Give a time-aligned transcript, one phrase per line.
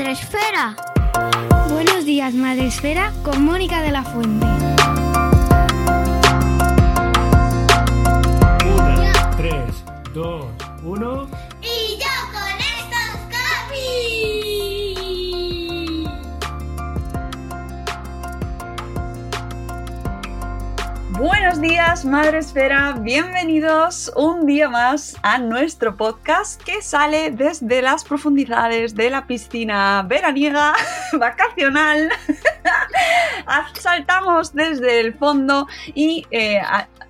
[0.00, 0.76] Días, Madre Esfera.
[1.68, 4.46] Buenos días, Madre Esfera, con Mónica de la Fuente.
[8.64, 9.84] Una, tres,
[10.14, 10.46] dos,
[10.82, 11.29] uno.
[21.40, 22.92] Buenos días, Madre Esfera.
[23.00, 30.04] Bienvenidos un día más a nuestro podcast que sale desde las profundidades de la piscina
[30.06, 30.74] veraniega
[31.18, 32.10] vacacional.
[33.72, 36.60] Saltamos desde el fondo y eh,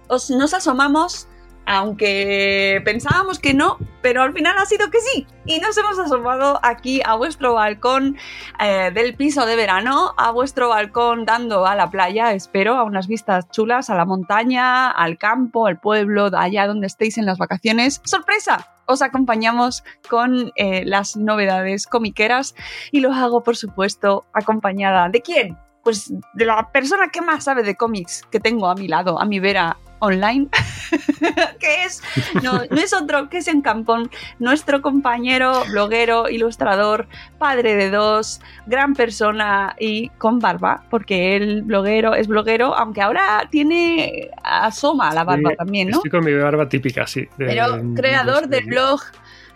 [0.06, 1.26] os- nos asomamos.
[1.72, 5.24] Aunque pensábamos que no, pero al final ha sido que sí.
[5.46, 8.16] Y nos hemos asomado aquí a vuestro balcón
[8.58, 13.06] eh, del piso de verano, a vuestro balcón dando a la playa, espero, a unas
[13.06, 18.00] vistas chulas, a la montaña, al campo, al pueblo, allá donde estéis en las vacaciones.
[18.02, 18.66] ¡Sorpresa!
[18.86, 22.56] Os acompañamos con eh, las novedades comiqueras
[22.90, 25.56] y lo hago, por supuesto, acompañada de quién?
[25.84, 29.24] Pues de la persona que más sabe de cómics que tengo a mi lado, a
[29.24, 30.48] mi vera online,
[31.60, 32.02] que es,
[32.42, 37.06] no, no es otro que es en Campón, nuestro compañero, bloguero, ilustrador,
[37.38, 43.46] padre de dos, gran persona y con barba, porque él bloguero es bloguero, aunque ahora
[43.50, 45.98] tiene asoma la barba Sí, también, ¿no?
[45.98, 47.20] Estoy con mi barba típica, sí.
[47.36, 49.00] de- Pero de- creador de- del blog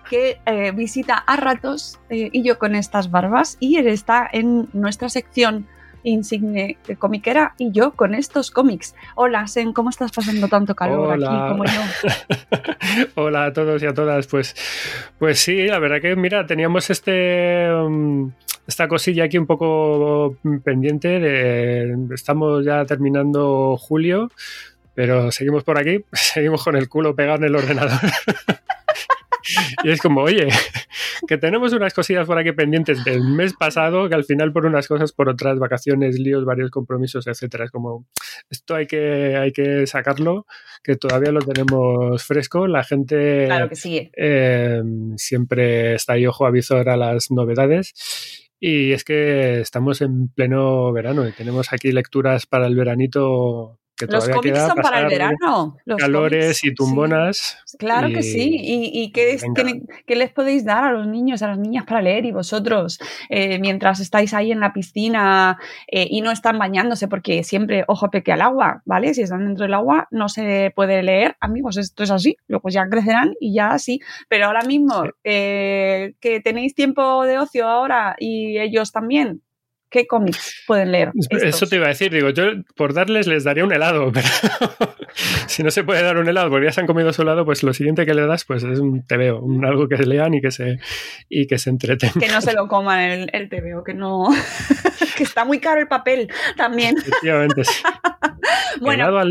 [0.08, 4.68] que eh, visita a ratos eh, y yo con estas barbas y él está en
[4.74, 5.66] nuestra sección
[6.04, 8.94] insigne comiquera y yo con estos cómics.
[9.16, 11.26] Hola, Sen, ¿cómo estás pasando tanto calor Hola.
[11.26, 13.10] aquí como yo?
[13.16, 14.26] Hola a todos y a todas.
[14.28, 14.54] Pues,
[15.18, 18.30] pues sí, la verdad que mira, teníamos este um,
[18.66, 21.20] esta cosilla aquí un poco pendiente.
[21.20, 24.30] De, estamos ya terminando julio,
[24.94, 28.00] pero seguimos por aquí, seguimos con el culo pegado en el ordenador.
[29.82, 30.48] Y es como, oye,
[31.26, 34.88] que tenemos unas cosillas por aquí pendientes del mes pasado, que al final por unas
[34.88, 37.64] cosas, por otras vacaciones, líos, varios compromisos, etcétera.
[37.64, 38.06] Es como,
[38.50, 40.46] esto hay que, hay que sacarlo,
[40.82, 42.66] que todavía lo tenemos fresco.
[42.66, 44.10] La gente Claro que sí.
[44.16, 44.82] eh,
[45.16, 47.92] siempre está ahí ojo a visor a las novedades.
[48.60, 54.06] Y es que estamos en pleno verano y tenemos aquí lecturas para el veranito que
[54.06, 55.76] Los cómics son para el verano.
[55.84, 56.74] Los calores cómics, y sí.
[56.74, 57.58] tumbonas.
[57.78, 58.56] Claro que sí.
[58.60, 62.24] ¿Y, y qué, tienen- les podéis dar a los niños, a las niñas para leer?
[62.24, 62.98] Y vosotros,
[63.30, 68.10] eh, mientras estáis ahí en la piscina eh, y no están bañándose, porque siempre ojo
[68.10, 69.14] peque al agua, ¿vale?
[69.14, 71.36] Si están dentro del agua no se puede leer.
[71.40, 72.36] Amigos, esto es así.
[72.48, 74.00] Luego ya crecerán y ya sí.
[74.28, 75.10] Pero ahora mismo, Sí.
[75.24, 79.42] eh, que tenéis tiempo de ocio ahora y ellos también,
[79.94, 81.12] ¿qué cómics pueden leer?
[81.30, 84.26] Eso te iba a decir, digo, yo por darles les daría un helado, pero
[85.46, 87.62] si no se puede dar un helado porque ya se han comido su helado, pues
[87.62, 90.50] lo siguiente que le das pues es un tebeo, un algo que lean y que
[90.50, 90.80] se,
[91.28, 92.20] y que se entretengan.
[92.20, 94.26] que no se lo coman el, el TVO, que no.
[95.14, 96.96] que está muy caro el papel también.
[96.98, 97.82] Efectivamente, sí.
[98.80, 99.30] Bueno, helado, al,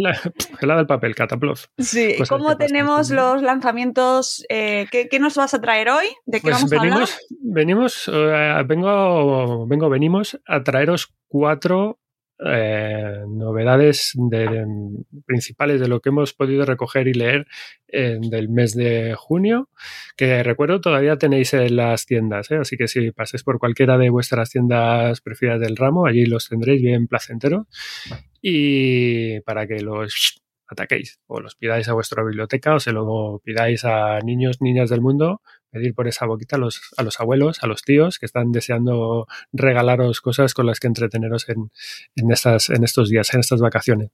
[0.62, 1.59] helado al papel, cataplov.
[1.78, 2.14] sí.
[2.18, 2.58] cosas ¿Cómo pasan.
[2.59, 4.44] tenemos los lanzamientos?
[4.50, 6.06] eh, ¿qué, qué nos vas a traer hoy?
[6.26, 6.90] ¿De qué Pues vamos a hablar?
[6.91, 12.00] venimos, venimos eh, vengo, vengo, venimos a traeros cuatro
[12.40, 14.66] eh, novedades de- de-
[15.26, 17.46] principales de lo que hemos podido recoger y leer
[17.88, 19.70] eh, del mes de junio,
[20.18, 22.58] que recuerdo todavía tenéis en las tiendas, ¿eh?
[22.58, 26.82] así que si paséis por cualquiera de vuestras tiendas preferidas del ramo, allí los tendréis
[26.82, 27.68] bien placenteros
[28.41, 33.86] y para que los ataquéis o los pidáis a vuestra biblioteca o se lo pidáis
[33.86, 35.41] a niños, niñas del mundo,
[35.73, 39.28] pedir por esa boquita a los, a los abuelos, a los tíos que están deseando
[39.52, 41.72] regalaros cosas con las que entreteneros en,
[42.16, 44.11] en, estas, en estos días, en estas vacaciones.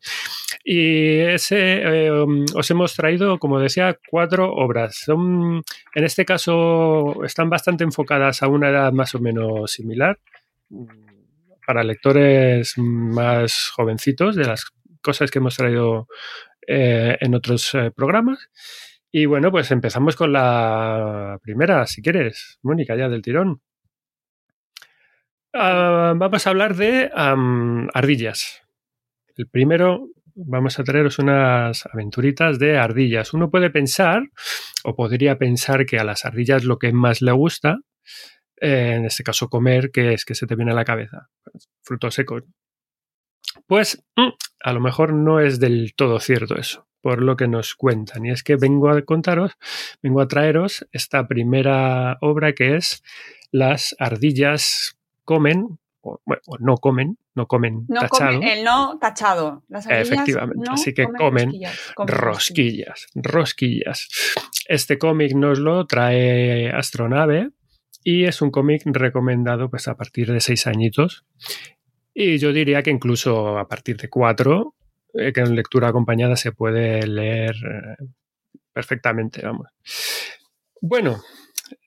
[0.64, 1.20] Y
[1.52, 2.10] eh,
[2.56, 4.96] os hemos traído, como decía, cuatro obras.
[4.96, 5.62] Son,
[5.96, 10.18] en este caso, están bastante enfocadas a una edad más o menos similar.
[11.68, 14.66] Para lectores más jovencitos, de las
[15.02, 16.08] cosas que hemos traído
[16.68, 18.50] eh, en otros eh, programas.
[19.12, 23.62] Y bueno, pues empezamos con la primera, si quieres, Mónica, ya del tirón.
[25.54, 28.62] Ah, vamos a hablar de ardillas.
[29.36, 33.34] El primero, vamos a traeros unas aventuritas de ardillas.
[33.34, 34.30] Uno puede pensar,
[34.84, 37.80] o podría pensar que a las ardillas lo que más le gusta,
[38.62, 41.30] eh, en este caso comer, que es que se te viene a la cabeza,
[41.84, 42.44] frutos secos.
[43.66, 44.30] Pues mm,
[44.64, 48.26] a lo mejor no es del todo cierto eso, por lo que nos cuentan.
[48.26, 49.54] Y es que vengo a contaros,
[50.02, 53.04] vengo a traeros esta primera obra que es
[53.52, 58.40] Las ardillas comen, o, bueno, no comen, no comen tachado.
[58.42, 59.64] el no tachado.
[59.90, 61.52] Efectivamente, así que comen,
[61.98, 64.08] rosquillas, rosquillas,
[64.68, 67.52] Este cómic nos lo trae Astronave
[68.04, 71.26] y es un cómic recomendado pues a partir de seis añitos.
[72.14, 74.76] Y yo diría que incluso a partir de cuatro,
[75.14, 78.06] eh, que en lectura acompañada se puede leer eh,
[78.74, 79.68] perfectamente, vamos.
[80.82, 81.22] Bueno,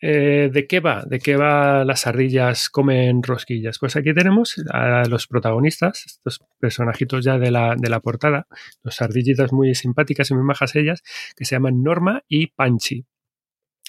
[0.00, 1.04] eh, ¿De qué va?
[1.06, 3.78] ¿De qué va las ardillas comen rosquillas?
[3.78, 8.46] Pues aquí tenemos a los protagonistas, estos personajitos ya de la, de la portada,
[8.82, 11.02] dos ardillitas muy simpáticas y muy majas ellas,
[11.36, 13.06] que se llaman Norma y Panchi.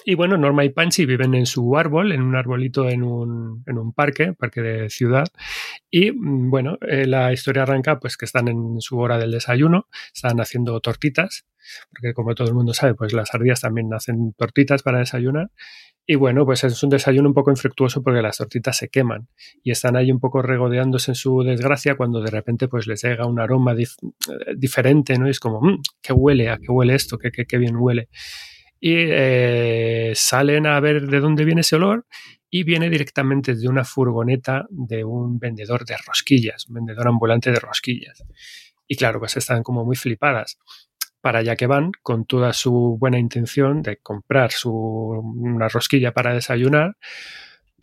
[0.05, 3.77] Y bueno, Norma y Panchi viven en su árbol, en un arbolito en un, en
[3.77, 5.27] un parque, parque de ciudad.
[5.89, 9.87] Y mm, bueno, eh, la historia arranca pues que están en su hora del desayuno,
[10.13, 11.45] están haciendo tortitas,
[11.91, 15.51] porque como todo el mundo sabe, pues las ardillas también hacen tortitas para desayunar.
[16.05, 19.29] Y bueno, pues es un desayuno un poco infructuoso porque las tortitas se queman
[19.63, 23.25] y están ahí un poco regodeándose en su desgracia cuando de repente pues les llega
[23.25, 23.85] un aroma eh,
[24.57, 25.27] diferente, ¿no?
[25.27, 26.49] Y es como, mmm, ¿qué huele?
[26.49, 27.17] ¿A qué huele esto?
[27.17, 28.09] ¿Qué, qué, qué bien huele?
[28.85, 32.05] Y eh, salen a ver de dónde viene ese olor
[32.49, 37.61] y viene directamente de una furgoneta de un vendedor de rosquillas, un vendedor ambulante de
[37.61, 38.25] rosquillas.
[38.85, 40.57] Y claro, pues están como muy flipadas.
[41.21, 46.33] Para allá que van con toda su buena intención de comprar su, una rosquilla para
[46.33, 46.97] desayunar,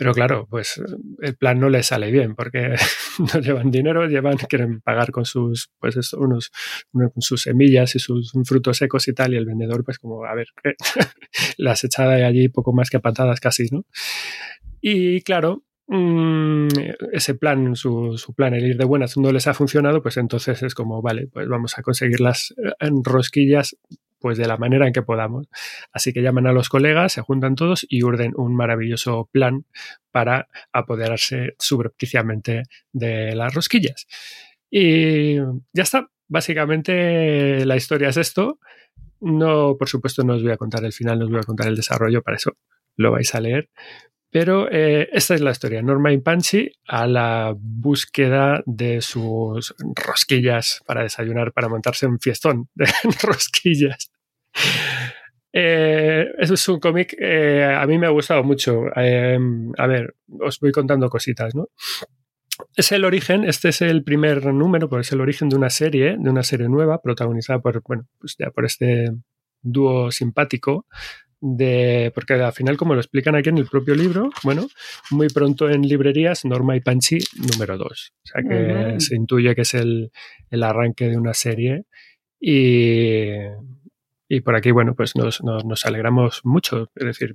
[0.01, 0.81] pero claro, pues
[1.21, 2.75] el plan no les sale bien porque
[3.35, 6.51] no llevan dinero, llevan, quieren pagar con sus, pues unos,
[7.19, 10.47] sus semillas y sus frutos secos y tal, y el vendedor, pues como, a ver,
[11.59, 13.85] las echada de allí poco más que patadas casi, ¿no?
[14.81, 16.69] Y claro, mm,
[17.13, 20.63] ese plan, su, su, plan, el ir de buenas, no les ha funcionado, pues entonces
[20.63, 23.77] es como, vale, pues vamos a conseguir las eh, rosquillas
[24.21, 25.49] pues de la manera en que podamos.
[25.93, 29.65] Así que llaman a los colegas, se juntan todos y urden un maravilloso plan
[30.11, 34.07] para apoderarse subrepticiamente de las rosquillas.
[34.71, 35.37] Y
[35.73, 36.11] ya está.
[36.29, 38.61] Básicamente la historia es esto.
[39.21, 41.67] No, por supuesto, no os voy a contar el final, no os voy a contar
[41.67, 42.57] el desarrollo, para eso
[42.97, 43.69] lo vais a leer.
[44.31, 45.83] Pero eh, esta es la historia.
[45.83, 52.69] Norma y Panchi a la búsqueda de sus rosquillas para desayunar, para montarse un fiestón
[52.75, 52.87] de
[53.23, 54.13] rosquillas.
[55.53, 58.85] Eh, es un cómic, eh, a mí me ha gustado mucho.
[58.95, 61.69] a ver, os voy contando cositas, ¿no?
[62.77, 66.17] Es el origen, este es el primer número, pues es el origen de una serie,
[66.19, 69.11] de una serie nueva, protagonizada por, bueno, pues ya por este
[69.63, 70.87] dúo simpático
[71.41, 74.69] de, porque al final, como lo explican aquí en el propio libro, bueno,
[75.11, 77.19] muy pronto en librerías, Norma y Panchi
[77.53, 77.87] número 2.
[77.87, 80.11] O sea que se intuye que es el,
[80.51, 81.85] el, arranque de una serie
[82.39, 83.31] y,
[84.29, 86.91] y por aquí, bueno, pues nos, nos, alegramos mucho.
[86.95, 87.35] Es decir,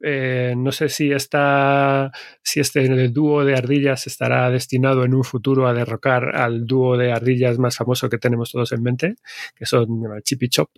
[0.00, 2.10] eh, no sé si, está,
[2.42, 7.12] si este dúo de ardillas estará destinado en un futuro a derrocar al dúo de
[7.12, 9.14] ardillas más famoso que tenemos todos en mente,
[9.54, 9.88] que son
[10.22, 10.70] Chip y Chop,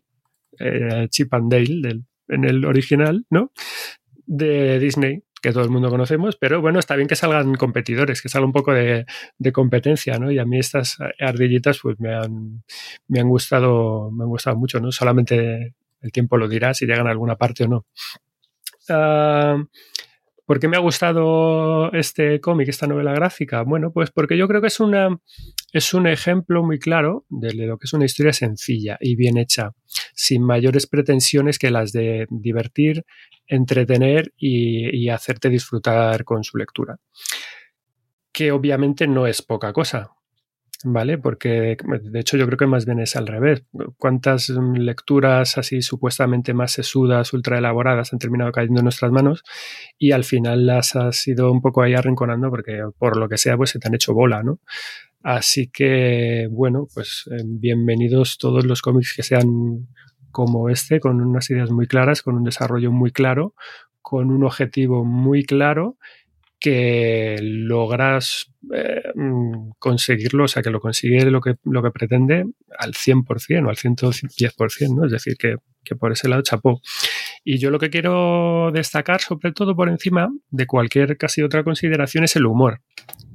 [0.59, 3.53] eh, Chip and Dale del en el original, ¿no?
[4.27, 8.29] De Disney, que todo el mundo conocemos, pero bueno, está bien que salgan competidores, que
[8.29, 9.07] salga un poco de,
[9.53, 10.31] competencia, ¿no?
[10.31, 12.63] Y a mí estas ardillitas pues me han,
[13.09, 14.93] me han gustado, me han gustado mucho, ¿no?
[14.93, 17.87] Solamente el tiempo lo dirá si llegan a alguna parte o no.
[18.89, 19.67] Uh,
[20.51, 23.63] ¿Por qué me ha gustado este cómic, esta novela gráfica?
[23.63, 25.17] Bueno, pues porque yo creo que es, una,
[25.73, 29.73] es un ejemplo muy claro de lo que es una historia sencilla y bien hecha,
[30.15, 33.05] sin mayores pretensiones que las de divertir,
[33.47, 36.99] entretener y, y hacerte disfrutar con su lectura.
[38.33, 40.13] Que obviamente no es poca cosa,
[40.85, 41.19] ¿vale?
[41.19, 43.65] Porque de hecho yo creo que más bien es al revés.
[43.99, 49.43] ¿Cuántas lecturas así supuestamente más sesudas, ultra elaboradas han terminado cayendo en nuestras manos
[49.99, 53.57] y al final las has ido un poco ahí arrinconando porque por lo que sea
[53.57, 54.61] pues se te han hecho bola, ¿no?
[55.23, 59.87] Así que, bueno, pues eh, bienvenidos todos los cómics que sean
[60.31, 63.55] como este, con unas ideas muy claras, con un desarrollo muy claro,
[64.01, 65.99] con un objetivo muy claro
[66.59, 72.45] que logras eh, mm, conseguirlo, o sea, que lo consigue lo que, lo que pretende
[72.79, 75.07] al 100% o al 110%, ¿no?
[75.07, 76.81] Es decir, que, que por ese lado chapó.
[77.43, 82.25] Y yo lo que quiero destacar, sobre todo por encima de cualquier casi otra consideración,
[82.25, 82.83] es el humor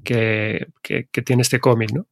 [0.03, 2.07] que, que, tiene este cómic, ¿no?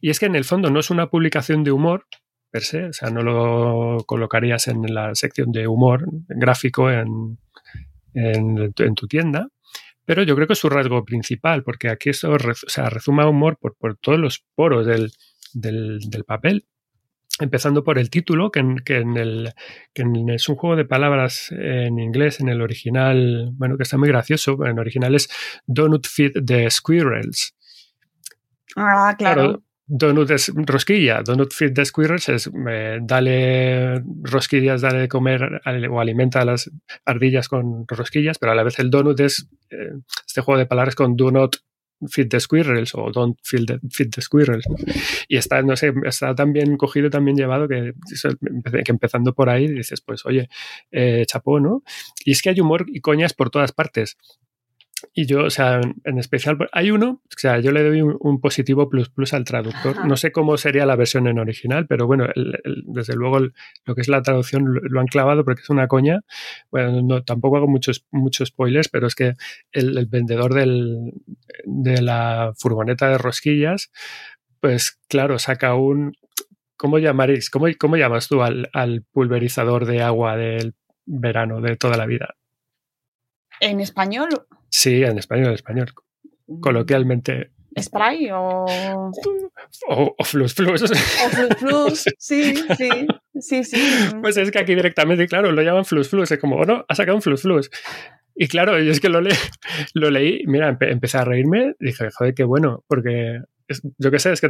[0.00, 2.06] Y es que en el fondo no es una publicación de humor,
[2.50, 7.38] per se, o sea, no lo colocarías en la sección de humor gráfico en,
[8.14, 9.48] en, en tu tienda,
[10.04, 13.56] pero yo creo que es su rasgo principal, porque aquí eso o sea, rezuma humor
[13.58, 15.12] por, por todos los poros del,
[15.54, 16.66] del, del, papel.
[17.40, 19.52] Empezando por el título, que, en, que, en el,
[19.92, 23.98] que en, es un juego de palabras en inglés, en el original, bueno, que está
[23.98, 25.28] muy gracioso, en el original es
[25.66, 27.54] Donut Feed the Squirrels.
[28.76, 29.42] Ah, claro.
[29.42, 35.60] claro Donut es rosquilla, donut feed the squirrels es eh, dale rosquillas, dale de comer
[35.90, 36.70] o alimenta a las
[37.04, 39.92] ardillas con rosquillas, pero a la vez el donut es eh,
[40.26, 41.56] este juego de palabras con do not
[42.08, 44.64] feed the squirrels o don't feed the, the squirrels.
[45.28, 47.94] Y está, no sé, está tan bien cogido, tan bien llevado que,
[48.84, 50.48] que empezando por ahí dices, pues oye,
[50.90, 51.82] eh, chapó, ¿no?
[52.24, 54.16] Y es que hay humor y coñas por todas partes.
[55.12, 58.40] Y yo, o sea, en especial, hay uno, o sea, yo le doy un, un
[58.40, 59.98] positivo plus plus al traductor.
[59.98, 60.06] Ajá.
[60.06, 63.54] No sé cómo sería la versión en original, pero bueno, el, el, desde luego el,
[63.84, 66.20] lo que es la traducción lo, lo, han clavado porque es una coña.
[66.70, 69.34] Bueno, no, tampoco hago muchos, muchos spoilers, pero es que
[69.72, 71.12] el, vendedor del,
[71.64, 73.90] de la furgoneta de rosquillas,
[74.60, 76.14] pues claro, saca un...
[76.76, 77.50] ¿Cómo llamaréis?
[77.50, 80.74] ¿Cómo, cómo llamas tú al, al pulverizador de agua del
[81.06, 82.34] verano de toda la vida?
[83.60, 84.28] ¿En español?
[84.68, 85.92] Sí, en español, en español.
[86.60, 87.50] Coloquialmente.
[87.78, 88.66] ¿Spray o...?
[89.88, 90.82] O, o flus flus.
[90.82, 93.06] O flus flus, sí, sí,
[93.40, 93.82] sí, sí.
[94.20, 96.30] Pues es que aquí directamente, claro, lo llaman flus flus.
[96.30, 97.70] Es como, oh, no, ha sacado un flus flus.
[98.36, 99.30] Y claro, yo es que lo, le
[99.94, 104.18] lo leí, mira, empe empecé a reírme, dije, joder, qué bueno, porque es, yo qué
[104.18, 104.48] sé, es que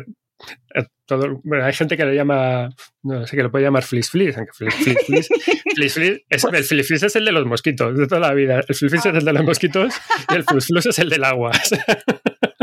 [0.74, 2.68] eh, todo, bueno, hay gente que le llama,
[3.02, 5.28] no sé, que lo puede llamar flis flis, aunque flis flis, flis,
[5.74, 8.60] flis, flis es, el flis flis es el de los mosquitos de toda la vida,
[8.66, 9.94] el flis flis es el de los mosquitos
[10.30, 11.52] y el flus flus es el del agua.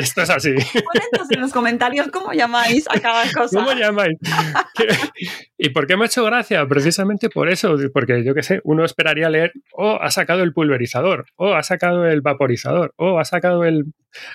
[0.00, 0.52] Esto es así.
[0.52, 3.58] Ponednos en los comentarios cómo llamáis a cada cosa.
[3.58, 4.18] ¿Cómo llamáis?
[5.58, 6.66] ¿Y por qué me ha hecho gracia?
[6.66, 11.26] Precisamente por eso, porque yo qué sé, uno esperaría leer, oh, ha sacado el pulverizador,
[11.36, 13.92] oh, ha sacado el vaporizador, oh, ha sacado el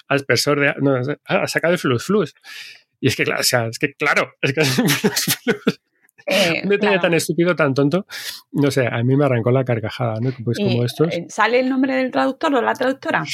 [0.08, 0.76] aspersor de...
[0.82, 2.36] No, ha sacado el flus flus.
[3.00, 4.62] Y es que, claro, o sea, es que claro, es que.
[6.26, 7.02] Eh, un detalle claro.
[7.02, 8.08] tan estúpido, tan tonto,
[8.52, 10.32] no sé, a mí me arrancó la carcajada, ¿no?
[10.44, 11.10] Pues como estos.
[11.28, 13.24] ¿Sale el nombre del traductor o la traductora?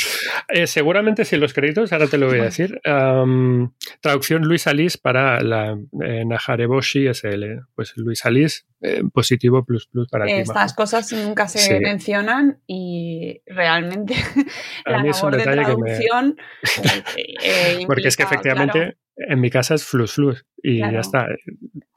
[0.53, 2.81] Eh, seguramente en los créditos, ahora te lo voy a decir.
[2.85, 3.71] Um,
[4.01, 7.61] traducción Luis Alís para la eh, Najareboshi SL.
[7.73, 10.33] Pues Luis Alís, eh, positivo plus plus para ti.
[10.33, 11.73] Estas cosas nunca se sí.
[11.79, 14.15] mencionan y realmente
[14.85, 16.35] la labor de traducción.
[17.15, 17.85] Me...
[17.87, 18.79] Porque es que efectivamente.
[18.79, 20.93] Claro en mi casa es flus flus y claro.
[20.93, 21.27] ya está.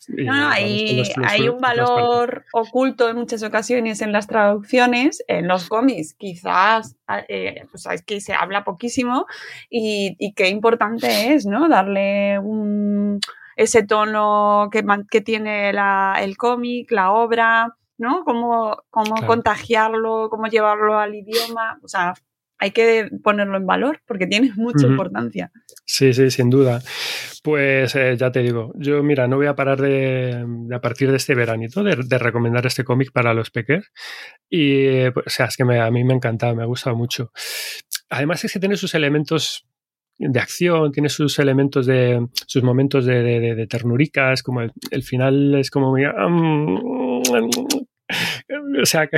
[0.09, 5.68] Y no, no, hay, un valor oculto en muchas ocasiones en las traducciones, en los
[5.68, 6.97] cómics quizás
[7.28, 9.26] eh, pues es que se habla poquísimo
[9.71, 11.68] y, y, qué importante es, ¿no?
[11.68, 13.21] Darle un,
[13.56, 18.25] ese tono que, que tiene la, el cómic, la obra, ¿no?
[18.25, 19.26] Cómo, cómo claro.
[19.26, 22.14] contagiarlo, cómo llevarlo al idioma, o sea,
[22.58, 24.92] hay que ponerlo en valor porque tiene mucha uh -huh.
[24.92, 25.50] importancia.
[25.84, 26.80] Sí, sí, sin duda.
[27.42, 31.11] Pues eh, ya te digo, yo mira, no voy a parar de, de a partir
[31.11, 33.92] de este veranito de, de recomendar este cómic para los peques.
[34.49, 36.96] Y, pues, o sea, es que me, a mí me ha encantado, me ha gustado
[36.96, 37.32] mucho.
[38.08, 39.66] Además es que tiene sus elementos
[40.18, 45.02] de acción, tiene sus elementos de sus momentos de, de, de ternuricas, como el, el,
[45.02, 46.76] final es como muy, um,
[48.80, 49.16] o sea que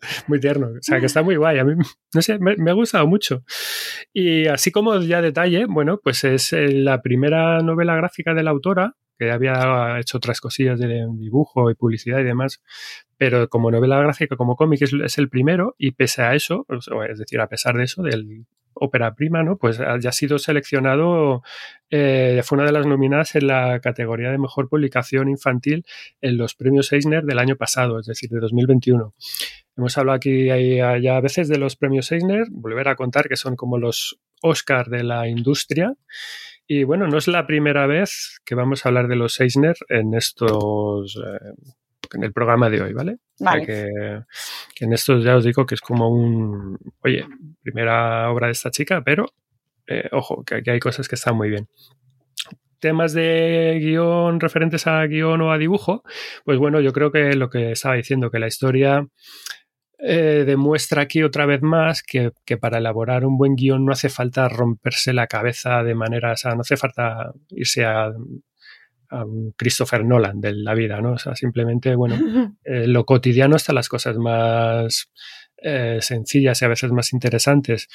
[0.28, 1.74] muy tierno, o sea que está muy guay, a mí
[2.14, 3.44] no sé, me, me, ha gustado mucho.
[4.12, 8.50] Y así como ya detalle, bueno, pues es eh, la primera novela gráfica de la
[8.50, 12.62] autora, que había hecho otras cosillas de dibujo y publicidad y demás,
[13.16, 16.66] pero como novela gráfica, como cómic es, es el primero y pese a eso,
[17.08, 19.56] es decir, a pesar de eso, del ópera prima, ¿no?
[19.56, 21.42] Pues ya ha sido seleccionado,
[21.90, 25.84] eh, fue una de las nominadas en la categoría de mejor publicación infantil
[26.20, 29.14] en los premios Eisner del año pasado, es decir, de 2021.
[29.76, 33.56] Hemos hablado aquí ya a veces de los premios Eisner, volver a contar que son
[33.56, 35.94] como los Oscar de la industria.
[36.66, 40.14] Y bueno, no es la primera vez que vamos a hablar de los Eisner en
[40.14, 41.52] estos eh,
[42.14, 43.18] en el programa de hoy, ¿vale?
[43.38, 43.62] vale.
[43.62, 44.22] O sea que,
[44.74, 47.26] que, en estos ya os digo que es como un, oye,
[47.62, 49.26] primera obra de esta chica, pero
[49.86, 51.68] eh, ojo, que aquí hay cosas que están muy bien
[52.78, 56.04] temas de guion referentes a guion o a dibujo,
[56.44, 59.06] pues bueno, yo creo que lo que estaba diciendo, que la historia
[59.98, 64.48] eh, demuestra aquí otra vez más que, para elaborar un buen guion no hace falta
[64.48, 68.12] romperse la cabeza de manera, o sea, no hace falta irse a,
[69.10, 71.12] un Christopher Nolan de la vida, ¿no?
[71.12, 72.16] O sea, simplemente, bueno,
[72.64, 75.10] eh, lo cotidiano hasta las cosas más
[75.58, 77.88] eh, sencillas y a veces más interesantes.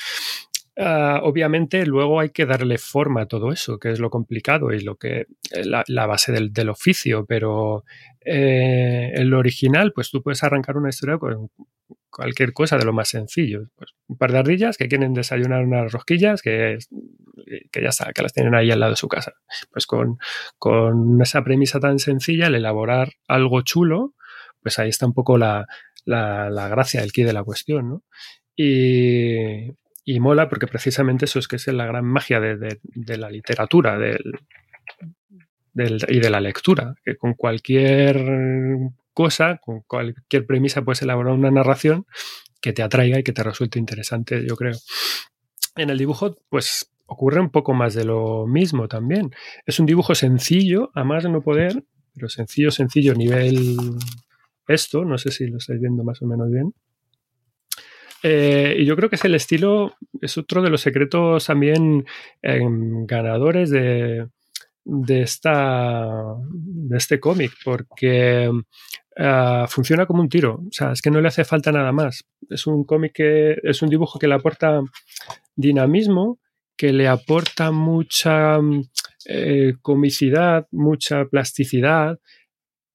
[0.77, 4.79] Ah, obviamente luego hay que darle forma a todo eso, que es lo complicado y
[4.79, 5.25] lo que
[5.63, 7.83] la, base del, oficio, pero
[8.25, 11.49] eh, en lo original, pues tú puedes arrancar una historia con
[12.09, 13.69] cualquier cosa de lo más sencillo.
[13.75, 16.77] Pues un par de ardillas que quieren desayunar unas rosquillas que,
[17.71, 19.33] que ya está, que las tienen ahí al lado de su casa.
[19.71, 20.17] Pues con,
[20.57, 24.13] con esa premisa tan sencilla, el elaborar algo chulo,
[24.61, 25.67] pues ahí está un poco la,
[26.05, 28.03] la, la gracia, el quid de la cuestión, ¿no?
[28.55, 29.71] Y,
[30.03, 32.77] y mola porque precisamente eso es que es la gran magia de,
[33.17, 34.41] la literatura del,
[35.73, 38.17] y de la lectura, que con cualquier
[39.13, 42.05] cosa, con cualquier premisa puedes elaborar una narración
[42.61, 44.77] que te atraiga y que te resulte interesante, yo creo.
[45.75, 49.31] En el dibujo, pues ocurre un poco más de lo mismo también.
[49.65, 53.77] Es un dibujo sencillo, a más de no poder, pero sencillo, sencillo, nivel
[54.67, 56.73] esto, no sé si lo estáis viendo más o menos bien.
[58.23, 62.05] Eh, y yo creo que es el estilo, es otro de los secretos también
[62.41, 64.27] em, ganadores de,
[64.83, 68.49] de, esta, de este cómic, porque
[69.17, 70.55] ah, funciona como un tiro.
[70.55, 72.25] O sea, es que no le hace falta nada más.
[72.49, 74.81] Es un cómic que es un dibujo que le aporta
[75.55, 76.39] dinamismo,
[76.77, 78.59] que le aporta mucha
[79.25, 82.17] eh, comicidad, mucha plasticidad,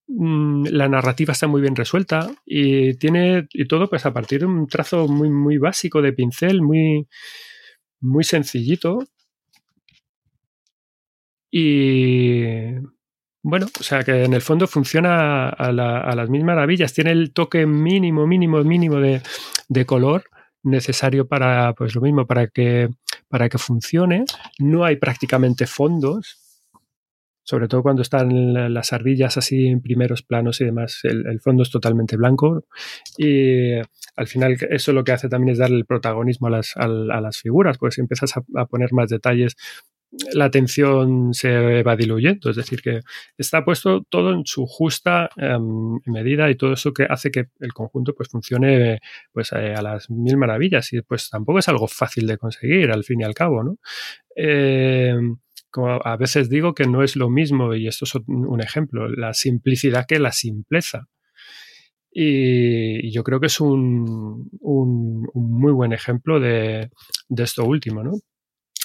[0.09, 4.47] Mm, la narrativa está muy bien resuelta y tiene y todo pues a partir de
[4.47, 7.09] un trazo muy muy básico de pincel muy
[8.01, 9.01] muy sencillito
[11.59, 12.75] y
[13.43, 17.65] bueno, o sea que en el fondo funciona a, las mil maravillas, tiene el toque
[17.65, 19.23] mínimo, mínimo, mínimo de,
[19.71, 20.25] de color
[20.63, 22.91] necesario para pues lo mismo para que
[23.29, 24.27] para que funcione.
[24.59, 26.47] No hay prácticamente fondos
[27.47, 31.71] sobre todo cuando están las ardillas así en primeros planos y demás, el, fondo es
[31.71, 32.65] totalmente blanco
[33.17, 33.75] y
[34.17, 37.39] al final eso lo que hace también es darle el protagonismo a las, a, las
[37.39, 39.55] figuras, pues empiezas a, poner más detalles,
[40.33, 43.01] la atención se va diluyendo, es decir, que
[43.37, 47.73] está puesto todo en su justa em, medida y todo eso que hace que el
[47.73, 49.01] conjunto pues funcione
[49.33, 53.05] pues eh, a las mil maravillas y pues tampoco es algo fácil de conseguir al
[53.05, 53.77] fin y al cabo, ¿no?
[54.37, 55.15] Eh,
[56.05, 60.07] a veces digo que no es lo mismo, y esto es un ejemplo, la simplicidad
[60.07, 61.09] que la simpleza.
[62.11, 64.49] Y yo creo que es un,
[65.35, 66.91] muy buen ejemplo de,
[67.37, 68.13] esto último, ¿no?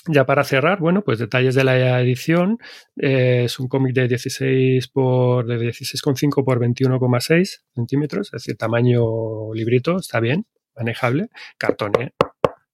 [0.07, 2.57] Ya para cerrar, bueno, pues detalles de la edición.
[2.97, 9.53] Eh, es un cómic de 16 por de 16,5 por 21,6 centímetros, es decir, tamaño
[9.53, 11.29] librito, está bien, manejable.
[11.57, 11.91] Cartón,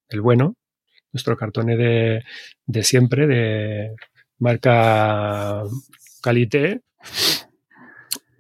[0.09, 0.55] el bueno,
[1.11, 2.23] nuestro cartón de,
[2.65, 3.95] de siempre, de
[4.39, 5.63] marca
[6.21, 6.81] Calité.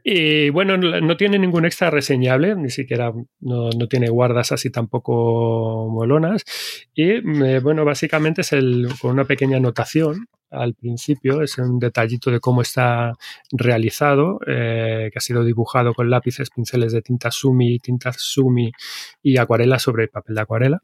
[0.09, 6.45] Y bueno, no tiene ningún extra reseñable, ni siquiera no, tiene guardas así tampoco molonas.
[6.95, 12.31] Y eh, bueno, básicamente es el, con una pequeña anotación al principio, es un detallito
[12.31, 13.15] de cómo está
[13.51, 18.71] realizado, eh, que ha sido dibujado con lápices, pinceles de tinta sumi, tinta sumi
[19.21, 20.83] y acuarela sobre papel de acuarela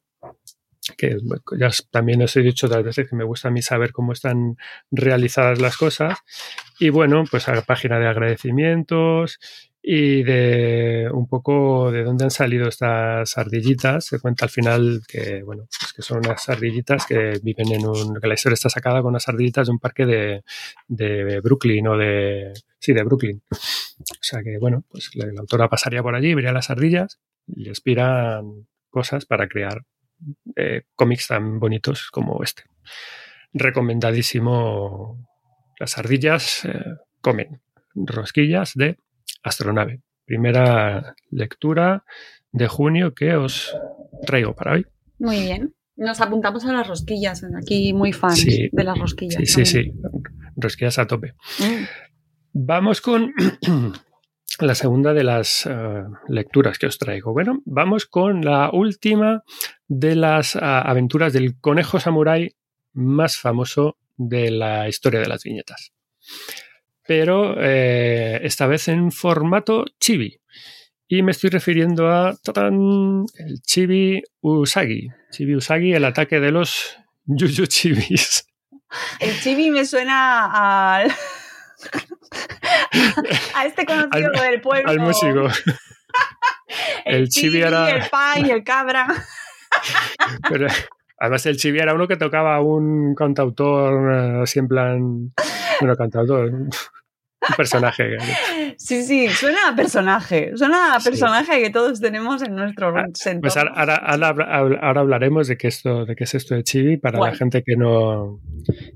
[0.97, 1.17] que
[1.57, 4.57] ya también os he dicho otras veces que me gusta a mí saber cómo están
[4.91, 6.19] realizadas las cosas.
[6.79, 9.39] Y bueno, pues a la página de agradecimientos
[9.85, 14.05] y de un poco de dónde han salido estas ardillitas.
[14.05, 18.19] Se cuenta al final que, bueno, pues que son unas ardillitas que viven en un.
[18.19, 20.43] que la historia está sacada con unas ardillitas de un parque de,
[20.87, 22.53] de Brooklyn o de.
[22.79, 23.41] sí, de Brooklyn.
[23.49, 23.55] O
[24.21, 28.67] sea que, bueno, pues la, la autora pasaría por allí, vería las ardillas y aspiran
[28.89, 29.83] cosas para crear
[30.55, 32.63] eh, cómics tan bonitos como este.
[33.53, 35.27] Recomendadísimo.
[35.79, 36.83] Las ardillas eh,
[37.21, 37.61] comen
[37.95, 38.97] rosquillas de
[39.43, 40.01] astronave.
[40.25, 42.05] Primera lectura
[42.51, 43.75] de junio que os
[44.25, 44.85] traigo para hoy.
[45.19, 45.73] Muy bien.
[45.95, 49.35] Nos apuntamos a las rosquillas, aquí muy fans de las rosquillas.
[49.35, 49.93] Sí, sí, sí.
[50.55, 51.35] Rosquillas a tope.
[51.59, 51.83] Mm.
[52.53, 53.33] Vamos con
[54.59, 57.31] la segunda de las eh, lecturas que os traigo.
[57.33, 59.43] Bueno, vamos con la última
[59.95, 62.55] de las ah, aventuras del conejo samurái
[62.93, 65.91] más famoso de la historia de las viñetas.
[67.05, 70.39] Pero eh, esta vez en formato chibi.
[71.07, 75.09] Y me estoy refiriendo a el chibi Usagi.
[75.31, 78.47] Chibi Usagi, el ataque de los Yuyu Chibis.
[79.19, 81.11] El chibi me suena al.
[83.55, 84.89] a este conocido Al- del pueblo.
[84.89, 85.47] Al músico.
[87.05, 89.07] El, El chibi chibi, era- el pan y el cabra.
[90.49, 90.67] Pero,
[91.19, 95.33] además, el chibi era uno que tocaba un cantautor eh, así en plan.
[95.79, 96.51] Bueno, cantautor.
[97.49, 98.17] Un personaje.
[98.77, 100.51] Sí, sí, suena a personaje.
[100.55, 101.09] Suena a Sí.
[101.09, 103.05] personaje que todos tenemos en nuestro Ah.
[103.41, 106.97] Pues ahora, ahora- ahora- ahora hablaremos de qué, esto, de qué es esto de Chibi
[106.97, 108.39] para la gente que no,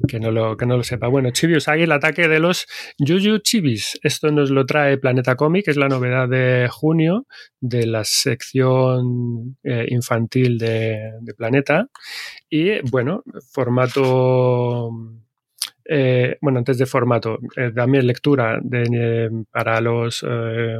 [0.07, 1.07] que, no lo, que no lo sepa.
[1.07, 2.65] Bueno, Chibi Usagi, el ataque de los
[2.99, 3.99] Yuyu Chibis.
[4.03, 7.25] Esto nos lo trae Planeta Comic, es la novedad de junio
[7.59, 11.87] de la sección eh, infantil de, de Planeta.
[12.49, 14.89] Y bueno, formato.
[15.89, 20.79] Eh, bueno, antes de formato, eh, también lectura de, eh, para los eh,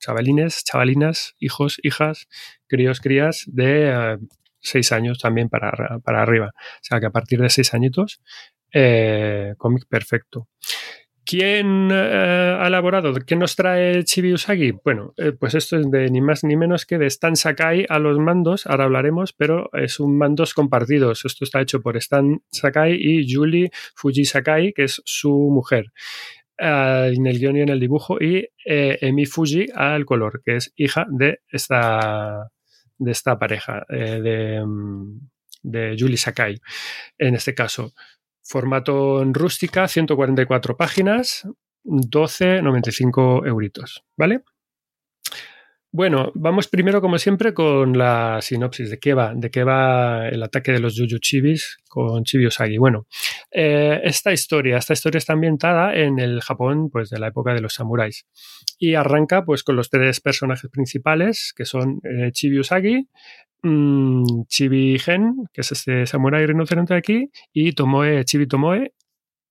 [0.00, 2.28] chavalines, chavalinas, hijos, hijas,
[2.66, 4.18] críos, crías de eh,
[4.60, 6.52] seis años también para, para arriba.
[6.54, 8.20] O sea que a partir de seis añitos,
[9.56, 10.48] cómic perfecto.
[11.28, 13.12] ¿Quién eh, ha elaborado?
[13.26, 14.72] ¿Quién nos trae Chibi Usagi?
[14.82, 17.98] Bueno, eh, pues esto es de ni más ni menos que de Stan Sakai a
[17.98, 21.26] los mandos, ahora hablaremos, pero es un mandos compartidos.
[21.26, 25.92] Esto está hecho por Stan Sakai y Julie Fuji Sakai, que es su mujer
[26.56, 30.72] eh, en el guion y en el dibujo, y Emi Fuji al color, que es
[30.76, 32.48] hija de esta,
[32.96, 35.18] de esta pareja, de, mm,
[35.62, 36.58] de Julie Sakai,
[37.18, 37.92] en este caso.
[38.48, 41.46] Formato en rústica, 144 páginas,
[41.84, 44.42] 12,95 euritos, ¿vale?
[45.90, 48.90] Bueno, vamos primero, como siempre, con la sinopsis.
[48.90, 52.76] De qué va, de qué va el ataque de los Chibis con Chibi Usagi.
[52.76, 53.06] Bueno,
[53.50, 57.62] eh, esta historia, esta historia está ambientada en el Japón, pues, de la época de
[57.62, 58.26] los samuráis.
[58.78, 63.08] Y arranca, pues, con los tres personajes principales que son eh, Chibi Usagi,
[63.62, 68.92] mm, Chibi Gen, que es este samurái rinoceronte de aquí, y Tomoe, Chibi Tomoe,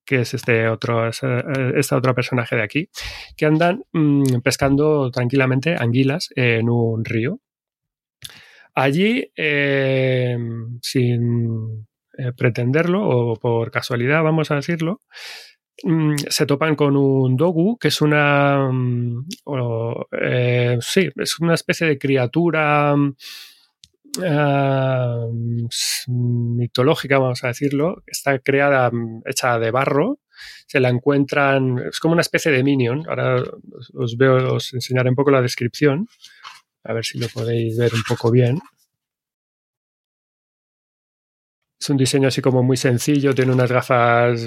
[0.07, 1.43] que es este otro, es, eh,
[1.75, 2.89] esta otra personaje de aquí,
[3.35, 7.39] que andan mm, pescando tranquilamente anguilas en un río.
[8.73, 10.37] Allí, eh,
[10.81, 15.01] sin eh, pretenderlo o por casualidad, vamos a decirlo,
[15.83, 18.69] mm, se topan con un dogu, que es una.
[18.71, 22.95] mm, o, eh, sí, es una especie de criatura.
[25.69, 30.19] S- mitológica, vamos a decirlo, está creada, mm, hecha de barro,
[30.67, 35.09] se la encuentran, es como una especie de minion, ahora os, os veo, os enseñaré
[35.09, 36.07] un poco la descripción,
[36.85, 38.59] a ver si lo podéis ver un poco bien.
[41.79, 44.41] Es un diseño así como muy sencillo, tiene unas gafas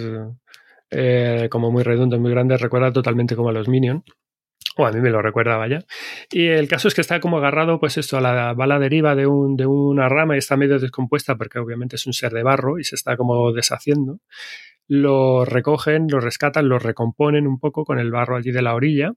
[0.91, 4.05] eh, como muy redondas, muy grandes, recuerda totalmente como a los Minion.
[4.77, 5.85] O a mí me lo recuerda, vaya.
[6.31, 9.27] Y el caso es que está como agarrado, pues esto, a la bala deriva de,
[9.27, 12.79] un, de una rama y está medio descompuesta porque obviamente es un ser de barro
[12.79, 14.21] y se está como deshaciendo.
[14.87, 19.13] Lo recogen, lo rescatan, lo recomponen un poco con el barro allí de la orilla.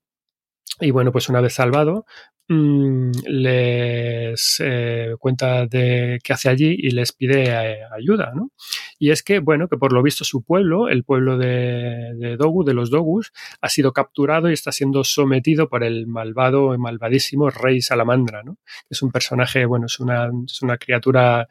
[0.80, 2.06] Y bueno, pues una vez salvado,
[2.48, 8.52] mmm, les eh, cuenta de qué hace allí y les pide eh, ayuda, ¿no?
[9.00, 12.74] Y es que, bueno, que por lo visto su pueblo, el pueblo de, Dogu, de
[12.74, 18.44] los Dogus, ha sido capturado y está siendo sometido por el malvado malvadísimo rey Salamandra,
[18.44, 18.58] ¿no?
[18.90, 20.32] Es un personaje, bueno, es una,
[20.80, 21.48] criatura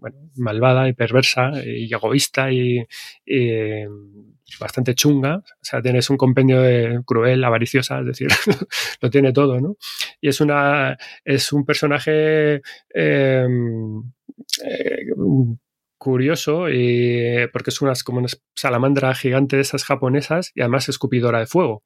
[0.00, 2.86] bueno, malvada y perversa y egoísta y
[4.60, 8.28] bastante chunga, o sea, tienes un compendio de cruel, avariciosa, es decir,
[9.00, 9.76] lo tiene todo, ¿no?
[10.20, 12.62] Y es una es un personaje
[12.94, 13.46] eh,
[14.64, 15.06] eh,
[15.98, 21.40] curioso y porque es una, como una salamandra gigante de esas japonesas y además escupidora
[21.40, 21.82] de fuego.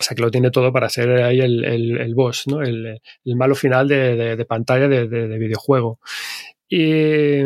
[0.00, 2.62] O sea que lo tiene todo para ser ahí el, el, el boss, ¿no?
[2.62, 5.98] El, el, malo final de, de, de pantalla de, de, videojuego.
[6.70, 7.44] Y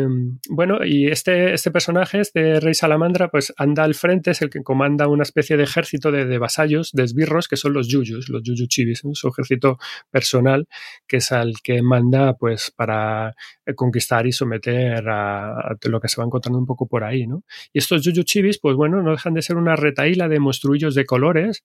[0.49, 4.61] bueno, y este, este personaje, este rey salamandra, pues anda al frente, es el que
[4.63, 8.67] comanda una especie de ejército de, vasallos, de esbirros, que son los yuyus, los yuyu
[8.67, 9.15] chibis, ¿no?
[9.15, 9.77] su ejército
[10.11, 10.67] personal,
[11.07, 13.33] que es al que manda pues para
[13.75, 17.43] conquistar y someter a, lo que se va encontrando un poco por ahí, ¿no?
[17.71, 21.05] Y estos yuyu chibis, pues bueno, no dejan de ser una retaíla de monstruillos de
[21.05, 21.63] colores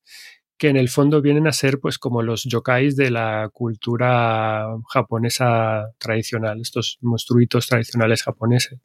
[0.58, 5.92] que en el fondo vienen a ser pues como los yokais de la cultura japonesa
[5.98, 8.80] tradicional, estos monstruitos tradicionales japoneses.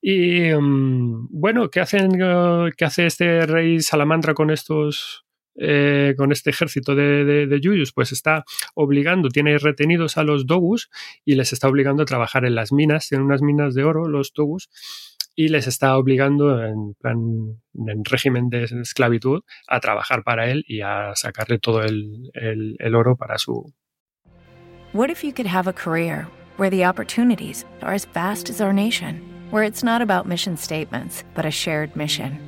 [0.00, 5.24] Y um, bueno, ¿qué, hacen, uh, ¿qué hace este rey salamandra con estos,
[5.56, 7.92] eh, con este ejército de, de, yuyus?
[7.92, 10.90] Pues está obligando, tiene retenidos a los dogus
[11.24, 14.32] y les está obligando a trabajar en las minas, tienen unas minas de oro los
[14.32, 14.70] dogus
[15.34, 20.80] y les está obligando en plan en régimen de esclavitud a trabajar para él y
[20.80, 23.72] a sacarle todo el, el, el oro para su
[24.92, 28.72] What if you could have a career where the opportunities are as vast as our
[28.72, 29.20] nation,
[29.50, 32.38] where it's not about mission statements, but a shared mission.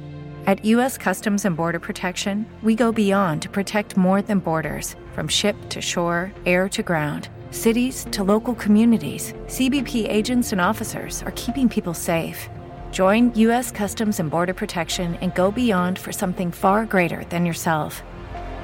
[0.47, 0.97] At U.S.
[0.97, 5.81] Customs and Border Protection, we go beyond to protect more than borders from ship to
[5.81, 7.31] shore, air to ground.
[7.51, 12.49] Cities to local communities, CBP agents and officers are keeping people safe.
[12.97, 13.71] Join U.S.
[13.71, 18.03] Customs and Border Protection and go beyond for something far greater than yourself.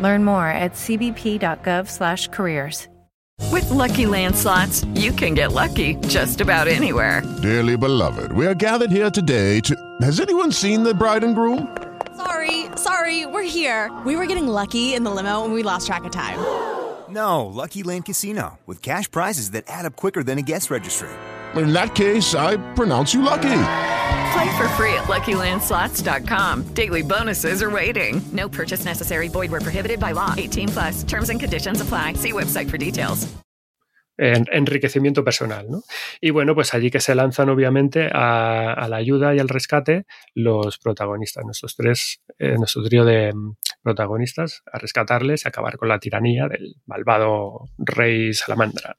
[0.01, 2.89] Learn more at cbp.gov/careers.
[3.51, 7.23] With Lucky Land slots, you can get lucky just about anywhere.
[7.43, 9.77] Dearly beloved, we are gathered here today to.
[10.01, 11.77] Has anyone seen the bride and groom?
[12.17, 13.95] Sorry, sorry, we're here.
[14.07, 16.39] We were getting lucky in the limo and we lost track of time.
[17.11, 21.11] No, Lucky Land Casino, with cash prizes that add up quicker than a guest registry.
[21.57, 23.59] In that case, I pronounce you lucky.
[24.33, 26.75] Play for free at LuckyLandSlots.com.
[26.75, 28.23] Daily bonuses are waiting.
[28.33, 29.29] No purchase necessary.
[29.29, 30.35] Void where prohibited by law.
[30.37, 31.05] 18 plus.
[31.05, 32.15] Terms and conditions apply.
[32.15, 33.29] See website for details.
[34.19, 35.83] En, enriquecimiento personal, ¿no?
[36.21, 40.05] Y bueno, pues allí que se lanzan obviamente a, a la ayuda y al rescate
[40.35, 45.89] los protagonistas, nuestros tres, eh, nuestro trío de mm, protagonistas, a rescatarles y acabar con
[45.89, 48.97] la tiranía del malvado rey salamandra.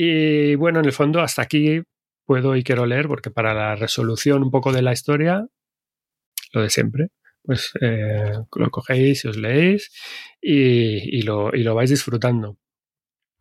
[0.00, 1.82] Y bueno, en el fondo hasta aquí
[2.24, 5.48] puedo y quiero leer porque para la resolución un poco de la historia,
[6.52, 7.08] lo de siempre,
[7.42, 9.90] pues eh, lo cogéis y os leéis
[10.40, 12.58] y, y, lo, y lo vais disfrutando.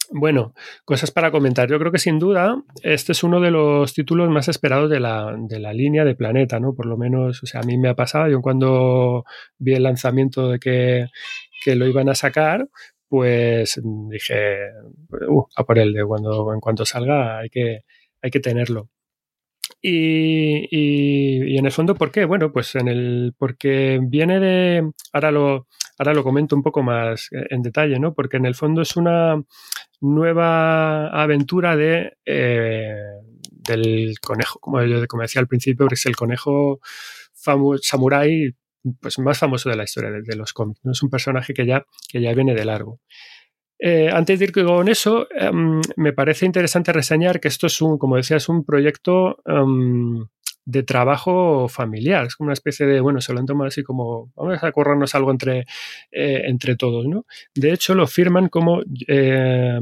[0.10, 0.54] Bueno,
[0.86, 1.70] cosas para comentar.
[1.70, 5.36] Yo creo que sin duda este es uno de los títulos más esperados de la,
[5.38, 6.74] de la, línea de Planeta, ¿no?
[6.74, 8.30] Por lo menos, o sea, a mí me ha pasado.
[8.30, 9.26] Yo cuando
[9.60, 11.08] vi el lanzamiento de que,
[11.64, 12.70] que lo iban a sacar,
[13.10, 14.60] pues dije,
[15.28, 17.82] uh, a por él, de cuando en cuanto salga hay que,
[18.22, 18.90] hay que tenerlo.
[19.82, 22.26] Y, y, en el fondo, ¿por qué?
[22.26, 23.34] Bueno, pues en el.
[23.38, 24.92] porque viene de.
[25.14, 25.68] Ahora lo,
[26.00, 28.14] ahora lo comento un poco más en detalle, ¿no?
[28.14, 29.42] Porque en el fondo es una
[30.02, 32.18] nueva aventura de.
[32.26, 32.96] Eh,
[33.68, 36.80] del conejo, como yo decía al principio, es el conejo
[37.82, 38.56] samurai
[39.02, 40.80] pues más famoso de la historia de, los cómics.
[40.84, 40.92] ¿no?
[40.92, 43.00] Es un personaje que ya, que ya viene de largo.
[43.80, 47.98] Eh, antes de ir con eso, um, me parece interesante reseñar que esto es un,
[47.98, 50.28] como decía, es un proyecto um,
[50.68, 52.26] de trabajo familiar.
[52.26, 55.16] Es como una especie de, bueno, se lo han tomado así como, vamos a corrernos
[55.16, 55.60] algo entre,
[56.12, 57.26] eh, entre todos, ¿no?
[57.56, 59.80] De hecho, lo firman como, eh,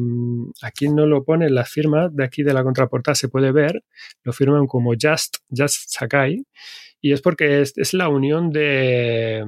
[0.61, 3.83] aquí no lo pone, la firma de aquí de la contraportada se puede ver,
[4.23, 6.45] lo firman como Just, Just Sakai.
[7.01, 9.45] Y es porque es, es la unión de,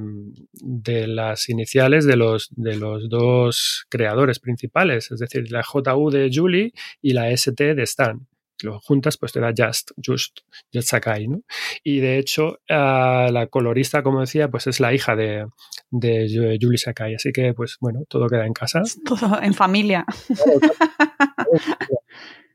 [0.54, 6.30] de, las iniciales de los, de los dos creadores principales, es decir, la JU de
[6.32, 8.28] Julie y la ST de Stan
[8.64, 10.40] lo juntas, pues te da Just, Just,
[10.74, 11.42] Just Sakai, ¿no?
[11.84, 15.46] Y de hecho, uh, la colorista, como decía, pues es la hija de,
[15.92, 17.16] de Julie Sakai.
[17.16, 18.82] Así que, pues bueno, todo queda en casa.
[19.06, 20.06] Todo en familia.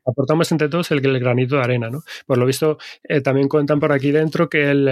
[0.05, 2.01] aportamos entre todos el, granito de arena, ¿no?
[2.25, 4.89] Por lo visto, eh, también cuentan por aquí dentro que el,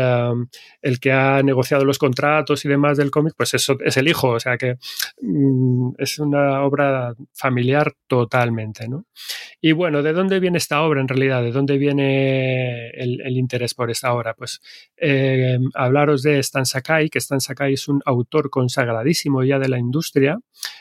[0.81, 4.29] el, que ha negociado los contratos y demás del cómic, pues eso es el hijo,
[4.29, 4.77] o sea que
[5.21, 9.05] mm, es una obra familiar totalmente, ¿no?
[9.59, 11.43] Y bueno, ¿de dónde viene esta obra en realidad?
[11.43, 14.33] ¿De dónde viene el, interés por esta obra?
[14.33, 14.59] Pues
[14.97, 19.77] eh, hablaros de Stan Sakai, que Stan Sakai es un autor consagradísimo ya de la
[19.77, 20.39] industria,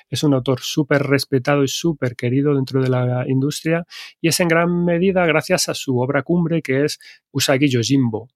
[0.09, 3.85] es un autor súper respetado y súper querido dentro de la industria
[4.21, 6.99] y es en gran medida gracias a su obra cumbre que es
[7.33, 8.29] Usagi Yojimbo.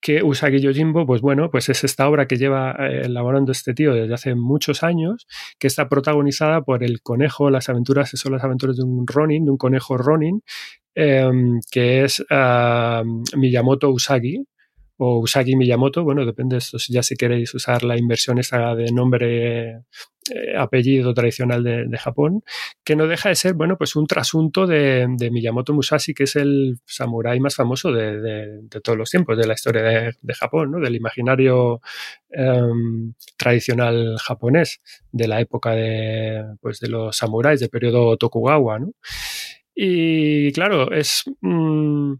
[0.00, 3.94] Que Usagi Yojimbo, pues bueno, pues es esta obra que lleva eh, elaborando este tío
[3.94, 5.28] desde hace muchos años,
[5.60, 9.52] que está protagonizada por el conejo, las aventuras, son las aventuras de un Ronin, de
[9.52, 10.42] un conejo Ronin,
[10.94, 11.30] eh,
[11.70, 13.04] que es uh,
[13.36, 14.44] Miyamoto Usagi,
[15.04, 19.82] o Usagi Miyamoto, bueno, depende ya si queréis usar la inversión esa de nombre,
[20.30, 22.44] eh, apellido tradicional de, Japón,
[22.84, 26.78] que no deja de ser, bueno, pues un trasunto de, Miyamoto Musashi, que es el
[26.86, 30.78] samurái más famoso de, todos los tiempos, de la historia de, Japón, ¿no?
[30.78, 31.80] del imaginario
[32.30, 38.92] um, tradicional japonés, de la época de, pues, de los samuráis, del periodo Tokugawa, ¿no?
[39.74, 41.24] Y claro, es...
[41.40, 42.14] Mmm,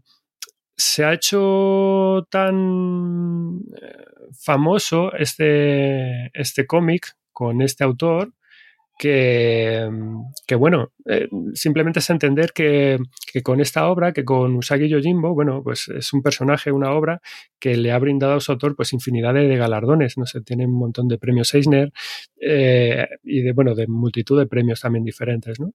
[0.75, 8.33] se ha hecho tan eh, famoso este, este cómic con este autor
[8.97, 12.99] que, bueno, eh, simplemente es entender que,
[13.43, 17.21] con esta obra, que con Usagi Yojimbo, bueno, pues es un personaje, una obra
[17.59, 20.77] que le ha brindado a su autor pues infinidad de, galardones, no sé, tiene un
[20.77, 21.91] montón de premios Eisner
[22.39, 25.73] eh, y de, bueno, de multitud de premios también diferentes, ¿no?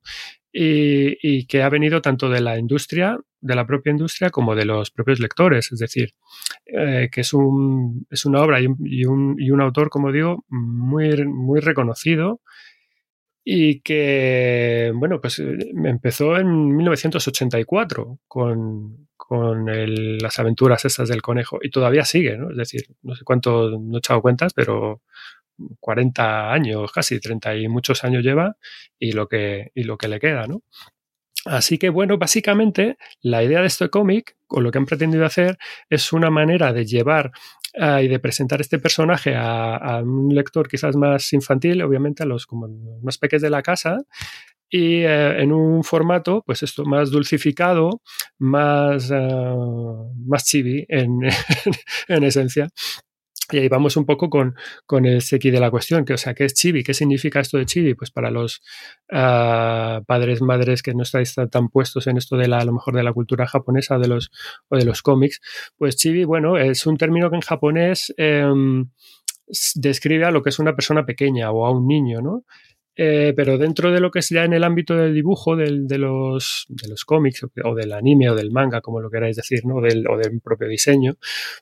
[0.52, 4.64] Y, y, que ha venido tanto de la industria, de la propia industria, como de
[4.64, 6.14] los propios lectores, es decir,
[6.66, 10.10] eh, que es, un, es una obra y un, y un, y un autor, como
[10.10, 12.40] digo, muy, muy reconocido,
[13.50, 19.64] y que, bueno, pues empezó en 1984 con, con
[20.20, 22.50] las aventuras estas del conejo y todavía sigue, ¿no?
[22.50, 25.00] Es decir, no sé cuánto, no he echado cuentas, pero
[25.80, 28.58] 40 años, casi 30 y muchos años lleva
[28.98, 30.60] y lo que, y lo que le queda, ¿no?
[31.46, 35.56] Así que bueno, básicamente la idea de este cómic, o lo que han pretendido hacer,
[35.88, 37.32] es una manera de llevar
[37.78, 42.26] uh, y de presentar este personaje a, a, un lector quizás más infantil, obviamente a
[42.26, 42.68] los como
[43.02, 43.98] más pequeños de la casa,
[44.70, 48.02] y eh, en un formato, pues esto, más dulcificado,
[48.38, 51.20] más, uh, más chibi en,
[52.08, 52.68] en esencia.
[53.50, 56.34] Y ahí vamos un poco con, con el seki de la cuestión, que o sea,
[56.34, 56.82] ¿qué es chibi?
[56.82, 57.94] ¿Qué significa esto de chibi?
[57.94, 58.60] Pues para los
[59.10, 62.94] uh, padres, madres que no estáis tan puestos en esto de la, a lo mejor
[62.94, 64.30] de la cultura japonesa de los,
[64.68, 65.40] o de los cómics,
[65.78, 68.44] pues chibi, bueno, es un término que en japonés eh,
[69.74, 72.44] describe a lo que es una persona pequeña o a un niño, ¿no?
[73.00, 75.98] Eh, pero dentro de lo que es ya en el ámbito del dibujo, del, de,
[75.98, 79.76] los, de los cómics o, del anime o del manga, como lo queráis decir, ¿no?
[79.76, 81.16] O del propio diseño,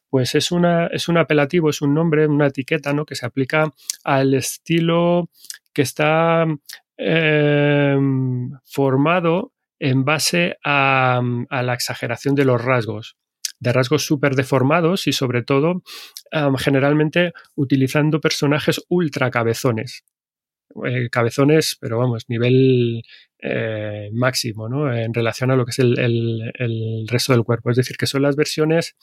[0.09, 3.05] pues es, una, es un apelativo, es un nombre, una etiqueta ¿no?
[3.05, 3.71] que se aplica
[4.03, 5.29] al estilo
[5.75, 6.47] que está
[6.97, 7.99] eh,
[8.65, 11.21] formado en base a,
[11.51, 13.19] la exageración de los rasgos
[13.59, 15.83] de rasgos súper deformados y sobre todo
[16.59, 20.05] generalmente utilizando personajes ultra cabezones
[20.85, 23.03] eh, cabezones, pero vamos, nivel
[23.39, 24.93] eh, máximo, ¿no?
[24.93, 27.71] En relación a lo que es el, el, resto del cuerpo.
[27.71, 28.97] Es decir, que son las versiones,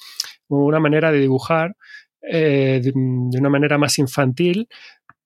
[0.48, 1.76] una manera de dibujar
[2.22, 4.68] eh, de, una manera más infantil,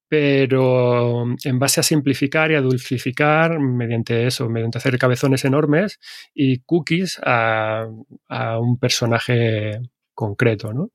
[0.07, 5.99] pero en base a simplificar y a dulcificar mediante eso, mediante hacer cabezones enormes
[6.33, 7.87] y cookies a,
[8.29, 9.81] a un personaje
[10.13, 10.91] concreto, ¿no?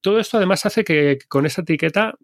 [0.00, 2.14] Todo esto además hace que con esta etiqueta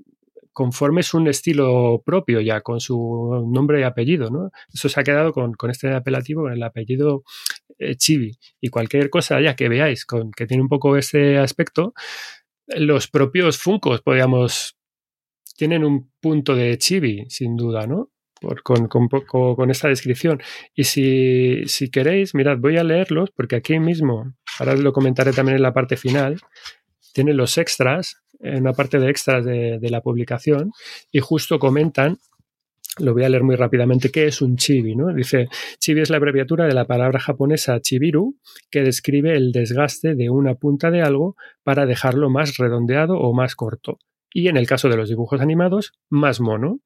[0.58, 4.50] conformes un estilo propio ya con su nombre y apellido, ¿no?
[4.74, 7.22] Eso se ha quedado con, este apelativo, con el apellido
[7.78, 8.36] eh, Chibi.
[8.60, 10.04] Y cualquier cosa ya que veáis
[10.36, 11.94] que tiene un poco ese aspecto,
[12.66, 14.76] los propios Funcos, podríamos,
[15.56, 18.10] tienen un punto de Chibi, sin duda, ¿no?
[18.40, 20.42] Por, con, con, con, esta descripción.
[20.74, 25.54] Y si, si queréis, mirad, voy a leerlos porque aquí mismo, ahora lo comentaré también
[25.54, 26.40] en la parte final,
[27.12, 30.72] tienen los extras en una parte de extras de, de, la publicación
[31.10, 32.18] y justo comentan,
[32.98, 34.96] lo voy a leer muy rápidamente, qué es un chibi.
[34.96, 35.12] ¿no?
[35.12, 35.48] Dice,
[35.78, 38.36] chibi es la abreviatura de la palabra japonesa chibiru,
[38.70, 43.54] que describe el desgaste de una punta de algo para dejarlo más redondeado o más
[43.54, 43.98] corto.
[44.32, 46.80] Y en el caso de los dibujos animados, más mono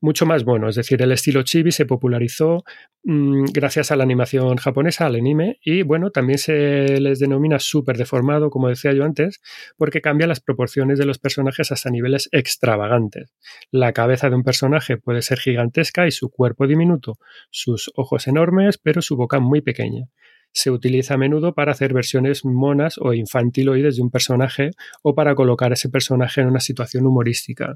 [0.00, 0.68] mucho más bueno.
[0.68, 2.64] Es decir, el estilo chibi se popularizó
[3.04, 7.96] mmm, gracias a la animación japonesa, al anime, y bueno, también se les denomina súper
[7.96, 9.40] deformado, como decía yo antes,
[9.76, 13.32] porque cambia las proporciones de los personajes hasta niveles extravagantes.
[13.70, 17.18] La cabeza de un personaje puede ser gigantesca y su cuerpo diminuto,
[17.50, 20.08] sus ojos enormes, pero su boca muy pequeña
[20.54, 24.70] se utiliza a menudo para hacer versiones monas o infantiloides de un personaje
[25.02, 27.74] o para colocar ese personaje en una situación humorística.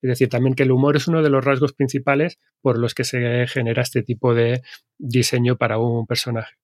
[0.00, 3.02] Es decir, también que el humor es uno de los rasgos principales por los que
[3.02, 4.62] se genera este tipo de
[4.96, 6.54] diseño para un personaje.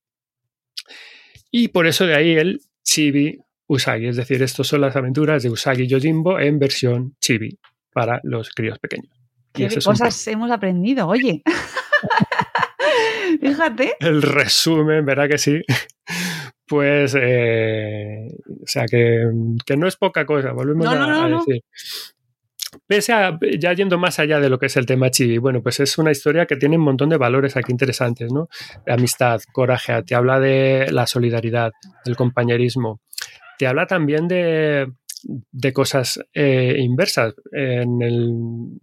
[1.50, 5.50] Y por eso de ahí el chibi Usagi, es decir, estas son las aventuras de
[5.50, 7.59] Usagi Yojimbo en versión chibi
[7.92, 9.12] para los críos pequeños.
[9.52, 11.09] ¿Qué cosas hemos aprendido?
[11.09, 11.42] Oye.
[13.40, 13.94] Fíjate.
[14.01, 15.62] El resumen, ¿verdad que sí?
[16.68, 19.25] Pues, eh, o sea, que,
[19.64, 21.62] que, no es poca cosa, volvemos no, no, no, a, decir.
[22.88, 25.79] Pese a, ya yendo más allá de lo que es el tema chibi, bueno, pues
[25.79, 28.49] es una historia que tiene un montón de valores aquí interesantes, ¿no?
[28.85, 31.70] Amistad, coraje, te habla de la solidaridad,
[32.05, 33.01] del compañerismo,
[33.59, 34.88] te habla también de,
[35.28, 38.32] de cosas eh, inversas en el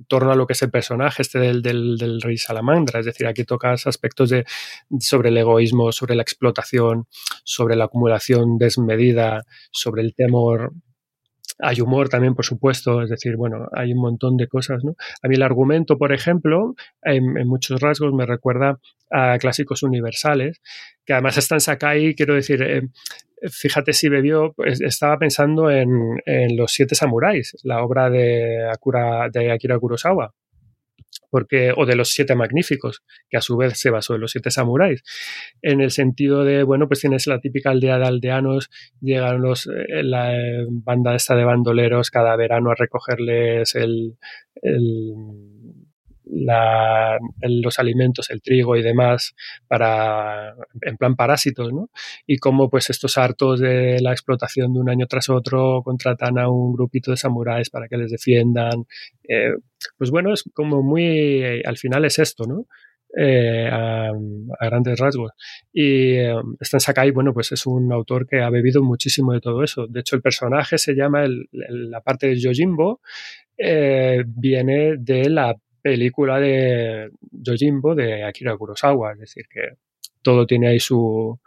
[0.08, 3.00] torno a lo que es el personaje este del, del, del, rey salamandra.
[3.00, 4.46] Es decir, aquí tocas aspectos de,
[5.00, 7.08] sobre el egoísmo, sobre la explotación,
[7.44, 10.74] sobre la acumulación desmedida, sobre el temor.
[11.60, 14.96] Hay humor también, por supuesto, es decir, bueno, hay un montón de cosas, ¿no?
[15.22, 18.80] A mí el argumento, por ejemplo, en, en muchos rasgos me recuerda
[19.12, 20.60] a clásicos universales,
[21.06, 22.82] que además están Sakai, quiero decir, eh,
[23.52, 26.18] fíjate si bebió, pues estaba pensando en,
[26.56, 30.34] Los Siete Samuráis, la obra de, Akira, de Akira Kurosawa.
[31.30, 34.52] Porque, o de los siete magníficos, que a su vez se basó en los siete
[34.52, 35.04] samuráis,
[35.64, 38.70] en el sentido de, bueno, pues tienes la típica aldea de aldeanos,
[39.02, 40.32] llegan los, eh, la
[40.70, 44.18] banda esta de bandoleros cada verano a recogerles el,
[44.62, 45.14] el
[46.34, 49.36] los alimentos, el trigo y demás,
[49.68, 51.90] para, en plan parásitos, ¿no?
[52.26, 56.50] Y cómo pues estos hartos de la explotación de un año tras otro contratan a
[56.50, 58.86] un grupito de samuráis para que les defiendan.
[59.28, 59.54] Eh,
[59.98, 62.66] pues bueno, es como muy, al final es esto, ¿no?
[63.16, 64.12] Eh, a,
[64.60, 65.32] grandes rasgos.
[65.72, 69.64] Y eh, Stan Sakai, bueno, pues es un autor que ha bebido muchísimo de todo
[69.64, 69.86] eso.
[69.88, 73.02] De hecho, el personaje se llama, la parte de Yojimbo,
[73.56, 79.78] viene de la película de Yojimbo de Akira Kurosawa, es decir, que
[80.24, 81.40] todo tiene ahí su,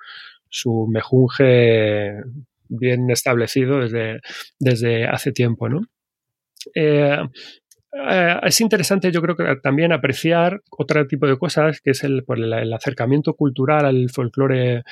[0.49, 2.23] su mejunje
[2.69, 4.21] bien establecido desde,
[4.59, 5.81] desde hace tiempo, ¿no?
[6.75, 7.19] Eh,
[8.11, 12.25] eh, es interesante, yo creo que también apreciar otro tipo de cosas, que es el,
[12.29, 14.85] el acercamiento cultural al folclore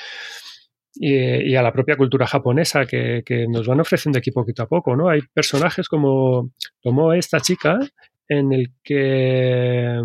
[0.94, 5.08] y, a la propia cultura japonesa que, nos van ofreciendo aquí poquito a poco, ¿no?
[5.08, 7.78] Hay personajes como tomó esta chica
[8.28, 10.00] en el que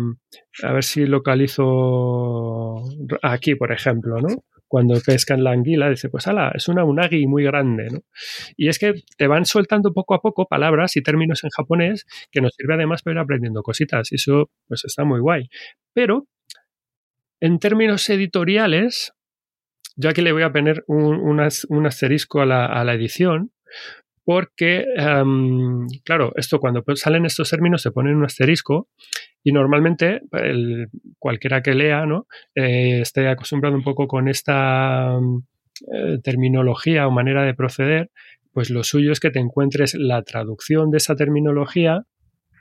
[0.62, 2.82] a ver si localizo
[3.22, 4.44] aquí, por ejemplo, ¿no?
[4.68, 8.00] Cuando pescan la anguila, dice, pues ala, es una unagi muy grande, ¿no?
[8.56, 12.40] Y es que te van soltando poco a poco palabras y términos en japonés que
[12.40, 15.48] nos sirve además para ir aprendiendo cositas y eso pues está muy guay.
[15.92, 16.28] Pero
[17.40, 19.12] en términos editoriales,
[19.96, 21.40] yo aquí le voy a poner un,
[21.86, 23.52] asterisco a la, edición,
[24.24, 28.88] porque, em, claro, esto cuando salen estos términos se ponen un asterisco
[29.42, 30.20] y normalmente
[31.18, 32.26] cualquiera que lea, ¿no?
[32.54, 35.18] Eh, esté acostumbrado un poco con esta
[35.92, 38.10] eh, terminología o manera de proceder,
[38.52, 42.04] pues lo suyo es que te encuentres la traducción de esa terminología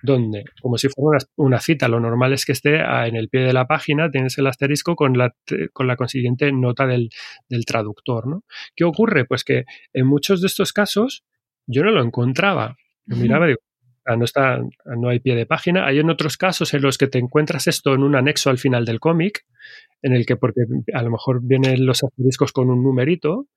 [0.02, 3.54] donde, como si fuera una, cita, lo normal es que esté en el pie de
[3.54, 5.36] la página, tienes el asterisco con la,
[5.74, 7.10] con la consiguiente nota del,
[7.66, 8.28] traductor.
[8.28, 8.44] ¿no?
[8.76, 9.26] ¿Qué ocurre?
[9.26, 11.26] Pues que en muchos de estos casos
[11.70, 12.76] yo no lo encontraba.
[13.06, 13.62] Lo miraba y digo,
[14.06, 15.86] ah, no, está, no hay pie de página.
[15.86, 18.86] Hay en otros casos en los que te encuentras esto en un anexo al final
[18.86, 19.46] del cómic,
[20.02, 20.62] en el que porque
[20.94, 23.48] a lo mejor vienen los asteriscos con un numerito,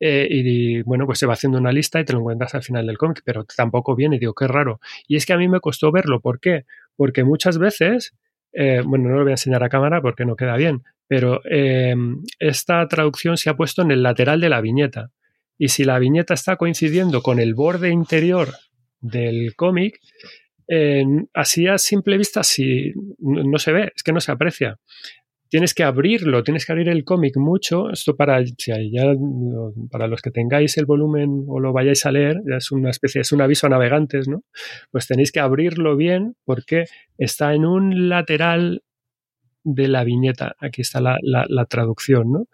[0.00, 2.86] eh, y bueno, pues se va haciendo una lista y te lo encuentras al final
[2.86, 4.80] del cómic, pero tampoco viene, digo, qué raro.
[5.08, 6.64] Y es que a mí me costó verlo, ¿por qué?
[6.96, 8.14] Porque muchas veces,
[8.52, 12.22] eh, bueno, no lo voy a enseñar a cámara porque no queda bien, pero em,
[12.38, 15.10] esta traducción se ha puesto en el lateral de la viñeta.
[15.58, 18.54] Y si la viñeta está coincidiendo con el borde interior
[19.00, 19.98] del cómic,
[21.34, 24.78] así a simple vista si no se ve, es que no se aprecia
[25.48, 27.90] tienes que abrirlo, tienes que abrir el cómic mucho.
[27.90, 28.42] Esto para,
[29.90, 33.20] para los que tengáis el volumen o lo vayáis a leer, ya es una especie,
[33.22, 34.42] es un aviso a navegantes, ¿no?
[34.90, 36.84] Pues tenéis que abrirlo bien porque
[37.16, 38.82] está en un lateral
[39.64, 40.54] de la viñeta.
[40.58, 42.46] Aquí está la, la, traducción, ¿no?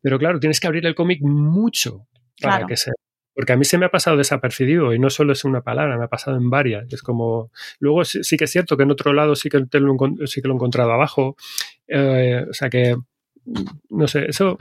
[0.00, 2.06] Pero claro, tienes que abrir el cómic mucho
[2.40, 2.92] para que se
[3.38, 6.06] porque a mí se me ha pasado desapercibido y no solo es una palabra, me
[6.06, 6.92] ha pasado en varias.
[6.92, 7.52] Es como.
[7.78, 10.54] Luego sí, que es cierto que en otro lado sí que, lo, sí que lo
[10.54, 11.36] he encontrado abajo.
[11.86, 12.96] Eh, o sea que.
[13.90, 14.58] No sé, eso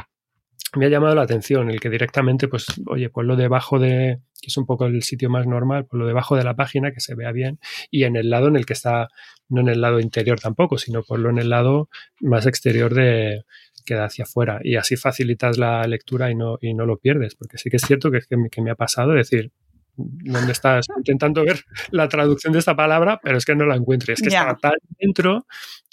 [0.76, 4.58] me ha llamado la atención, el que directamente, pues, oye, ponlo debajo de, que es
[4.58, 7.60] un poco el sitio más normal, ponlo debajo de la página, que se vea bien,
[7.90, 9.08] y en el lado en el que está,
[9.50, 13.44] no en el lado interior tampoco, sino ponlo en el lado más exterior de,
[13.88, 17.58] queda hacia afuera y así facilitas la lectura y no, y no lo pierdes, porque
[17.58, 18.20] sí que es cierto que,
[18.52, 19.52] que, me ha pasado decir,
[19.96, 20.86] ¿dónde estás?
[20.98, 24.14] Intentando ver la traducción de esta palabra, pero es que no la encuentro.
[24.14, 25.48] Es que estaba tan dentro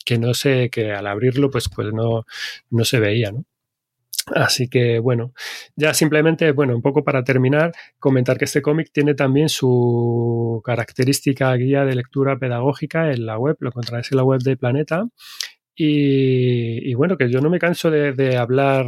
[0.04, 2.26] que no sé, que al abrirlo pues, pues no,
[2.70, 3.44] no se veía, ¿no?
[4.34, 5.34] Así que bueno,
[5.76, 11.52] ya simplemente, bueno, un poco para terminar, comentar que este cómic tiene también su característica
[11.54, 15.04] guía de lectura pedagógica en la web, lo encontraréis en la web de Planeta
[15.76, 18.86] y, bueno, que yo no me canso de, hablar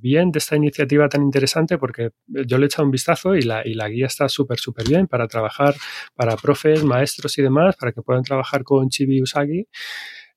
[0.00, 3.66] bien de esta iniciativa tan interesante porque yo le he echado un vistazo y la,
[3.66, 5.74] y la guía está súper, súper bien para trabajar
[6.14, 9.66] para profes, maestros y demás, para que puedan trabajar con Chibi Usagi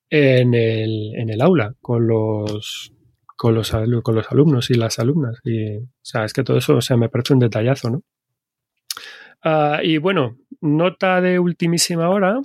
[0.10, 2.94] en el, en el aula, con los,
[3.36, 3.72] con los,
[4.04, 5.42] con los alumnos y las alumnas.
[5.44, 8.04] Y, o sea, es que todo eso o me parece un detallazo, ¿no?
[9.44, 12.40] Ah, y bueno, nota de ultimísima hora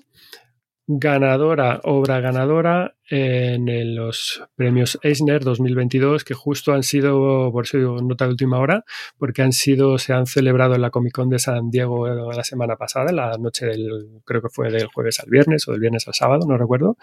[0.88, 8.00] ganadora, obra ganadora en los premios Eisner 2022, que justo han sido, por eso digo
[8.02, 8.84] nota de última hora,
[9.18, 12.76] porque han sido, se han celebrado en la Comic Con de San Diego la semana
[12.76, 16.14] pasada, la noche del, creo que fue del jueves al viernes o del viernes al
[16.14, 16.96] sábado, no recuerdo.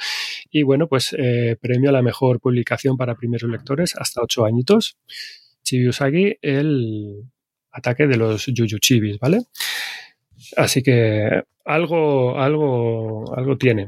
[0.49, 4.97] Y bueno, pues eh, premio a la mejor publicación para primeros lectores hasta ocho añitos.
[5.63, 7.23] Chibi Usagi, el
[7.71, 9.39] ataque de los Yuyuchibis, ¿vale?
[10.57, 13.87] Así que algo, algo, algo tiene.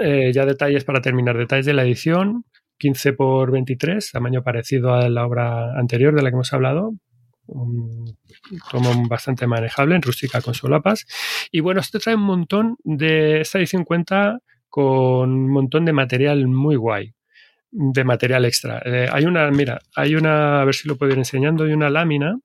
[0.00, 2.44] Eh, ya detalles para terminar, detalles de la edición,
[2.78, 6.94] 15 por 23, tamaño parecido a la obra anterior de la que hemos hablado.
[7.46, 8.16] Un
[8.70, 11.06] tomo bastante manejable, en rústica con solapas.
[11.50, 13.42] Y bueno, esto trae un montón de.
[13.42, 14.38] Esta edición cuenta
[14.68, 17.14] con un montón de material muy guay,
[17.70, 18.82] de material extra.
[18.84, 21.90] Eh, hay una, mira, hay una, a ver si lo puedo ir enseñando, hay una
[21.90, 22.38] lámina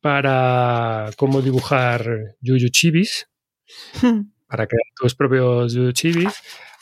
[0.00, 3.28] para cómo dibujar yuyuchibis,
[4.46, 6.34] para crear tus propios yuyuchibis.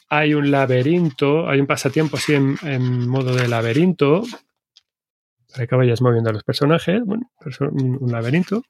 [0.09, 4.23] Hay un laberinto, hay un pasatiempo así en, en modo de laberinto,
[5.55, 7.31] para que vayas moviendo a los personajes, bueno,
[7.71, 8.65] un, laberinto.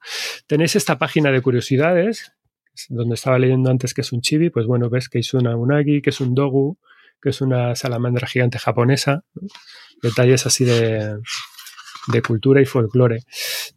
[0.47, 2.33] Tenéis esta página de curiosidades,
[2.91, 6.03] donde estaba leyendo antes que es un chibi, pues bueno, ves que es una unagi,
[6.03, 6.79] que es un dogu,
[7.23, 9.25] que es una salamandra gigante japonesa,
[10.03, 11.17] detalles así de,
[12.09, 13.21] de cultura y folclore.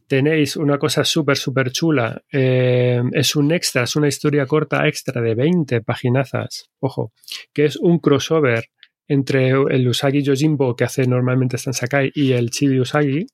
[0.08, 2.22] Tenéis una cosa súper, súper chula.
[2.32, 7.14] Eh, es un extra, es una historia corta extra de 20 paginazas, ojo,
[7.54, 8.66] que es un crossover
[9.08, 13.26] entre el Usagi Yojimbo que hace normalmente Stan Sakai y el Chibi Usagi,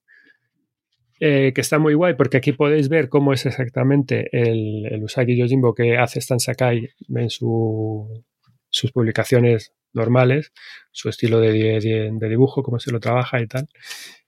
[1.19, 5.73] eh, que está muy guay porque aquí podéis ver cómo es exactamente el, Usagi Yojimbo
[5.73, 8.23] que hace Stan Sakai en su,
[8.69, 10.51] sus publicaciones normales,
[10.91, 13.67] su estilo de, de, dibujo, cómo se lo trabaja y tal.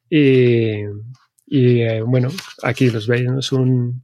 [0.10, 0.84] Y,
[1.45, 2.30] y eh, bueno,
[2.64, 4.03] aquí los veis, es, un,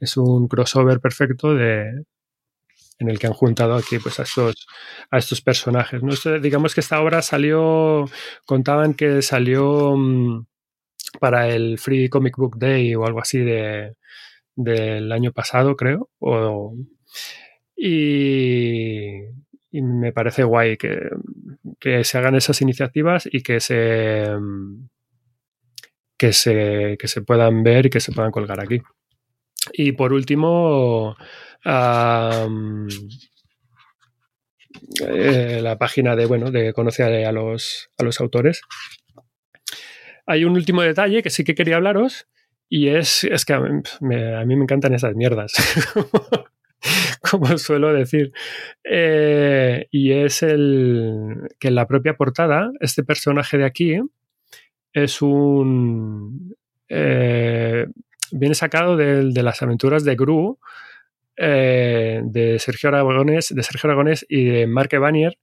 [0.00, 2.04] es un crossover perfecto de,
[2.98, 4.66] en el que han juntado aquí pues a estos,
[5.10, 6.02] a estos personajes.
[6.02, 6.12] ¿no?
[6.40, 8.06] Digamos que esta obra salió,
[8.46, 10.46] contaban que salió mmm,
[11.20, 13.96] para el Free Comic Book Day o algo así de,
[14.56, 16.10] del año pasado, creo.
[16.18, 16.74] O,
[17.76, 19.22] y,
[19.72, 21.00] me parece guay que,
[21.80, 24.28] que, se hagan esas iniciativas y que se,
[26.22, 28.80] que se, que se puedan ver y que se puedan colgar aquí.
[29.72, 31.16] Y por último,
[35.08, 38.62] eh, la página de, bueno, de conocer a los, a los autores.
[40.24, 42.28] Hay un último detalle que sí que quería hablaros
[42.68, 45.54] y es, es que a mí, me, a mí me encantan esas mierdas.
[47.32, 48.32] como suelo decir.
[48.84, 53.98] Eh, y es el que en la propia portada, este personaje de aquí
[54.92, 56.54] es un.
[56.88, 57.86] Eh,
[58.32, 60.58] viene sacado de, de, las aventuras de Gru,
[61.36, 65.38] eh, de Sergio Aragonés, de Sergio Aragonés y de Mark Evanier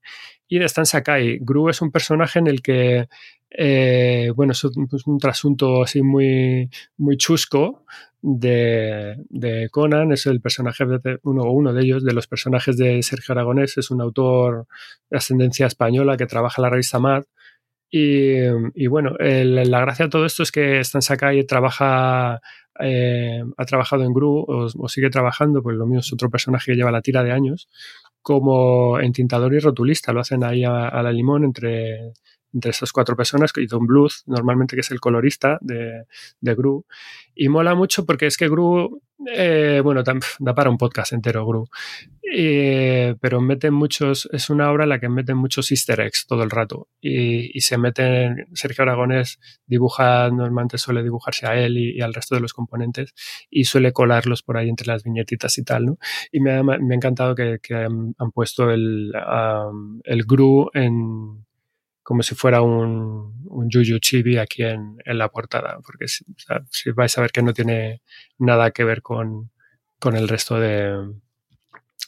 [0.47, 1.39] y de Stan Sakai.
[1.41, 3.07] Gru es un personaje en el que,
[3.49, 7.85] eh, bueno, es un, es un, trasunto así muy, muy chusco
[8.21, 13.01] de, de, Conan, es el personaje de uno, uno de ellos, de los personajes de
[13.01, 14.67] Sergio Aragonés, es un autor
[15.09, 17.23] de ascendencia española que trabaja en la revista Mad.
[17.91, 22.39] Y, bueno, la gracia de todo esto es que Stan Sakai trabaja
[22.79, 26.77] eh, ha trabajado en Gru o, sigue trabajando, pues lo mío es otro personaje que
[26.77, 27.67] lleva la tira de años,
[28.21, 30.13] como entintador y rotulista.
[30.13, 32.13] Lo hacen ahí a la limón entre,
[32.53, 36.05] entre esas cuatro personas y Don Bluth, normalmente que es el colorista de,
[36.39, 36.85] de Gru.
[37.35, 41.67] Y mola mucho porque es que Gru, eh, bueno, da para un podcast entero Gru,
[43.19, 46.49] pero meten muchos, es una obra en la que meten muchos easter eggs todo el
[46.49, 52.13] rato y, y se meten, Sergio Aragonés dibuja, normalmente suele dibujarse a él y, al
[52.13, 53.13] resto de los componentes
[53.49, 55.97] y suele colarlos por ahí entre las viñetitas y tal, ¿no?
[56.31, 61.45] Y me ha, me ha encantado que, han, puesto el, um, el Gru en
[62.09, 66.25] como si fuera un, un Yuyu Chibi aquí en, en la portada, porque si,
[66.95, 68.01] vais a ver que no tiene
[68.39, 69.51] nada que ver con,
[69.99, 70.89] con el resto de,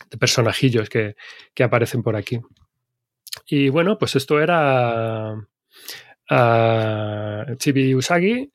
[0.09, 1.15] de personajillos que,
[1.53, 2.41] que, aparecen por aquí.
[3.45, 5.35] Y bueno, pues esto era
[6.31, 8.51] uh, Chibi Usagi,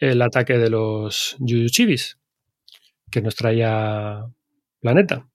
[0.00, 2.18] el ataque de los Yuyu Chibis,
[3.10, 4.26] que nos traía
[4.80, 5.26] Planeta.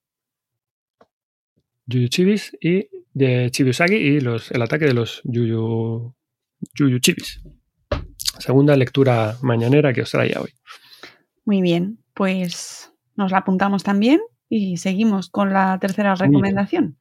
[1.88, 6.14] Yuyu Chibis y de Chibi Usagi y los, el ataque de los Yuyu,
[6.76, 7.42] Yuyu Chibis.
[8.40, 10.52] Segunda lectura mañanera que os traía hoy.
[11.46, 16.98] Muy bien, pues nos la apuntamos también y seguimos con la tercera recomendación.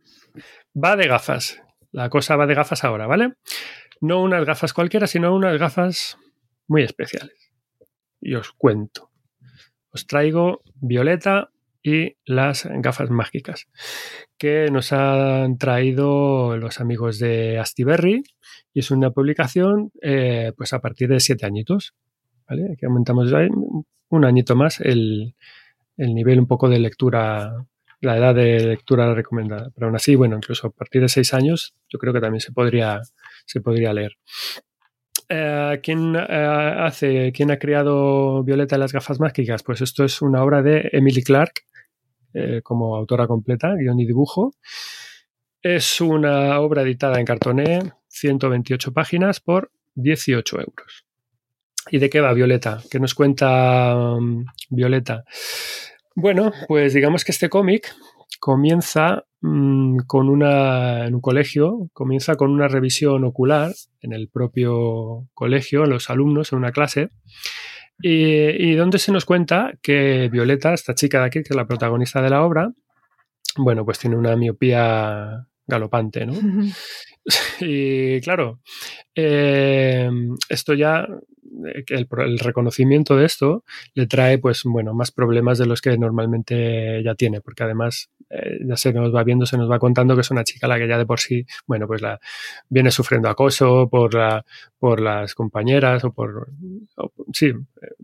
[0.73, 1.61] Va de gafas.
[1.91, 3.35] La cosa va de gafas ahora, ¿vale?
[4.01, 6.17] No unas gafas cualquiera, sino unas gafas
[6.69, 7.53] muy especiales.
[8.21, 9.11] Y os cuento.
[9.91, 11.51] Os traigo Violeta
[11.85, 13.69] y las gafas mágicas
[14.39, 18.25] que nos han traído los amigos de Astiberri
[18.73, 21.95] y es una publicación eh, pues a partir de siete añitos.
[22.49, 22.73] ¿vale?
[22.73, 23.31] Aquí aumentamos
[24.09, 25.35] un añito más el,
[25.99, 27.67] el, nivel un poco de lectura,
[28.01, 29.71] la edad de lectura recomendada.
[29.75, 32.53] Pero aún así, bueno, incluso a partir de seis años yo creo que también se
[32.53, 33.03] podría,
[33.45, 34.17] se podría leer.
[35.29, 39.63] Eh, ¿quién, eh, hace, ¿Quién ha creado Violeta y las gafas mágicas?
[39.63, 41.53] Pues esto es una obra de Emily Clark,
[42.35, 44.55] eh, como autora completa, guion y dibujo.
[45.63, 51.07] Es una obra editada en cartoné, 128 páginas por 18 euros.
[51.91, 52.83] ¿Y de qué va Violeta?
[52.91, 55.25] ¿Qué nos cuenta um, Violeta?
[56.15, 57.95] Bueno, pues digamos que este cómic
[58.41, 65.29] comienza mm, con una, en un colegio, comienza con una revisión ocular en el propio
[65.35, 67.11] colegio, los alumnos, en una clase,
[68.01, 71.67] y, y donde se nos cuenta que Violeta, esta chica de aquí, que es la
[71.67, 72.73] protagonista de la obra,
[73.57, 76.35] bueno, pues tiene una miopía galopante, ¿no?
[77.61, 78.61] y claro,
[79.15, 80.11] eh,
[80.49, 81.07] esto ya,
[81.89, 87.03] el, el, reconocimiento de esto le trae, pues, bueno, más problemas de los que normalmente
[87.05, 90.23] ya tiene, porque además eh, ya se nos va viendo, se nos va contando que
[90.23, 92.21] es una chica la que ya de por sí, bueno, pues la
[92.69, 94.45] viene sufriendo acoso por la,
[94.79, 96.49] por las compañeras o por,
[97.33, 97.53] sí,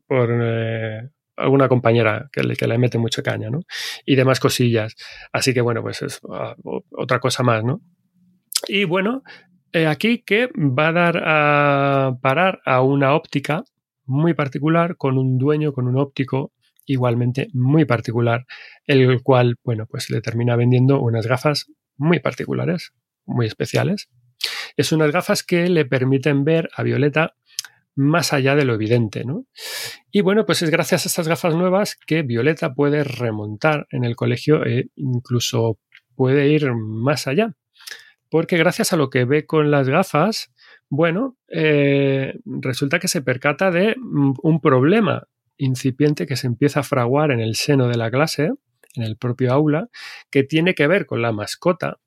[0.07, 3.61] por eh, alguna compañera que le, que le, mete mucha caña, ¿no?
[4.05, 4.94] Y demás cosillas.
[5.32, 7.80] Así que bueno, pues es uh, otra cosa más, ¿no?
[8.68, 9.22] Y bueno,
[9.73, 13.64] aquí que va a dar a parar a una óptica
[14.05, 16.53] muy particular con un dueño, con un óptico
[16.87, 18.47] igualmente muy particular,
[18.87, 21.66] el cual, bueno, pues le termina vendiendo unas gafas
[21.97, 22.93] muy particulares,
[23.25, 24.09] muy especiales.
[24.77, 27.35] Es unas gafas que le permiten ver a Violeta
[27.95, 29.47] más allá de lo evidente, ¿no?
[30.11, 34.16] Y bueno, pues es gracias a estas gafas nuevas que Violeta puede remontar en el
[34.16, 35.79] colegio e incluso
[36.14, 37.55] puede ir más allá.
[38.31, 40.53] Porque gracias a lo que ve con las gafas,
[40.89, 45.26] bueno, eh, resulta que se percata de un problema
[45.57, 48.51] incipiente que se empieza a fraguar en el seno de la clase,
[48.95, 49.89] en el propio aula,
[50.31, 51.99] que tiene que ver con la mascota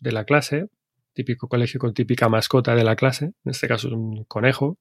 [0.00, 0.68] de la clase,
[1.12, 4.78] típico colegio con típica mascota de la clase, en este caso un conejo.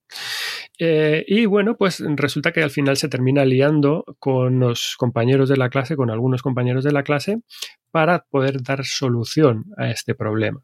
[0.77, 5.57] Eh, y bueno, pues resulta que al final se termina liando con los compañeros de
[5.57, 7.39] la clase, con algunos compañeros de la clase,
[7.97, 10.61] para poder dar solución a este problema,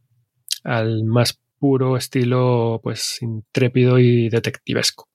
[0.63, 5.09] al más puro estilo pues intrépido y detectivesco.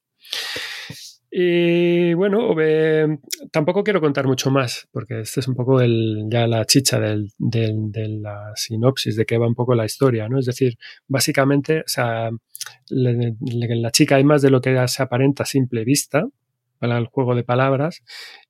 [1.30, 2.56] Y bueno,
[3.52, 7.28] tampoco quiero contar mucho más, porque este es un poco el, ya la chicha de
[7.38, 10.40] la sinopsis, de qué va un poco la historia, ¿no?
[10.40, 12.30] Es decir, básicamente, o sea,
[12.88, 16.24] la chica hay más de lo que se aparenta a simple vista,
[16.78, 18.02] para el juego de palabras,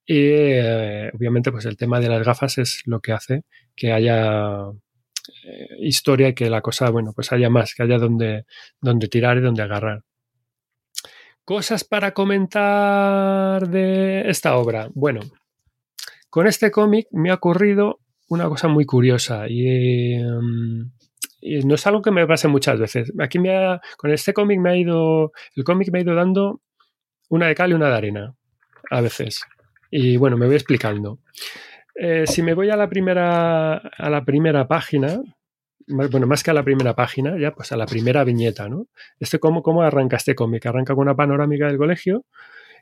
[0.05, 4.71] y eh, obviamente pues el tema de las gafas es lo que hace que haya
[5.45, 8.45] eh, historia y que la cosa, bueno, pues haya más, que haya donde,
[8.81, 10.03] donde tirar y donde agarrar.
[11.45, 14.89] Cosas para comentar de esta obra.
[14.95, 15.21] Bueno,
[16.29, 20.91] con este cómic me ha ocurrido una cosa muy curiosa y, um,
[21.41, 23.13] y, no es algo que me pase muchas veces.
[23.19, 26.61] Aquí me ha, con este cómic me ha ido, el cómic me ha ido dando
[27.29, 28.35] una de cal y una de arena
[28.91, 29.43] a veces.
[29.91, 31.19] Y bueno, me voy explicando.
[31.95, 35.21] Eh, si me voy a la primera a la primera página,
[35.89, 38.87] bueno, más que a la primera página, ya pues a la primera viñeta, ¿no?
[39.19, 40.67] Este cómo, cómo arranca este cómic.
[40.67, 42.25] Arranca con una panorámica del colegio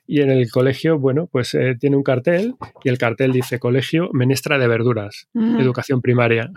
[0.07, 4.09] y en el colegio, bueno, pues eh, tiene un cartel y el cartel dice Colegio
[4.13, 5.61] Menestra de Verduras, uh -huh.
[5.61, 6.51] Educación Primaria.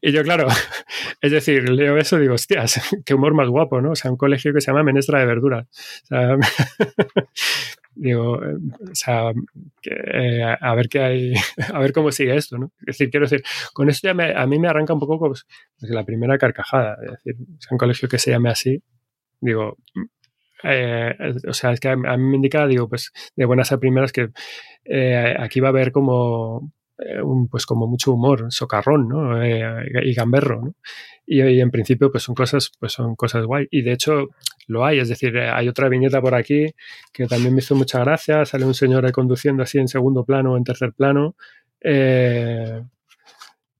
[0.00, 0.48] Y yo, claro,
[1.20, 3.92] es decir, leo eso y digo, hostias, qué humor más guapo, ¿no?
[3.92, 5.66] O sea, un colegio que se llama Menestra de Verduras.
[6.04, 6.36] O sea,
[7.94, 9.32] digo, o sea,
[9.80, 11.34] que, eh, a ver qué hay,
[11.72, 12.72] a ver cómo sigue esto, ¿no?
[12.80, 13.42] Es decir, quiero decir,
[13.72, 15.46] con esto ya me, a mí me arranca un poco pues,
[15.80, 18.82] la primera carcajada, es decir, o sea, un colegio que se llame así,
[19.40, 19.76] digo,
[20.62, 21.14] eh,
[21.48, 24.30] o sea, es que a, mí me indica, digo, pues de buenas a primeras que
[24.84, 26.72] eh, aquí va a haber como
[27.50, 29.42] pues como mucho humor, socarrón, ¿no?
[29.42, 29.62] Eh,
[30.04, 30.74] y gamberro, ¿no?
[31.26, 33.66] Y, en principio, pues son cosas, pues son cosas guay.
[33.70, 34.28] Y de hecho,
[34.68, 36.72] lo hay, es decir, eh, hay otra viñeta por aquí
[37.12, 38.44] que también me hizo mucha gracia.
[38.44, 41.36] Sale un señor ahí conduciendo así en segundo plano o en tercer plano.
[41.80, 42.80] Eh,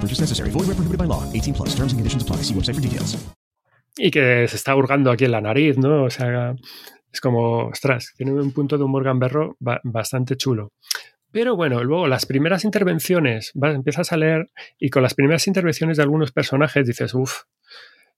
[0.00, 0.50] No purchase necessary.
[0.50, 1.22] Void where prohibited by law.
[1.34, 1.74] 18 plus.
[1.74, 2.42] Terms and conditions apply.
[2.42, 3.18] See website for details.
[3.98, 6.04] Y que se está hurgando aquí en la nariz, ¿no?
[6.04, 6.54] O sea,
[7.12, 10.72] es como, ostras, tiene un punto de humor gamberro bastante chulo.
[11.30, 14.48] Pero bueno, luego las primeras intervenciones, empiezas a leer
[14.78, 17.42] y con las primeras intervenciones de algunos personajes dices, uff,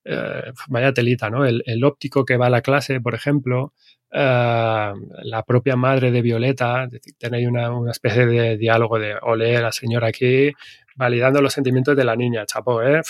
[0.05, 1.45] eh, vaya telita, ¿no?
[1.45, 3.73] El, el, óptico que va a la clase, por ejemplo,
[4.11, 6.87] eh, la propia madre de Violeta,
[7.19, 10.53] tenéis una, una, especie de diálogo de, ole, la señora aquí,
[10.97, 13.03] validando los sentimientos de la niña, chapo, ¿eh?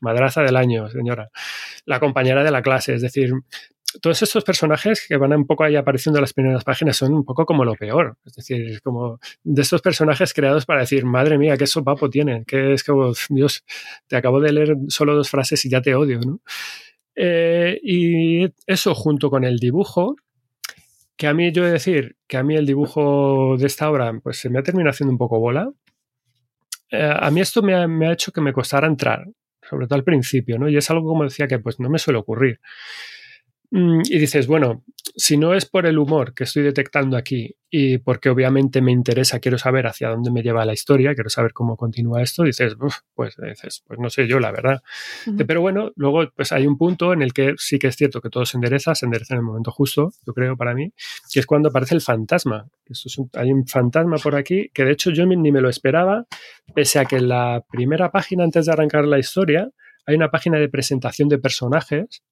[0.00, 1.30] Madraza del año, señora.
[1.86, 3.32] La compañera de la clase, es decir,
[4.00, 7.24] todos estos personajes que van un poco ahí apareciendo en las primeras páginas son un
[7.24, 8.16] poco como lo peor.
[8.24, 12.74] Es decir, como de estos personajes creados para decir, madre mía, qué sopapo tienen, que
[12.74, 12.92] es que,
[13.28, 13.64] Dios,
[14.06, 16.40] te acabo de leer solo dos frases y ya te odio, ¿no?
[17.16, 20.16] Eh, y eso junto con el dibujo,
[21.16, 24.12] que a mí yo he de decir que a mí el dibujo de esta obra
[24.22, 25.70] pues se me ha terminado haciendo un poco bola.
[26.94, 29.26] Eh, a mí esto me ha, me ha, hecho que me costara entrar,
[29.68, 30.68] sobre todo al principio, ¿no?
[30.68, 32.60] Y es algo como decía que pues no me suele ocurrir.
[33.70, 34.84] Y dices, bueno,
[35.16, 39.40] si no es por el humor que estoy detectando aquí y porque obviamente me interesa,
[39.40, 42.76] quiero saber hacia dónde me lleva la historia, quiero saber cómo continúa esto, dices,
[43.14, 44.80] pues dices, pues no sé yo, la verdad.
[45.26, 45.44] Uh -huh.
[45.46, 48.30] Pero bueno, luego pues hay un punto en el que sí que es cierto que
[48.30, 50.92] todo se endereza, se endereza en el momento justo, yo creo para mí,
[51.32, 52.68] que es cuando aparece el fantasma.
[52.86, 55.68] Esto es un, hay un fantasma por aquí que de hecho yo ni me lo
[55.68, 56.26] esperaba,
[56.74, 59.68] pese a que en la primera página antes de arrancar la historia
[60.06, 62.22] hay una página de presentación de personajes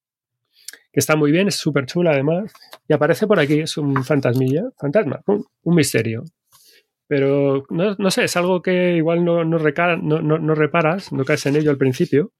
[0.92, 2.52] que está muy bien, es súper chula además,
[2.88, 6.24] y aparece por aquí, es un fantasmilla, fantasma, un, misterio.
[7.06, 11.56] Pero no, no, sé, es algo que igual no, no, no, reparas, no caes en
[11.56, 12.32] ello al principio,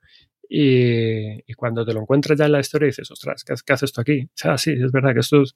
[0.48, 4.02] y, cuando te lo encuentras ya en la historia dices, ostras, ¿qué, qué hace esto
[4.02, 4.24] aquí?
[4.24, 5.54] O sea, sí, es verdad que esto es,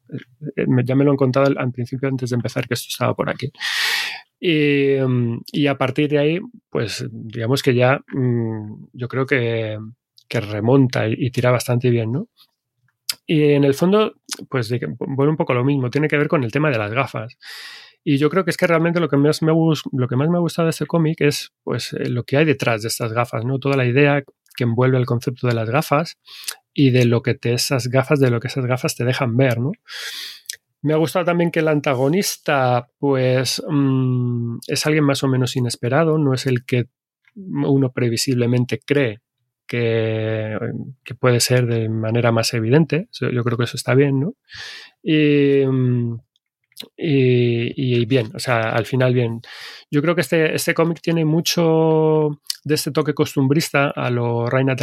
[0.57, 3.29] eh, ya me lo han contado al, principio antes de empezar que esto estaba por
[3.29, 3.53] aquí.
[4.41, 4.97] Y,
[5.53, 6.41] y, a partir de ahí,
[6.71, 9.79] pues digamos que ya mmm, yo creo que,
[10.29, 12.29] que remonta y, tira bastante bien, ¿no?
[13.27, 14.15] Y en el fondo,
[14.49, 17.37] pues vuelve un poco lo mismo, tiene que ver con el tema de las gafas.
[18.05, 20.37] Y yo creo que es que realmente lo que más me, lo que más me
[20.37, 23.45] ha gustado de este cómic es pues, eh, lo que hay detrás de estas gafas,
[23.45, 23.59] ¿no?
[23.59, 24.23] Toda la idea
[24.57, 26.17] que envuelve el concepto de las gafas
[26.73, 29.59] y de lo que te, esas gafas, de lo que esas gafas te dejan ver,
[29.59, 29.73] ¿no?
[30.83, 36.17] Me ha gustado también que el antagonista, pues, mmm, es alguien más o menos inesperado,
[36.17, 36.85] no es el que
[37.35, 39.19] uno previsiblemente cree
[39.67, 40.59] que,
[41.19, 43.09] puede ser de manera más evidente.
[43.21, 44.35] Yo creo que eso está bien, ¿no?
[45.03, 45.63] Y,
[46.97, 49.41] y, bien, o sea, al final bien.
[49.91, 54.81] Yo creo que este, este cómic tiene mucho de este toque costumbrista a lo Reinhard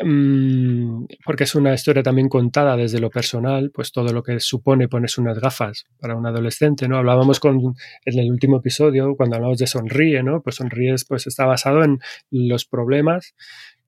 [0.00, 4.88] Elgemeyer, porque es una historia también contada desde lo personal, pues todo lo que supone
[4.88, 6.96] ponerse unas gafas para un adolescente, ¿no?
[6.96, 7.74] Hablábamos con,
[8.04, 10.42] en el último episodio, cuando hablamos de Sonríe, ¿no?
[10.42, 13.34] Pues Sonríes pues está basado en los problemas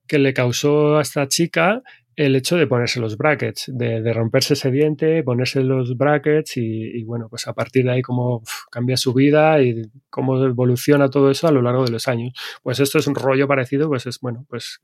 [0.07, 1.83] que le causó a esta chica
[2.17, 7.29] el hecho de ponerse los brackets, de, romperse ese diente, ponerse los brackets y, bueno,
[7.29, 11.53] pues a partir de ahí cómo cambia su vida y cómo evoluciona todo eso a
[11.53, 12.33] lo largo de los años.
[12.63, 14.81] Pues esto es un rollo parecido, pues es bueno, pues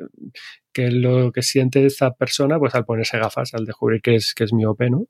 [0.79, 4.45] que lo que siente esta persona pues al ponerse gafas, al descubrir que es, que
[4.45, 5.07] es miope, ¿no?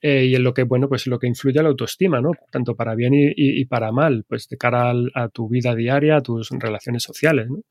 [0.00, 2.30] Eh, y en lo que, bueno, pues lo que influye a la autoestima, ¿no?
[2.52, 5.74] Tanto para bien y, y, y para mal, pues de cara al, a tu vida
[5.74, 7.62] diaria, a tus relaciones sociales, ¿no?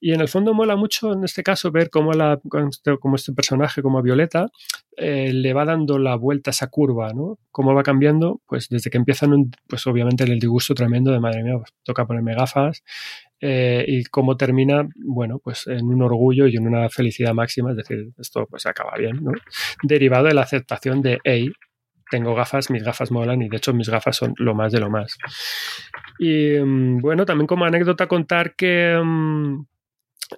[0.00, 2.40] Y en el fondo mola mucho en este caso ver cómo, la,
[2.98, 4.48] cómo este personaje como Violeta
[4.96, 7.38] eh, le va dando la vuelta a esa curva, ¿no?
[7.52, 11.54] Cómo va cambiando, pues desde que empiezan, pues obviamente el disgusto tremendo de madre mía,
[11.56, 12.82] pues, toca ponerme gafas,
[13.40, 17.78] eh, y cómo termina, bueno, pues en un orgullo y en una felicidad máxima, es
[17.78, 19.32] decir, esto pues acaba bien, ¿no?
[19.82, 21.50] Derivado de la aceptación de, hey,
[22.10, 24.90] tengo gafas, mis gafas molan y de hecho mis gafas son lo más de lo
[24.90, 25.16] más.
[26.18, 29.64] Y mm, bueno, también como anécdota contar que um,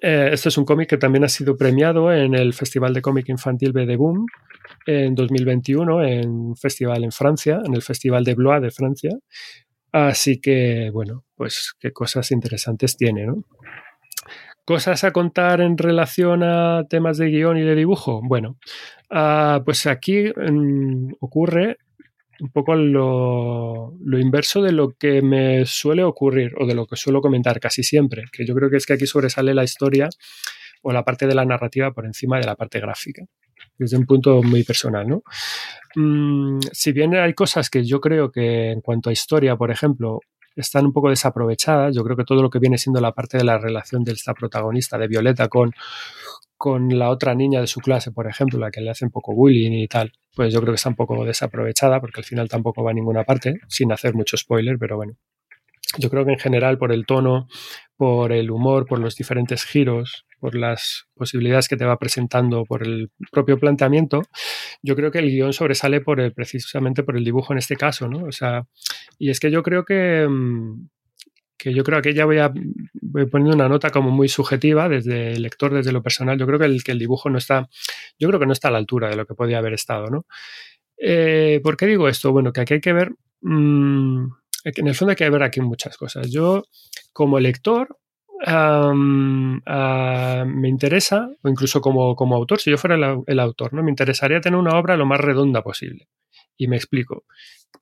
[0.00, 3.72] este es un cómic que también ha sido premiado en el Festival de Cómic Infantil
[3.72, 4.26] BD Boom
[4.86, 9.11] en 2021, en un festival en Francia, en el Festival de Blois de Francia.
[9.92, 13.43] Así que, bueno, pues qué cosas interesantes tiene, ¿no?
[14.64, 18.20] Cosas a contar en relación a temas de guion y de dibujo.
[18.22, 18.59] Bueno,
[19.11, 21.78] uh, pues aquí um, ocurre
[22.38, 26.95] un poco lo, lo, inverso de lo que me suele ocurrir o de lo que
[26.95, 30.09] suelo comentar casi siempre, que yo creo que es que aquí sobresale la historia
[30.82, 33.24] o la parte de la narrativa por encima de la parte gráfica,
[33.76, 35.24] desde un punto muy personal, ¿no?
[35.97, 40.20] Mm, si bien hay cosas que yo creo que en cuanto a historia, por ejemplo,
[40.57, 43.44] están un poco desaprovechadas, yo creo que todo lo que viene siendo la parte de
[43.44, 45.72] la relación de esta protagonista, de Violeta, con,
[46.57, 49.34] con la otra niña de su clase, por ejemplo, la que le hace un poco
[49.34, 52.82] bullying y tal, pues yo creo que está un poco desaprovechada porque al final tampoco
[52.82, 55.16] va a ninguna parte, sin hacer mucho spoiler, pero bueno.
[55.98, 57.48] Yo creo que en general por el tono,
[57.96, 62.84] por el humor, por los diferentes giros, por las posibilidades que te va presentando, por
[62.84, 64.22] el propio planteamiento,
[64.82, 68.09] yo creo que el guion sobresale por el, precisamente por el dibujo en este caso,
[68.09, 68.26] ¿no?
[68.26, 68.64] O sea,
[69.20, 70.88] y es que yo creo que, mm,
[71.57, 72.53] que yo creo que ya voy, a,
[73.01, 76.36] voy poniendo una nota como muy subjetiva desde el lector, desde lo personal.
[76.36, 77.68] Yo creo que el, que el dibujo no está,
[78.18, 80.26] yo creo que no está a la altura de lo que podía haber estado, ¿no?
[80.99, 82.32] Eh, ¿Por qué digo esto?
[82.32, 83.12] Bueno, que aquí hay que ver,
[83.43, 84.26] mmm,
[84.64, 86.32] en el fondo hay que ver aquí muchas cosas.
[86.32, 86.64] Yo,
[87.12, 87.97] como lector,
[88.47, 93.82] uh, me interesa, o incluso como, como, autor, si yo fuera el, el autor, ¿no?
[93.82, 96.09] me interesaría tener una obra lo más redonda posible.
[96.57, 97.24] Y me explico.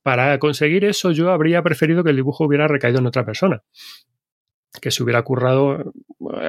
[0.02, 3.62] Para conseguir eso, yo habría preferido que el dibujo hubiera recaído en otra persona.
[4.80, 5.92] Que se hubiera currado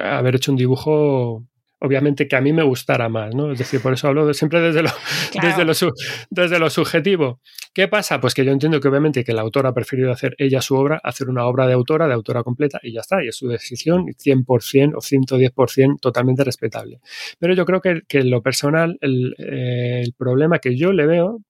[0.04, 1.44] haber hecho un dibujo
[1.82, 3.52] obviamente que a mí me gustara más, ¿no?
[3.52, 4.90] Es decir, por eso hablo de, siempre desde lo,
[5.32, 5.48] claro.
[5.48, 5.92] desde, lo,
[6.30, 7.40] desde lo subjetivo.
[7.74, 8.20] ¿Qué pasa?
[8.20, 11.00] Pues que yo entiendo que obviamente que la autora ha preferido hacer ella su obra,
[11.02, 14.06] hacer una obra de autora, de autora completa, y ya está, y es su decisión
[14.06, 17.00] 100% o 110% totalmente respetable.
[17.38, 21.06] Pero yo creo que, que en lo personal, el, eh, el problema que yo le
[21.06, 21.40] veo,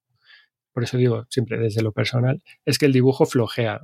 [0.73, 3.81] por eso digo siempre desde lo personal, es que el dibujo flojea.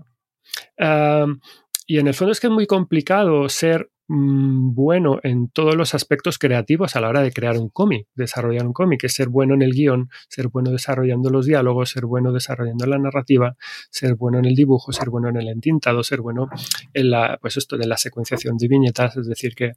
[0.78, 1.40] Um,
[1.86, 5.94] y en el fondo es que es muy complicado ser mmm, bueno en todos los
[5.94, 9.54] aspectos creativos a la hora de crear un cómic, desarrollar un cómic, es ser bueno
[9.54, 13.56] en el guion, ser bueno desarrollando los diálogos, ser bueno desarrollando la narrativa,
[13.90, 16.48] ser bueno en el dibujo, ser bueno en el entintado, ser bueno
[16.92, 19.72] en la, pues esto de la secuenciación de viñetas, es decir, que,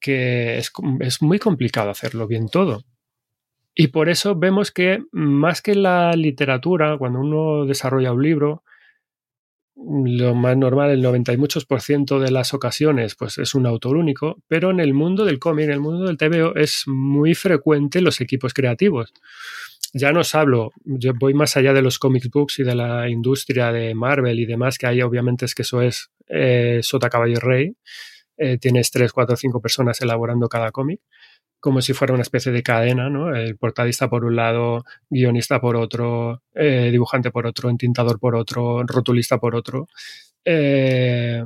[0.00, 2.82] que es, es muy complicado hacerlo bien todo.
[3.78, 8.62] Y por eso vemos que más que la literatura, cuando uno desarrolla un libro,
[9.76, 13.66] lo más normal, el 90 y muchos por ciento de las ocasiones, pues es un
[13.66, 17.34] autor único, pero en el mundo del cómic, en el mundo del TVO, es muy
[17.34, 19.12] frecuente los equipos creativos.
[19.92, 23.08] Ya no os hablo, yo voy más allá de los comic books y de la
[23.08, 27.38] industria de Marvel y demás, que hay obviamente es que eso es eh, Sota Caballo
[27.40, 27.76] Rey,
[28.38, 31.00] eh, tienes tres, cuatro, cinco personas elaborando cada cómic
[31.66, 33.34] como si fuera una especie de cadena, ¿no?
[33.34, 38.84] El portadista por un lado, guionista por otro, eh, dibujante por otro, entintador por otro,
[38.84, 39.88] rotulista por otro.
[40.44, 41.44] Eh,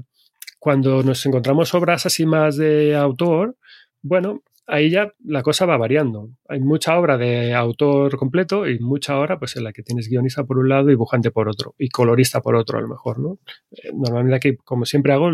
[0.59, 3.57] cuando nos encontramos obras así más de autor,
[4.03, 6.29] bueno, ahí ya la cosa va variando.
[6.49, 10.45] Hay mucha obra de autor completo y mucha obra pues en la que tienes guionista
[10.45, 13.39] por un lado dibujante por otro y colorista por otro a lo mejor, ¿no?
[13.71, 15.31] Eh, normalmente como siempre hago,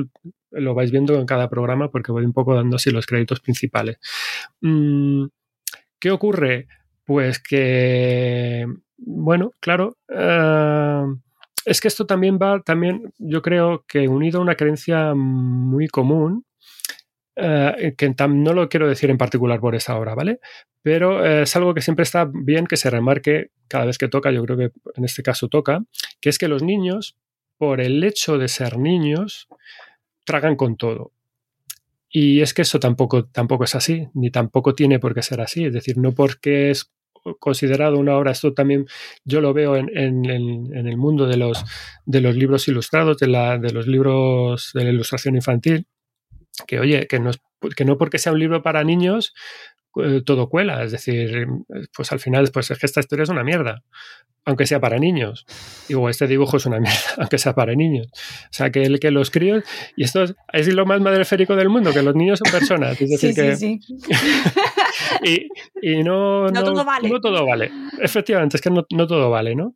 [0.56, 3.98] lo vais viendo en cada programa porque voy un poco dando así los créditos principales.
[4.60, 5.26] Mm,
[5.98, 6.66] ¿Qué ocurre?
[7.04, 11.16] Pues que, bueno, claro, uh,
[11.64, 16.44] es que esto también va, también yo creo que unido a una creencia muy común,
[17.38, 20.40] Uh, que no lo quiero decir en particular por esa obra, ¿vale?
[20.80, 24.30] Pero uh, es algo que siempre está bien que se remarque cada vez que toca,
[24.30, 25.84] yo creo que en este caso toca,
[26.22, 27.14] que es que los niños,
[27.58, 29.48] por el hecho de ser niños,
[30.26, 31.12] tragan con todo.
[32.10, 35.64] Y es que eso tampoco, tampoco es así, ni tampoco tiene por qué ser así.
[35.64, 36.92] Es decir, no porque es
[37.40, 38.86] considerado una obra, esto también
[39.24, 41.64] yo lo veo en, en, el mundo de los,
[42.04, 45.86] de los libros ilustrados, de, la, de los libros de la ilustración infantil,
[46.66, 47.32] que oye, que no,
[47.74, 49.34] que no porque sea un libro para niños
[50.02, 51.46] eh, todo cuela, es decir,
[51.94, 53.82] pues al final pues es que esta historia es una mierda,
[54.44, 55.44] aunque sea para niños.
[55.88, 58.06] Digo, este dibujo es una mierda, aunque sea para niños.
[58.12, 59.64] O sea, que, el, que los críos,
[59.96, 63.00] y esto es, es lo más madreférico del mundo, que los niños son personas.
[63.00, 63.56] Es decir, sí, que...
[63.56, 63.96] sí, sí.
[65.82, 67.08] y, y no, no, no, todo vale.
[67.08, 67.70] No todo vale.
[68.00, 69.74] Efectivamente, es que no, no todo vale, ¿no?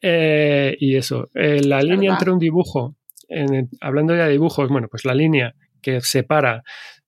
[0.00, 2.96] Eh, y eso, eh, la línea entre un dibujo,
[3.28, 6.62] en, hablando ya de dibujos, bueno, pues la línea que separa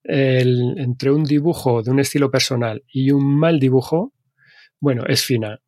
[0.07, 4.13] el, entre un dibujo de un estilo personal y un mal dibujo,
[4.81, 5.61] bueno, es fina.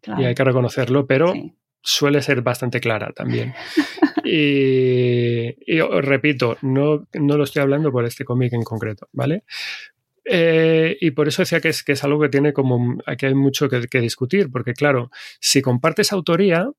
[0.00, 0.22] Claro.
[0.22, 1.54] Y hay que reconocerlo, pero sí.
[1.82, 3.54] suele ser bastante clara también.
[4.24, 9.44] y, y, repito, no, no lo estoy hablando por este cómic en concreto, ¿vale?
[10.24, 13.34] Eh, y por eso decía que es, que es algo que tiene como, aquí hay
[13.34, 15.10] mucho que, que discutir, porque claro,
[15.40, 16.70] si compartes autoría,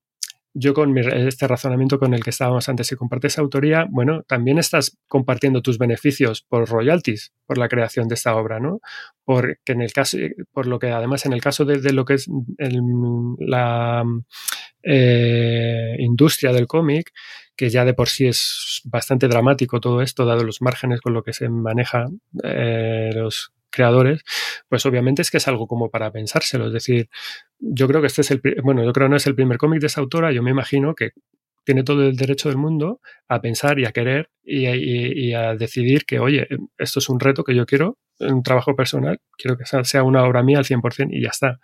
[0.54, 4.58] yo con mi, este razonamiento con el que estábamos antes, si compartes autoría, bueno, también
[4.58, 8.80] estás compartiendo tus beneficios por royalties, por la creación de esta obra, ¿no?
[9.24, 10.18] Porque en el caso,
[10.52, 12.28] por lo que además en el caso de, lo que es
[13.39, 14.04] la
[14.84, 17.12] eh, industria del cómic,
[17.56, 21.24] que ya de por sí es bastante dramático todo esto, dado los márgenes con lo
[21.24, 22.06] que se maneja
[22.43, 24.24] eh, los creadores,
[24.67, 26.67] pues obviamente es que es algo como para pensárselo.
[26.67, 27.09] Es decir,
[27.59, 29.82] yo creo que este es el, bueno, yo creo que no es el primer cómic
[29.82, 31.11] de esa autora, yo me imagino que
[31.63, 36.20] tiene todo el derecho del mundo a pensar y a querer y a, decidir que,
[36.20, 36.47] oye,
[36.78, 40.41] esto es un reto que yo quiero, un trabajo personal, quiero que sea una obra
[40.41, 41.59] mía al 100% y ya está.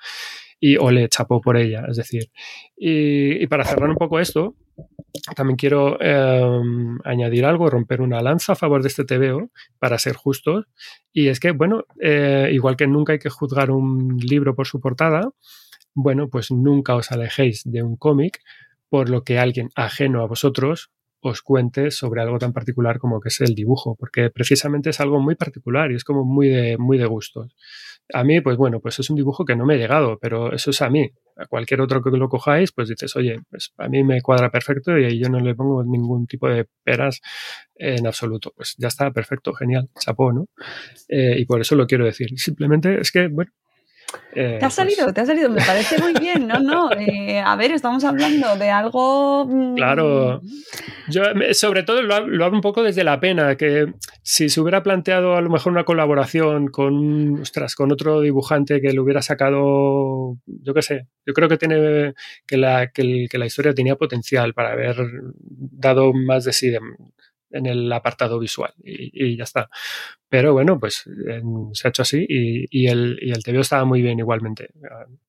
[0.59, 2.29] Y o le chapó por ella, es decir.
[2.77, 4.55] Y para cerrar un poco esto,
[5.35, 6.61] también quiero eh,
[7.03, 9.49] añadir algo, romper una lanza a favor de este TVO,
[9.79, 10.65] para ser justos.
[11.13, 14.79] Y es que, bueno, eh, igual que nunca hay que juzgar un libro por su
[14.79, 15.29] portada,
[15.93, 18.41] bueno, pues nunca os alejéis de un cómic
[18.89, 20.91] por lo que alguien ajeno a vosotros
[21.29, 25.19] os cuente sobre algo tan particular como que es el dibujo, porque precisamente es algo
[25.19, 27.55] muy particular y es como muy de, muy de gustos.
[28.13, 30.69] A mí, pues bueno, pues es un dibujo que no me ha llegado, pero eso
[30.69, 31.09] es a mí.
[31.37, 34.97] A cualquier otro que lo cojáis, pues dices, oye, pues a mí me cuadra perfecto
[34.97, 37.19] y yo no le pongo ningún tipo de peras
[37.75, 38.53] en absoluto.
[38.55, 40.47] Pues ya está, perfecto, genial, chapó, ¿no?
[41.09, 42.29] Eh, y por eso lo quiero decir.
[42.37, 43.51] Simplemente es que, bueno,
[44.33, 46.59] eh, Te ha salido, te ha salido, me parece muy bien, ¿no?
[46.59, 49.45] No, eh, a ver, estamos hablando de algo...
[49.45, 50.41] mm, Claro.
[51.07, 53.93] Yo, sobre todo, lo, lo hablo un poco desde la pena, que
[54.23, 58.91] si se hubiera planteado a lo mejor una colaboración con, ostras, con otro dibujante que
[58.91, 62.13] le hubiera sacado, yo qué sé, yo creo que tiene
[62.47, 64.95] que la, que, que la historia tenía potencial para haber
[65.39, 66.79] dado más de sí de-
[67.55, 69.69] en el apartado visual y, y ya está.
[70.29, 73.85] Pero bueno, pues en- se ha hecho así y, y el, y el TVO estaba
[73.85, 74.69] muy bien igualmente.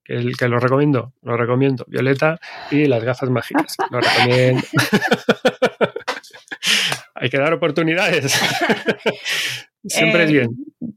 [0.04, 1.84] Que, el, que lo recomiendo, lo recomiendo.
[1.88, 2.38] Violeta
[2.70, 3.76] y las gafas mágicas.
[3.90, 4.62] Lo recomiendo.
[7.18, 8.32] Hay que dar oportunidades.
[9.88, 10.50] Siempre es Eh, bien.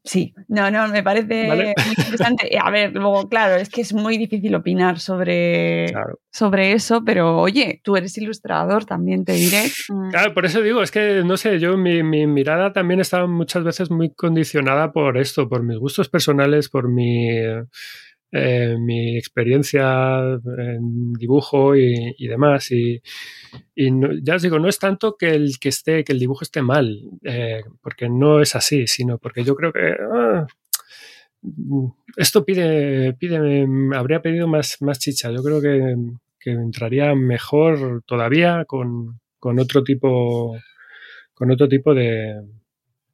[0.04, 1.76] Sí, no, no, me parece Vale.
[1.86, 2.58] muy interesante.
[2.60, 5.94] A ver, luego, claro, es que es muy difícil opinar sobre,
[6.32, 9.64] sobre eso, pero oye, tú eres ilustrador, también te diré.
[9.90, 13.28] Mm, Claro, por eso digo, es que no sé, yo mi, mi mirada también está
[13.28, 17.64] muchas veces muy condicionada por esto, por mis gustos personales, por mi, eh,
[18.32, 20.20] mi experiencia
[20.58, 22.72] en dibujo y, demás.
[22.72, 23.02] Y,
[24.24, 27.00] ya os digo, no es tanto que el que esté, que el dibujo esté mal,
[27.24, 30.48] eh, porque no es así, sino porque yo creo que ah,
[32.18, 33.66] esto pide, pide,
[33.96, 35.32] habría pedido más, más chicha.
[35.32, 35.96] Yo creo que,
[36.40, 40.58] que entraría mejor todavía con, con otro tipo,
[41.34, 42.42] con otro tipo de,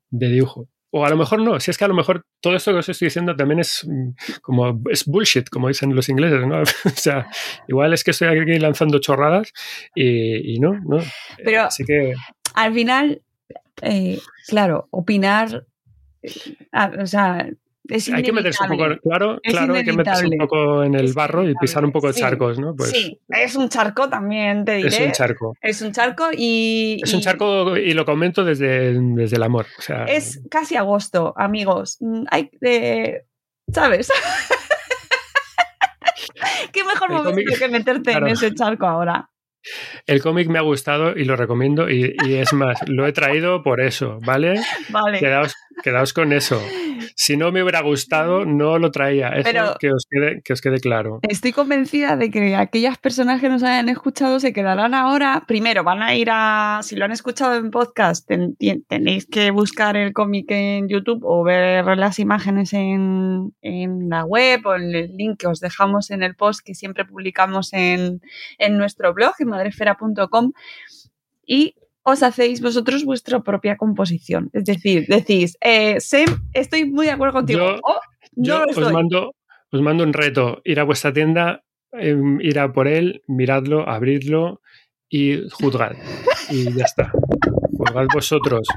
[0.09, 0.67] de dibujo.
[0.97, 2.87] O a lo mejor no, si es que a lo mejor todo esto que os
[2.87, 6.61] estoy diciendo también es mm, como es bullshit, como dicen los ingleses, ¿no?
[6.85, 7.27] o sea,
[7.67, 9.51] igual es que estoy aquí lanzando chorradas
[9.93, 10.99] y, y no, no.
[11.43, 12.13] Pero Así que
[12.53, 13.21] al final,
[13.81, 15.65] eh, claro, opinar,
[16.23, 16.31] eh,
[16.97, 17.45] o sea,
[17.89, 20.95] es hay que meterse un poco, claro, Es claro, hay que meterse un poco en
[20.95, 22.75] el barro y pisar un poco de Sí, charcos, ¿no?
[22.75, 24.87] Pues sí, es un charco también, te diré.
[24.87, 25.57] es un charco.
[25.61, 29.67] Es un charco y, Es un charco y lo comento desde, desde el amor.
[29.77, 31.97] O sea, es casi agosto, amigos.
[31.99, 33.25] Mm, Hay, eh,
[33.71, 34.09] ¿sabes?
[36.71, 38.27] Qué mejor momento que meterte claro.
[38.27, 39.29] en ese charco ahora.
[40.07, 43.63] El cómic me ha gustado y lo recomiendo y, y es más, lo he traído
[43.63, 44.55] por eso, ¿vale?
[44.89, 45.19] Vale.
[45.19, 45.53] Quedaos,
[45.83, 46.61] quedaos con eso.
[47.17, 49.29] Si no me hubiera gustado, no lo traía.
[49.29, 51.19] Eso Pero- que, os quede, que os quede claro.
[51.21, 55.43] Estoy convencida de que aquellas personas que nos hayan escuchado se quedarán ahora.
[55.47, 56.79] Primero, van a ir a.
[56.83, 61.21] Si lo han escuchado en podcast, ten- ten- tenéis que buscar el cómic en YouTube
[61.23, 66.11] o ver las imágenes en, en la web o en el link que os dejamos
[66.11, 68.21] en el post que siempre publicamos en,
[68.57, 70.51] en nuestro blog, en madresfera.com.
[71.45, 74.49] Y os hacéis vosotros vuestra propia composición.
[74.53, 77.59] Es decir, decís, eh, Sem, estoy muy de acuerdo contigo.
[77.59, 77.93] Yo- o
[78.35, 79.35] no Yo lo os mando,
[79.71, 84.61] os mando un reto, ir a vuestra tienda, em, ir a por él, miradlo, abridlo
[85.09, 85.93] y juzgad.
[86.49, 87.11] Y ya está.
[87.77, 88.67] Juzgad vosotros.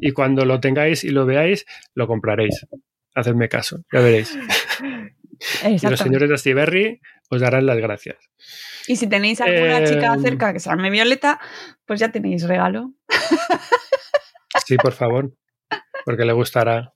[0.00, 2.66] Y cuando lo tengáis y lo veáis, lo compraréis.
[3.14, 4.36] Hacedme caso, ya veréis.
[5.66, 7.00] Y los señores de Astiberri
[7.30, 8.16] os darán las gracias.
[8.86, 11.40] Y si tenéis alguna Eh, chica cerca que se llame Violeta,
[11.86, 12.92] pues ya tenéis regalo.
[14.66, 15.32] Sí, por favor,
[16.04, 16.92] porque le gustará.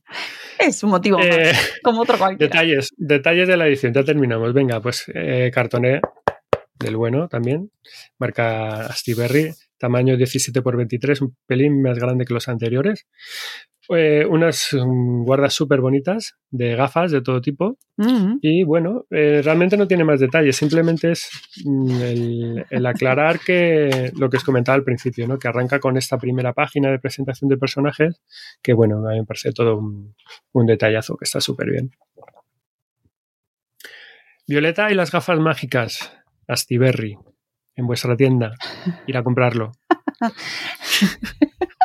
[0.58, 1.52] Es un motivo más, Eh,
[1.82, 2.50] como otro cualquiera.
[2.52, 4.52] Detalles, detalles de la edición, ya terminamos.
[4.52, 6.00] Venga, pues eh, cartoné
[6.78, 7.70] del bueno también,
[8.18, 13.06] marca Astiberri, tamaño 17 x 23, un pelín más grande que los anteriores.
[13.90, 17.78] Eh, unas mm, guardas súper bonitas de gafas de todo tipo.
[17.96, 18.34] Mm.
[18.42, 21.30] Y bueno, eh, realmente no tiene más detalles, simplemente es
[21.64, 25.38] mm, el, el aclarar que lo que os comentaba al principio, ¿no?
[25.38, 28.20] que arranca con esta primera página de presentación de personajes,
[28.62, 30.14] que bueno, a mí me parece todo un,
[30.52, 31.90] un detallazo, que está súper bien.
[34.46, 36.12] Violeta y las gafas mágicas,
[36.46, 37.18] Astiberri,
[37.74, 38.54] en vuestra tienda,
[39.06, 39.72] ir a comprarlo.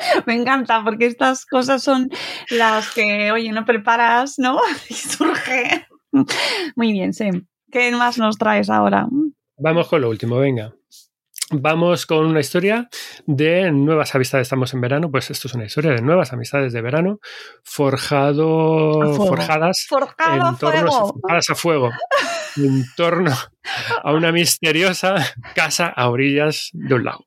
[0.26, 2.10] Me encanta porque estas cosas son
[2.50, 4.58] las que, oye, no preparas, ¿no?
[4.88, 5.86] Y surge.
[6.76, 7.46] Muy bien, Sem.
[7.70, 9.06] ¿Qué más nos traes ahora?
[9.58, 10.72] Vamos con lo último, venga.
[11.52, 12.88] Vamos con una historia
[13.26, 14.46] de nuevas amistades.
[14.46, 17.18] Estamos en verano, pues esto es una historia de nuevas amistades de verano,
[17.64, 20.90] forjado, forjadas Forjado fuego.
[21.20, 21.90] forjadas a fuego.
[22.56, 23.32] en torno
[24.02, 25.16] a una misteriosa
[25.54, 27.26] casa a orillas de un lago.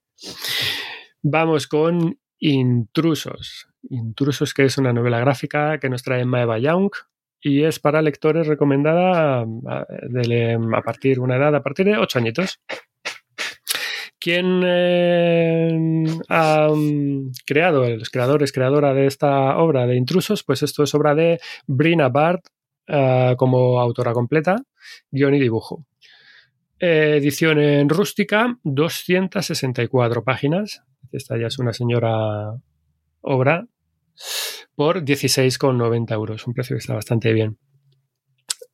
[1.21, 3.69] Vamos con Intrusos.
[3.89, 6.91] Intrusos, que es una novela gráfica que nos trae Maeva Young
[7.39, 12.59] y es para lectores recomendada a, de, partir una edad a partir de 8 añitos.
[14.19, 20.43] ¿Quién eh, ha um, creado, los creadores, creadora de esta obra de Intrusos?
[20.43, 22.41] Pues esto es obra de Brina Bard
[22.89, 24.57] uh, como autora completa,
[25.11, 25.85] guion y dibujo.
[26.77, 30.83] Eh, edición en rústica, 264 páginas.
[31.14, 32.55] Esta ya es una señora
[33.22, 33.68] obra
[34.76, 37.57] por 16,90 euros, un precio que está bastante bien.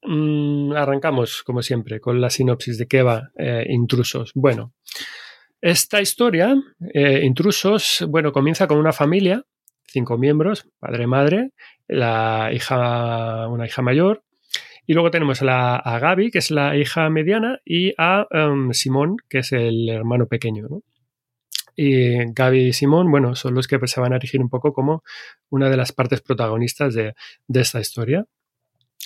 [0.03, 4.31] Mm, arrancamos, como siempre, con la sinopsis de qué va eh, Intrusos.
[4.33, 4.73] Bueno,
[5.61, 6.55] esta historia,
[6.93, 9.43] eh, Intrusos, bueno, comienza con una familia,
[9.85, 11.51] cinco miembros, padre, madre,
[11.87, 14.23] la hija, una hija mayor,
[14.87, 18.71] y luego tenemos a, la, a Gaby, que es la hija mediana, y a um,
[18.71, 20.67] Simón, que es el hermano pequeño.
[20.69, 20.81] ¿no?
[21.81, 25.01] Y Gaby y Simón, bueno, son los que se van a erigir un poco como
[25.49, 27.15] una de las partes protagonistas de,
[27.53, 28.25] esta historia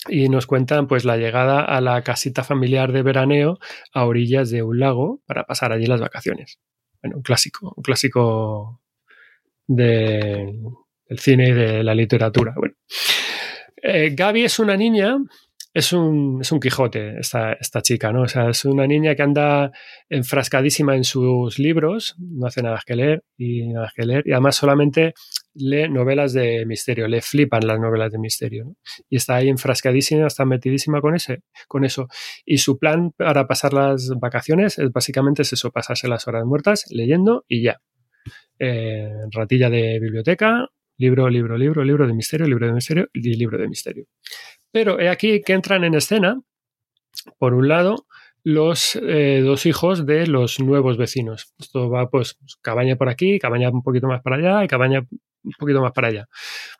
[0.09, 3.59] y nos cuentan pues la llegada a la casita familiar de veraneo
[3.93, 6.57] a orillas de un lago para pasar allí las vacaciones.
[6.99, 8.81] Bueno, un clásico, un clásico
[9.67, 10.59] de,
[11.07, 12.55] del cine y de la literatura.
[12.57, 12.73] Bueno.
[13.83, 15.17] Eh, Gaby es una niña
[15.73, 18.23] es un, es un Quijote esta, esta, chica, ¿no?
[18.23, 19.71] O sea, es una niña que anda
[20.07, 24.55] enfrascadísima en sus libros, no hace nada que leer y nada que leer, y además
[24.55, 25.13] solamente
[25.55, 28.75] lee novelas de misterio, le flipan las novelas de misterio, ¿no?
[29.09, 32.07] Y está ahí enfrascadísima, está metidísima con, ese, con eso.
[32.45, 36.85] Y su plan para pasar las vacaciones es básicamente es eso, pasarse las horas muertas
[36.91, 37.81] leyendo y ya.
[38.59, 43.57] Eh, ratilla de biblioteca, libro, libro, libro, libro de misterio, libro de misterio y libro
[43.57, 44.05] de misterio.
[44.73, 46.41] Pero he aquí que entran en escena,
[47.37, 48.07] por un lado,
[48.43, 51.53] los eh, dos hijos de los nuevos vecinos.
[51.59, 55.05] Esto va pues cabaña por aquí, cabaña un poquito más para allá y cabaña
[55.43, 56.27] un poquito más para allá.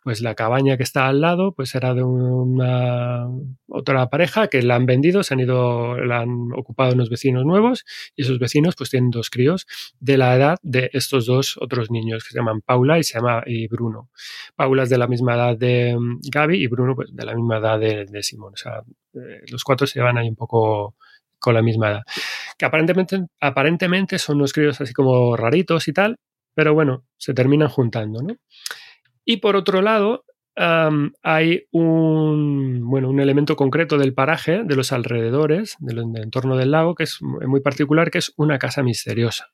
[0.03, 3.27] Pues la cabaña que está al lado pues era de una
[3.67, 7.85] otra pareja que la han vendido, se han ido, la han ocupado unos vecinos nuevos
[8.15, 9.67] y esos vecinos pues tienen dos críos
[9.99, 13.43] de la edad de estos dos otros niños que se llaman Paula y se llama
[13.45, 14.09] y Bruno.
[14.55, 17.57] Paula es de la misma edad de mm, Gaby y Bruno pues de la misma
[17.57, 18.53] edad de, Simón.
[18.53, 18.83] O sea,
[19.13, 20.95] eh, los cuatro se van ahí un poco
[21.39, 22.03] con la misma edad.
[22.57, 26.17] Que aparentemente, aparentemente son unos críos así como raritos y tal,
[26.53, 28.35] pero bueno, se terminan juntando, ¿no?
[29.25, 30.25] Y por otro lado,
[30.55, 36.95] hay un, bueno, un elemento concreto del paraje, de los alrededores, del, entorno del lago,
[36.95, 39.51] que es muy particular, que es una casa misteriosa.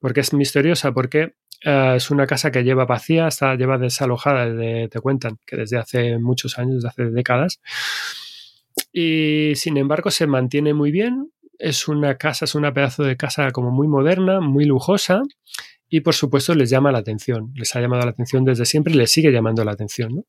[0.00, 0.92] ¿Por qué es misteriosa?
[0.92, 5.56] Porque uh, es una casa que lleva vacía, está, lleva desalojada, de, te cuentan, que
[5.56, 7.60] desde hace muchos años, desde hace décadas.
[8.92, 11.30] Y sin embargo se mantiene muy bien.
[11.58, 15.22] Es una casa, es una pedazo de casa como muy moderna, muy lujosa
[15.88, 17.52] y por supuesto les llama la atención.
[17.54, 20.14] Les ha llamado la atención desde siempre y les sigue llamando la atención.
[20.14, 20.24] ¿no?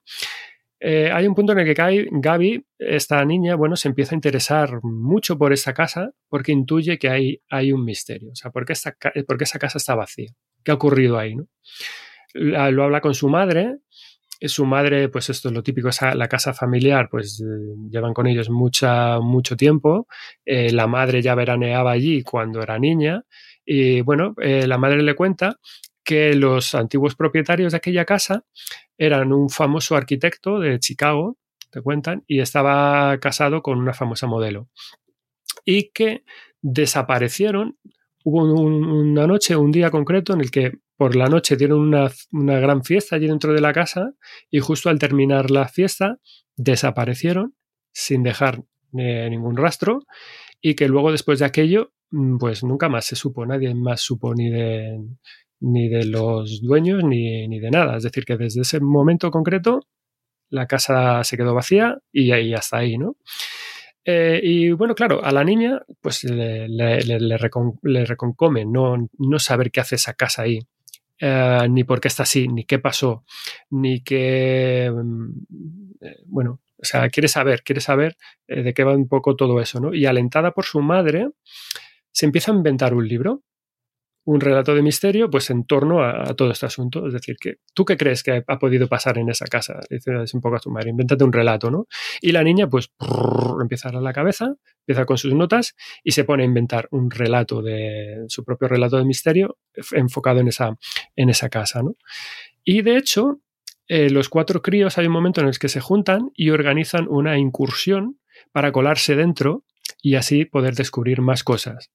[0.80, 4.80] Eh, hay un punto en el que Gaby, esta niña, bueno, se empieza a interesar
[4.84, 8.32] mucho por esta casa porque intuye que hay, hay un misterio.
[8.32, 8.96] O sea, ¿por qué, esta,
[9.28, 10.32] ¿por qué esa casa está vacía?
[10.64, 11.36] ¿Qué ha ocurrido ahí?
[11.36, 11.48] ¿no?
[12.34, 13.80] Lo habla con su madre
[14.42, 18.28] su madre, pues esto es lo típico, es la casa familiar, pues eh, llevan con
[18.28, 20.08] ellos mucha, mucho tiempo.
[20.46, 23.24] Eh, la madre ya veraneaba allí cuando era niña.
[23.66, 25.60] Y bueno, eh, la madre le cuenta
[26.04, 28.46] que los antiguos propietarios de aquella casa
[28.98, 31.38] eran un famoso arquitecto de Chicago,
[31.72, 34.70] te cuentan, y estaba casado con una famosa modelo.
[35.66, 36.24] Y que
[36.62, 37.78] desaparecieron.
[38.24, 42.10] Hubo un, una noche, un día concreto en el que por la noche dieron una,
[42.32, 44.14] una, gran fiesta allí dentro de la casa
[44.50, 46.20] y justo al terminar la fiesta
[46.56, 47.56] desaparecieron
[47.92, 48.64] sin dejar
[48.98, 50.06] eh, ningún rastro
[50.62, 51.92] y que luego después de aquello
[52.40, 55.00] pues nunca más se supo, nadie más supo ni de,
[55.60, 57.98] ni de los dueños ni, ni de nada.
[57.98, 59.88] Es decir, que desde ese momento concreto
[60.50, 63.18] la casa se quedó vacía y ahí hasta ahí, ¿no?
[64.06, 68.64] Eh, y bueno, claro, a la niña pues le, le, le, le, recon, le reconcome
[68.64, 70.60] no, no saber qué hace esa casa ahí.
[71.22, 73.24] Uh, ni por qué está así, ni qué pasó,
[73.70, 74.92] ni qué.
[74.94, 75.30] Mm,
[76.02, 78.18] eh, bueno, o sea, quiere saber, quiere saber
[78.48, 79.94] eh, de qué va un poco todo eso, ¿no?
[79.94, 81.30] Y alentada por su madre,
[82.16, 83.44] se empieza a inventar un libro
[84.26, 87.06] un relato de misterio pues en torno a, todo este asunto.
[87.06, 89.80] Es decir, que ¿tú qué crees que ha podido pasar en esa casa?
[89.88, 91.88] Dices un poco a tu madre, invéntate un relato, ¿no?
[92.22, 92.92] Y la niña pues
[93.62, 97.62] empieza a la cabeza, empieza con sus notas y se pone a inventar un relato
[97.62, 99.58] de su propio relato de misterio
[99.92, 100.76] enfocado en esa,
[101.16, 101.94] en esa casa, ¿no?
[102.64, 103.42] Y de hecho,
[103.88, 107.38] eh, los cuatro críos hay un momento en el que se juntan y organizan una
[107.38, 108.20] incursión
[108.52, 109.64] para colarse dentro
[110.02, 111.92] y así poder descubrir más cosas.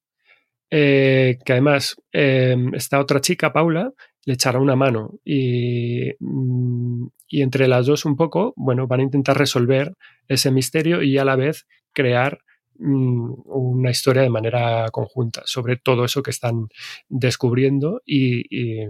[0.70, 3.92] Eh, que además eh, esta otra chica, Paula,
[4.24, 9.04] le echará una mano y, mm, y entre las dos un poco, bueno, van a
[9.04, 9.94] intentar resolver
[10.28, 12.38] ese misterio y a la vez crear
[12.78, 16.68] mm, una historia de manera conjunta sobre todo eso que están
[17.08, 18.86] descubriendo y, y-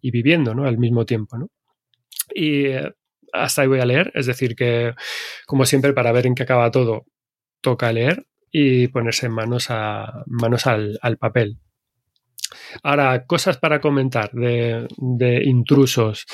[0.00, 0.64] y viviendo ¿no?
[0.66, 1.38] al mismo tiempo.
[1.38, 1.48] ¿no?
[2.34, 2.92] Y eh,
[3.32, 4.92] hasta ahí voy a leer, es decir, que
[5.46, 7.06] como siempre para ver en qué acaba todo,
[7.62, 11.58] toca leer y ponerse manos, a, manos al, papel.
[12.82, 14.86] Ahora, cosas para comentar de,
[15.44, 16.24] intrusos.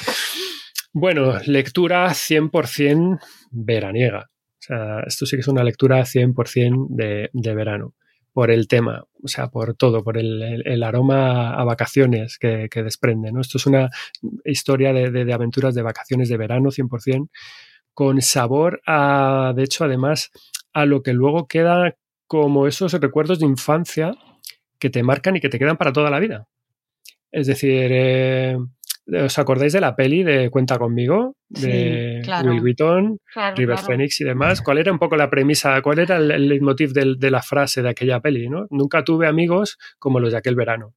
[0.93, 3.19] Bueno, lectura 100%
[3.51, 4.31] veraniega.
[4.31, 7.95] O sea, esto sí que es una lectura 100% de, de verano.
[8.33, 13.33] Por el tema, o sea, por todo, por el, aroma a vacaciones que, desprende.
[13.33, 13.41] ¿no?
[13.41, 13.89] Esto es una
[14.45, 17.31] historia de, de- de aventuras de vacaciones de verano 100%,
[17.95, 20.31] con sabor a, de hecho, además,
[20.75, 24.13] a lo que luego queda como esos recuerdos de infancia
[24.79, 26.47] que te marcan y que te quedan para toda la vida.
[27.33, 28.57] Es decir, eh,
[29.23, 31.37] ¿os acordáis de la peli de Cuenta conmigo?
[31.49, 32.51] De Sí, claro.
[32.51, 33.87] Will Wheaton, Claro, River claro.
[33.87, 34.63] Phoenix y demás.
[34.63, 35.81] ¿Cuál era un poco la premisa?
[35.83, 38.49] ¿Cuál era el, el leitmotiv de la frase de aquella peli?
[38.49, 38.67] ¿no?
[38.71, 40.95] Nunca tuve amigos como los de aquel verano.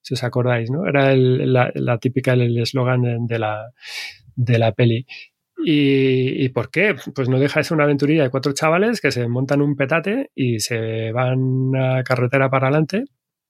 [0.00, 0.86] Si os acordáis, ¿no?
[0.86, 3.70] Era el- la, la típica, el el eslogan de, de la,
[4.34, 5.06] de la peli.
[5.64, 6.96] ¿Y, ¿Y por qué?
[7.14, 10.30] Pues no deja de ser una aventurilla de cuatro chavales que se montan un petate
[10.34, 13.04] y se van a carretera para adelante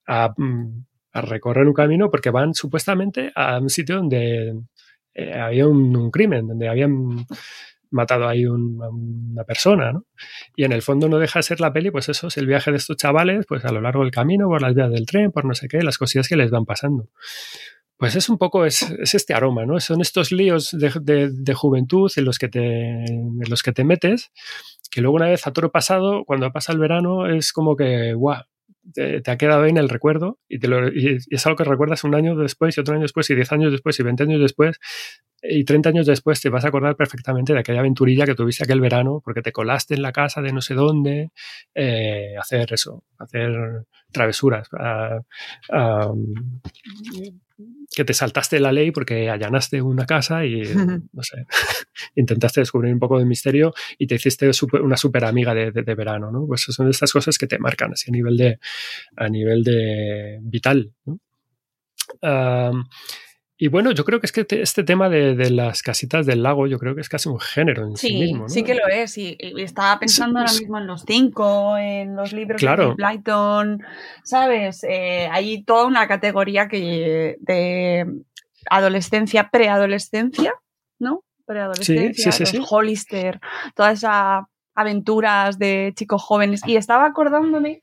[0.07, 0.85] a, mm,
[1.15, 4.55] recorrer un camino porque van supuestamente a un sitio donde
[5.15, 7.27] eh, había un, crimen, donde habían
[7.91, 10.07] matado ahí una persona, ¿no?
[10.57, 12.71] Y en el fondo no deja de ser la peli, pues eso, es el viaje
[12.71, 15.45] de estos chavales, pues a lo largo del camino, por las vías del tren, por
[15.45, 17.09] no sé qué, las cosillas que les van pasando.
[17.99, 19.79] Pues es un poco, es, es este aroma, ¿no?
[19.79, 20.91] Son estos líos de,
[21.31, 24.33] de- juventud en los, que te, en los que te metes,
[24.91, 28.43] que luego una vez a toro pasado, cuando pasa el verano, es como que, guau,
[28.93, 32.17] te, ha quedado en el recuerdo y, te lo- y- es algo que recuerdas un
[32.17, 34.79] año después y otro año después y diez años después y 20 años después
[35.45, 38.81] y 30 años después te vas a acordar perfectamente de aquella aventurilla que tuviste aquel
[38.81, 41.31] verano porque te colaste en la casa de no sé dónde,
[41.75, 43.53] eh, hacer eso, hacer
[44.13, 45.21] travesuras, a-
[45.71, 46.13] a-
[47.95, 50.63] que te saltaste la ley porque allanaste una casa y,
[51.13, 51.45] no sé,
[52.17, 55.83] intentaste descubrir un poco de misterio y te hiciste super- una super amiga de, de-
[55.83, 56.47] de verano, ¿no?
[56.47, 58.59] Pues son estas cosas que te marcan así a nivel de,
[59.17, 61.19] a nivel de vital, ¿no?
[63.65, 66.43] Y bueno, yo creo que es que te- este tema de, de las casitas del
[66.43, 68.49] lago, yo creo que es casi un género en sí, Sí, mismo, ¿no?
[68.49, 69.17] sí que lo es.
[69.19, 72.89] Y, y estaba pensando ahora mismo en los cinco, en los libros Claro.
[72.89, 73.83] de Blyton,
[74.25, 74.83] ¿sabes?
[74.89, 78.07] Eh, hay toda una categoría que de
[78.71, 80.55] adolescencia, preadolescencia,
[80.99, 81.23] ¿no?
[81.47, 82.65] Preadolescencia, los.
[82.69, 83.41] Hollister,
[83.75, 84.45] todas esas
[84.75, 86.63] aventuras de chicos jóvenes.
[86.67, 87.83] Y estaba acordándome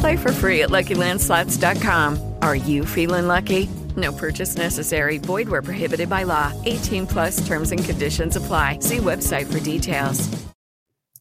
[0.00, 2.18] Play for free at LuckyLandSlots.com.
[2.42, 3.68] Are you feeling lucky?
[3.96, 5.18] No purchase necessary.
[5.18, 6.52] Void where prohibited by law.
[6.66, 8.78] 18 plus terms and conditions apply.
[8.80, 10.28] See website for details.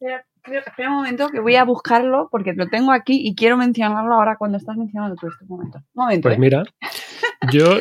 [0.02, 4.14] Espera, espera- un momento que voy a buscarlo porque lo tengo aquí y quiero mencionarlo
[4.14, 5.80] ahora cuando estás mencionando tú este momento.
[5.94, 6.22] Un momento.
[6.30, 6.40] Pues ¿eh?
[6.40, 6.64] mira,
[7.52, 7.80] yo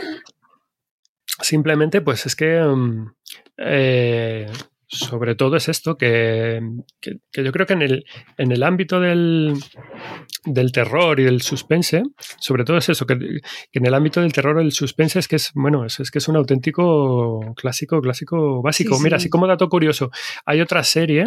[1.42, 3.10] simplemente, pues es que mm,
[3.58, 4.50] eh,
[4.86, 6.62] sobre todo es esto, que,
[7.02, 8.04] que- que yo creo que en el,
[8.38, 9.54] en el ámbito del,
[10.44, 12.02] del terror y del suspense,
[12.38, 15.28] sobre todo es eso, que, que en el ámbito del terror y el suspense es
[15.28, 18.96] que es, bueno, es, es que es un auténtico clásico, clásico básico.
[18.96, 19.24] Sí, Mira, sí.
[19.24, 20.10] así como dato curioso,
[20.44, 21.26] hay otra serie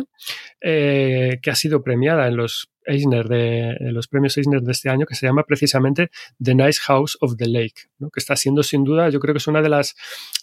[0.62, 5.06] eh, que ha sido premiada en los Eisner de, los premios Eisner de este año
[5.06, 6.10] que se llama precisamente
[6.42, 8.10] The Nice House of the Lake, ¿no?
[8.10, 9.96] que está siendo sin duda, yo creo que es una de las,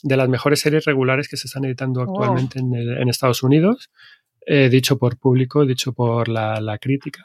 [0.02, 3.90] de las mejores series regulares que se están editando actualmente en Estados Unidos,
[4.46, 7.24] eh, dicho por público, dicho por la, la crítica.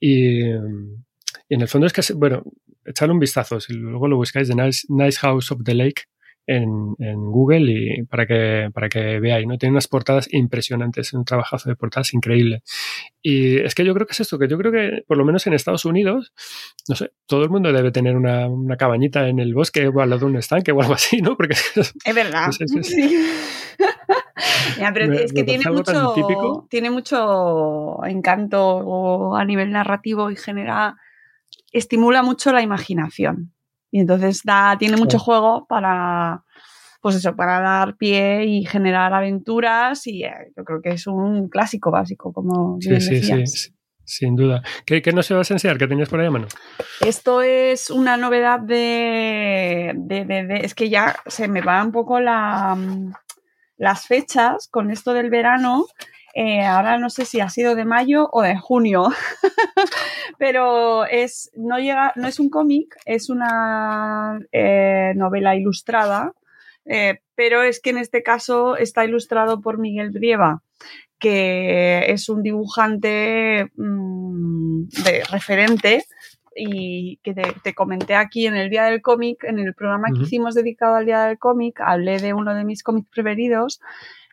[0.00, 2.42] Y, y en el fondo es que, bueno,
[2.84, 6.02] echarle un vistazo, si luego lo buscáis, The Nice, Nice House of the Lake,
[6.44, 9.56] en, en Google y para que, para que veáis, ¿no?
[9.58, 12.62] Tiene unas portadas impresionantes, un trabajazo de portadas increíble.
[13.22, 15.46] Y es que yo creo que es esto, que yo creo que por lo menos
[15.46, 16.32] en Estados Unidos,
[16.88, 20.10] no sé, todo el mundo debe tener una, una cabañita en el bosque o al
[20.10, 21.36] lado de un estanque o algo así, ¿no?
[21.36, 21.54] Porque
[22.04, 22.46] Es verdad.
[22.48, 23.24] no sé, es- es- Sí.
[24.78, 26.14] Ya, pero Me- es que tiene mucho,
[26.68, 30.96] tiene mucho encanto a nivel narrativo y genera,
[31.72, 33.52] estimula mucho la imaginación.
[33.90, 36.42] Y entonces da, tiene mucho juego para,
[37.02, 40.06] pues eso, para dar pie y generar aventuras.
[40.06, 43.50] Y eh, yo creo que es un clásico básico, como sí, bien sí, sí, decías.
[43.52, 43.74] sí,
[44.04, 44.62] sin duda.
[44.86, 45.76] ¿Qué, qué nos ibas a enseñar?
[45.78, 46.46] ¿Qué tenías por ahí a mano?
[47.04, 51.92] Esto es una novedad de, de- de- de- Es que ya se me va un
[51.92, 52.76] poco la,
[53.82, 55.86] las fechas con esto del verano.
[56.34, 59.08] Eh, ahora no sé si ha sido de mayo o de junio,
[60.38, 66.32] pero es, no, llega, no es un cómic, es una eh, novela ilustrada,
[66.84, 70.62] eh, pero es que en este caso está ilustrado por Miguel Brieva,
[71.18, 76.06] que es un dibujante mm, de referente
[76.56, 80.22] y que te, te comenté aquí en el Día del Cómic, en el programa que
[80.22, 83.80] hicimos dedicado al Día del Cómic, hablé de uno de mis cómics preferidos.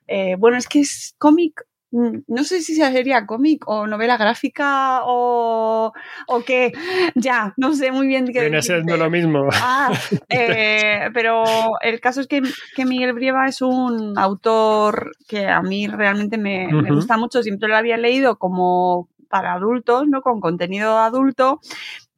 [0.08, 5.02] Eh, bueno, es que es cómic, mm, no sé si sería cómic o novela gráfica
[5.04, 5.94] o,
[6.28, 6.74] o qué,
[7.16, 9.48] ya, no sé muy bien qué Viene siendo lo mismo.
[9.54, 9.92] Ah,
[10.30, 11.44] eh, pero
[11.82, 12.42] el caso es que,
[12.76, 17.44] que Miguel Brieva es un autor que a mí realmente me, me gusta mucho.
[17.44, 20.22] Siempre lo había leído como para adultos, ¿no?
[20.22, 21.62] Con contenido adulto,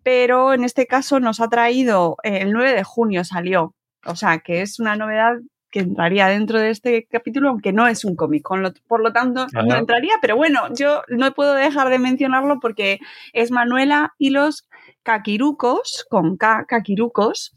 [0.03, 3.75] pero en este caso nos ha traído, eh, el 9 de junio salió,
[4.05, 5.35] o sea, que es una novedad
[5.71, 8.45] que entraría dentro de este capítulo, aunque no es un cómic,
[8.87, 12.99] por lo tanto no entraría, pero bueno, yo no puedo dejar de mencionarlo porque
[13.31, 14.67] es Manuela y los
[15.01, 17.53] caquirucos, con K, caquirucos,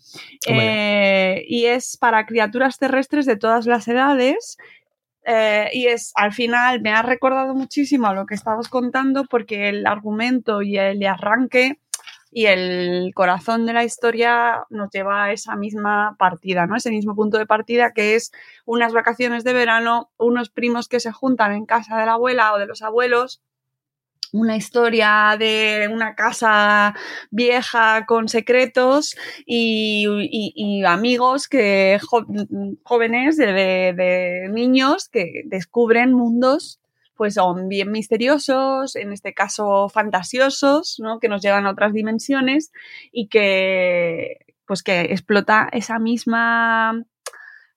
[0.47, 4.57] eh, y es para criaturas terrestres de todas las edades.
[5.27, 9.71] eh, y es, al final, me ha recordado muchísimo a lo que estabas contando porque
[9.71, 11.79] el argumento y el arranque
[12.37, 16.75] y el corazón de la historia nos lleva a esa misma partida, ¿no?
[16.75, 18.33] Ese mismo punto de partida que es
[18.65, 22.59] unas vacaciones de verano, unos primos que se juntan en casa de la abuela o
[22.59, 23.41] de los abuelos,
[24.33, 26.97] una historia de una casa
[27.31, 29.15] vieja con secretos
[29.47, 32.01] y, amigos que
[32.83, 36.81] jóvenes de niños que descubren mundos
[37.17, 41.19] pues son bien misteriosos, en este caso fantasiosos, ¿no?
[41.19, 42.73] que nos llevan a otras dimensiones
[43.13, 47.05] y que pues que explota esa misma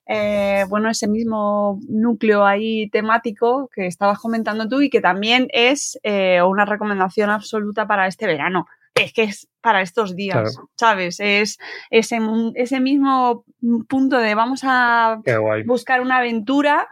[0.09, 5.99] eh, bueno, ese mismo núcleo ahí temático que estabas comentando tú y que también es
[6.03, 8.67] eh, una recomendación absoluta para este verano.
[8.95, 10.69] Es que es para estos días, Claro.
[10.75, 11.19] ¿sabes?
[11.19, 11.59] Es
[11.89, 12.19] ese,
[12.55, 13.43] ese mismo
[13.89, 15.21] punto de vamos a
[15.65, 16.87] buscar una aventura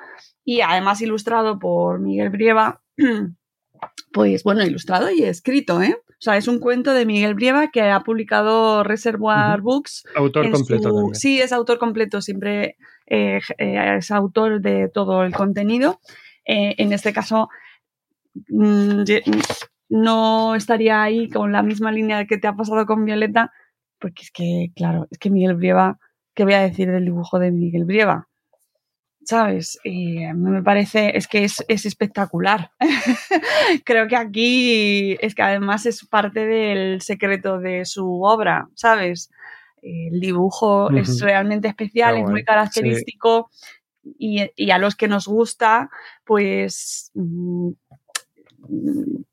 [0.45, 2.81] y además ilustrado por Miguel Brieva,
[4.13, 5.97] pues bueno, ilustrado y escrito, ¿eh?
[6.07, 10.05] O sea, es un cuento de Miguel Brieva que ha publicado Reservoir Books.
[10.15, 11.15] Autor completo su- también.
[11.15, 12.77] Sí, es autor completo, siempre
[13.07, 15.99] eh, eh, es autor de todo el contenido.
[16.45, 17.49] Eh, en este caso,
[18.47, 19.23] mm, ye-
[19.89, 23.51] no estaría ahí con la misma línea que te ha pasado con Violeta,
[23.99, 25.99] porque es que, claro, es que Miguel Brieva,
[26.33, 28.27] ¿qué voy a decir del dibujo de Miguel Brieva?
[29.25, 29.79] ¿Sabes?
[29.83, 32.71] Y a mí me parece, es que es, es espectacular.
[33.83, 39.31] Creo que aquí es que además es parte del secreto de su obra, ¿sabes?
[39.81, 42.45] El dibujo es realmente especial, es muy sí.
[42.45, 43.49] característico
[44.03, 45.89] y, y a los que nos gusta,
[46.23, 47.71] pues mm,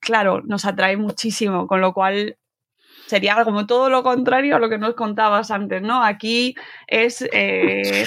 [0.01, 2.37] claro, nos atrae muchísimo, con lo cual
[3.07, 6.03] sería como todo lo contrario a lo que nos contabas antes, ¿no?
[6.03, 6.55] Aquí
[6.87, 8.07] es eh,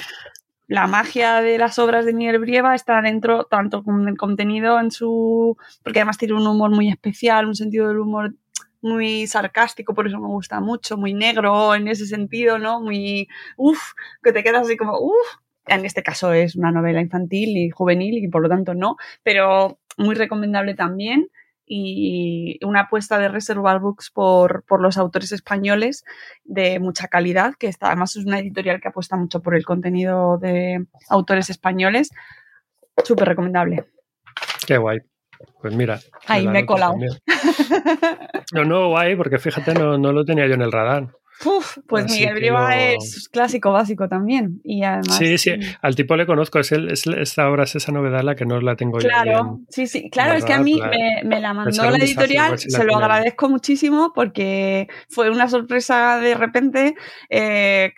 [0.67, 4.91] la magia de las obras de Miguel Brieva está dentro tanto con el contenido en
[4.91, 8.33] su porque además tiene un humor muy especial, un sentido del humor
[8.81, 12.81] muy sarcástico, por eso me gusta mucho, muy negro en ese sentido, ¿no?
[12.81, 13.27] Muy
[13.57, 13.93] uff,
[14.23, 15.39] que te quedas así como uff.
[15.67, 19.79] En este caso es una novela infantil y juvenil y por lo tanto no, pero
[19.97, 21.29] muy recomendable también
[21.65, 26.03] y una apuesta de Reservoir Books por, por los autores españoles
[26.43, 30.37] de mucha calidad, que está, además es una editorial que apuesta mucho por el contenido
[30.37, 32.11] de autores españoles.
[33.03, 33.85] Súper recomendable.
[34.65, 34.99] Qué guay.
[35.61, 35.99] Pues mira.
[36.27, 36.93] Ahí me he colado.
[36.93, 37.11] también.
[38.53, 41.09] No, no, guay, porque fíjate, no, no lo tenía yo en el radar.
[41.43, 44.61] Uf, pues Así Miguel lo- es clásico básico también.
[44.63, 45.17] Y además.
[45.17, 45.51] Sí, sí,
[45.81, 48.61] al tipo le conozco, es, el, es esta obra, es esa novedad la que no
[48.61, 49.09] la tengo yo.
[49.09, 52.51] Claro, sí, sí, claro, es que a mí la- me, me la mandó la editorial,
[52.51, 56.95] la se lo agradezco muchísimo porque fue una sorpresa de repente.
[57.29, 57.93] eh,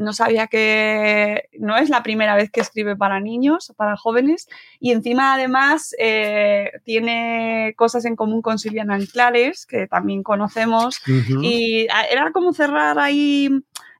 [0.00, 4.48] no sabía que no es la primera vez que escribe para niños, para jóvenes,
[4.80, 11.00] y encima además eh, tiene cosas en común con Silviana Anclares, que también conocemos,
[11.44, 13.48] y a- era como cerrar ahí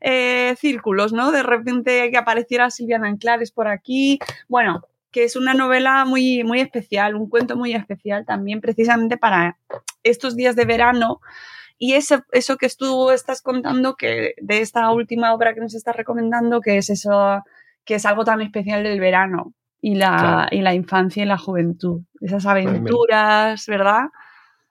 [0.00, 1.30] eh, círculos, ¿no?
[1.30, 4.18] De repente que apareciera Silviana Anclares por aquí,
[4.48, 9.58] bueno, que es una novela muy, muy especial, un cuento muy especial también precisamente para
[10.02, 11.20] estos días de verano.
[11.82, 15.96] Y ese, eso que tú estás contando, que de esta última obra que nos estás
[15.96, 17.42] recomendando, que es eso,
[17.86, 20.48] que es algo tan especial del verano y la, Claro.
[20.50, 22.02] y la infancia y la juventud.
[22.20, 22.52] Esas mira.
[22.52, 24.02] aventuras, ¿verdad?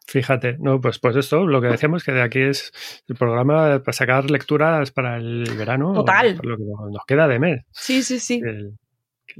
[0.06, 2.72] Fíjate, no, pues, pues esto, lo que decíamos que de aquí es
[3.07, 5.94] el programa para sacar lecturas para el verano.
[5.94, 6.36] Total.
[6.36, 6.64] para lo que
[6.94, 7.65] nos queda de mes.
[7.72, 8.40] Sí, sí, sí.
[8.45, 8.77] El,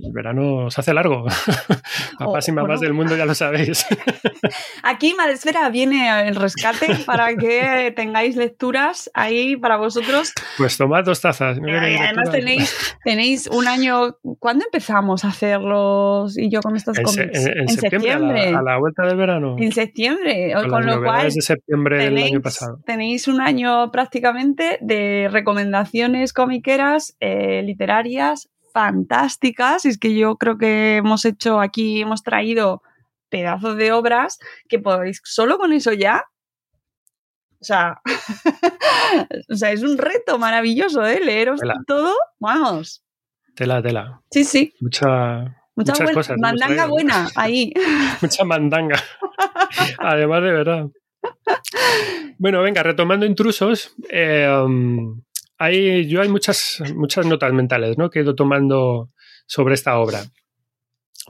[0.04, 1.26] el verano se hace largo.
[2.20, 3.86] Papás y O- o mamás del mundo ya lo sabéis.
[4.84, 10.34] Aquí Madresfera viene el rescate para que tengáis lecturas ahí para vosotros.
[10.58, 11.60] Pues tomad dos tazas.
[11.60, 14.18] no Y queréis además tenéis, tenéis un año.
[14.40, 16.38] ¿Cuándo empezamos a hacerlos?
[16.38, 17.46] Y yo con estos en, cómics.
[17.46, 19.56] en- en septiembre, a la, a la vuelta del verano.
[19.58, 20.54] En septiembre.
[20.70, 21.30] Con lo cual.
[21.32, 22.80] de septiembre del tenéis, año pasado.
[22.86, 29.84] tenéis un año prácticamente de recomendaciones comiqueras, eh, literarias, fantásticas.
[29.86, 32.82] Y es que yo creo que hemos hecho aquí, hemos traído
[33.30, 34.40] pedazos de obras
[34.70, 36.24] que podéis, solo con eso ya.
[37.62, 38.00] O sea,
[39.50, 41.20] o sea, es un reto maravilloso, ¿eh?
[41.24, 41.76] Leeros Tela.
[41.86, 43.04] todo, vamos.
[43.54, 44.22] Tela, tela.
[44.32, 44.74] Sí, sí.
[44.80, 45.08] Mucha,
[45.76, 46.38] Mucha muchas buena- cosas.
[46.40, 47.74] mandanga buena ahí.
[48.22, 48.96] Mucha mandanga.
[50.00, 50.86] Además, de verdad.
[52.38, 53.94] Bueno, venga, retomando intrusos.
[54.10, 55.22] eh, um,
[55.60, 58.10] hay, yo hay muchas, muchas notas mentales ¿no?
[58.10, 59.12] que he ido tomando
[59.46, 60.24] sobre esta obra.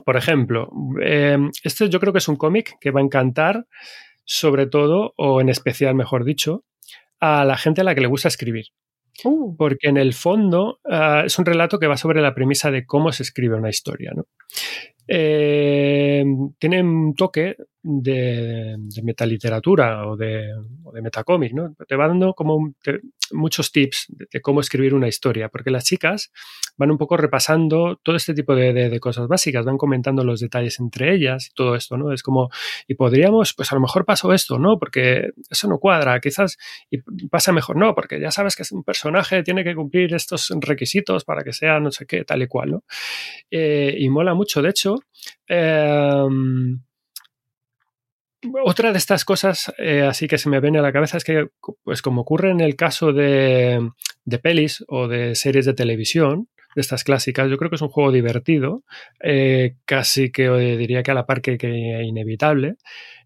[0.06, 0.70] Por ejemplo,
[1.02, 3.66] eh, este yo creo que es un cómic que va a encantar,
[4.24, 6.64] sobre todo, o en especial, mejor dicho,
[7.18, 8.66] a la gente a la que le gusta escribir.
[9.58, 13.12] Porque en el fondo ah, es un relato que va sobre la premisa de cómo
[13.12, 14.12] se escribe una historia.
[14.14, 14.26] ¿no?
[15.12, 16.24] Eh,
[16.56, 20.52] tiene un toque de, de metaliteratura o de,
[20.84, 21.74] o de metacómic, ¿no?
[21.88, 22.72] Te va dando como
[23.32, 26.30] muchos tips de, cómo escribir una historia, porque las chicas
[26.76, 31.14] van un poco repasando todo este tipo de cosas básicas, van comentando los detalles entre
[31.14, 32.12] ellas y todo esto, ¿no?
[32.12, 32.50] Es como,
[32.86, 34.78] y podríamos, pues a lo mejor pasó esto, ¿no?
[34.78, 36.56] Porque eso no cuadra, quizás
[36.88, 40.52] y pasa mejor, no, porque ya sabes que es un personaje, tiene que cumplir estos
[40.60, 42.84] requisitos para que sea no sé qué, tal y cual, ¿no?
[43.50, 44.99] Eh, y mola mucho, de hecho,
[45.48, 46.26] eh,
[48.64, 51.48] otra de estas cosas, eh, así que se me viene a la cabeza, es que,
[51.84, 53.90] pues como ocurre en el caso de,
[54.24, 57.88] de pelis o de series de televisión, de estas clásicas, yo creo que es un
[57.88, 58.84] juego divertido,
[59.22, 61.58] eh, casi que diría que a la par que
[62.04, 62.76] inevitable,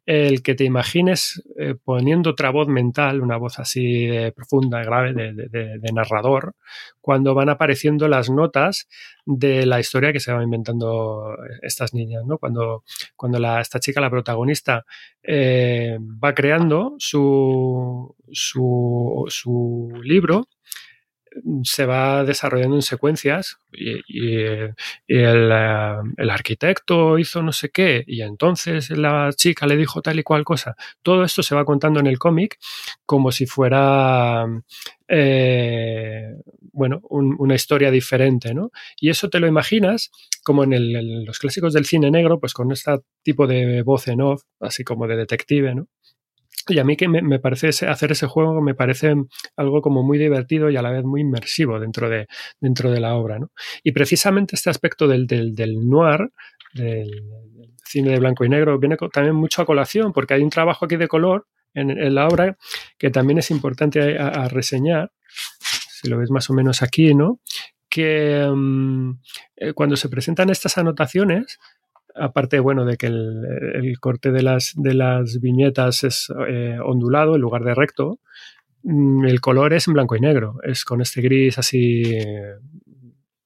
[0.06, 5.14] el que te imagines eh, poniendo otra voz mental, una voz así de profunda, grave,
[5.14, 6.54] de, narrador,
[7.00, 8.88] cuando van apareciendo las notas
[9.24, 12.38] de la historia que se van inventando estas niñas, ¿no?
[12.38, 12.84] Cuando,
[13.16, 14.84] cuando la, esta chica, la protagonista,
[15.22, 20.48] eh, va creando su, su, su libro,
[21.64, 23.90] se va desarrollando en secuencias y,
[25.08, 30.18] el, eh, el arquitecto hizo no sé qué y entonces la chica le dijo tal
[30.18, 30.76] y cual cosa.
[31.02, 32.58] Todo esto se va contando en el cómic
[33.06, 34.44] como si fuera
[35.08, 36.34] eh,
[36.72, 38.70] bueno, un- una historia diferente, ¿no?
[39.00, 40.10] Y eso te lo imaginas
[40.42, 42.92] como en, en los clásicos del cine negro, pues con este
[43.22, 45.88] tipo de voz en off, así como de detective, ¿no?
[46.68, 49.14] Y a mí que me, parece hacer ese juego me parece
[49.56, 52.26] algo como muy divertido y a la vez muy inmersivo dentro de,
[52.60, 53.38] dentro de la obra.
[53.38, 53.50] ¿no?
[53.82, 56.30] Y precisamente este aspecto del, del, del noir,
[56.72, 57.10] del,
[57.84, 60.96] cine de blanco y negro, viene también mucho a colación porque hay un trabajo aquí
[60.96, 62.56] de color en, la obra
[62.98, 65.12] que también es importante a, a reseñar,
[65.90, 67.40] si lo ves más o menos aquí, ¿no?
[67.94, 69.10] que mm,
[69.54, 71.60] eh, cuando se presentan estas anotaciones,
[72.14, 74.74] aparte, bueno, de que el, corte de las,
[75.40, 78.20] viñetas es eh, ondulado en lugar de recto,
[78.82, 82.54] mm, el color es en blanco y negro, es con este gris así eh,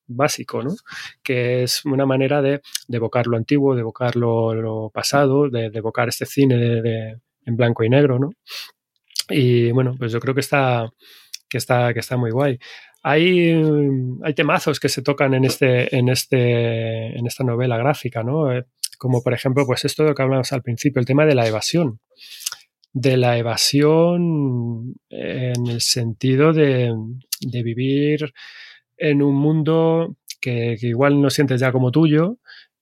[0.07, 0.75] básico, ¿no?
[1.23, 6.09] Que es una manera de, de evocar lo antiguo, de evocar lo, pasado, de, evocar
[6.09, 8.31] este cine en blanco y negro, ¿no?
[9.31, 10.91] Y bueno, pues yo creo que está,
[11.49, 12.59] que está, que está muy guay.
[13.03, 18.23] Hay, mm, hay temazos que se tocan en, este, en, este, en esta novela gráfica,
[18.23, 18.53] ¿no?
[18.53, 18.65] Eh,
[18.99, 21.47] Como por ejemplo, pues esto de lo que hablamos al principio, el tema de la
[21.47, 22.01] evasión.
[22.93, 26.93] De la evasión en el sentido de,
[27.41, 28.33] vivir
[28.97, 32.39] en un mundo que, que igual no sientes ya como tuyo,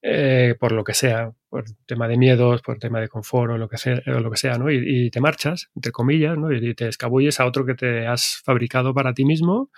[0.09, 3.69] eh, por lo que sea, por tema de miedos, por tema de confort o lo
[3.69, 4.71] que sea, o lo que sea ¿no?
[4.71, 6.53] Y, y te marchas, entre comillas, ¿no?
[6.53, 9.71] y te escabulles a otro que te has fabricado para ti mismo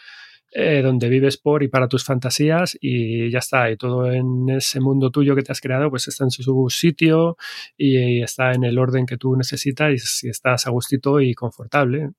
[0.51, 3.71] eh, donde vives por y para tus fantasías y ya está.
[3.71, 7.37] Y todo en ese mundo tuyo que te has creado, pues está en su sitio
[7.77, 12.11] y está en el orden que tú necesitas y estás a gustito y confortable.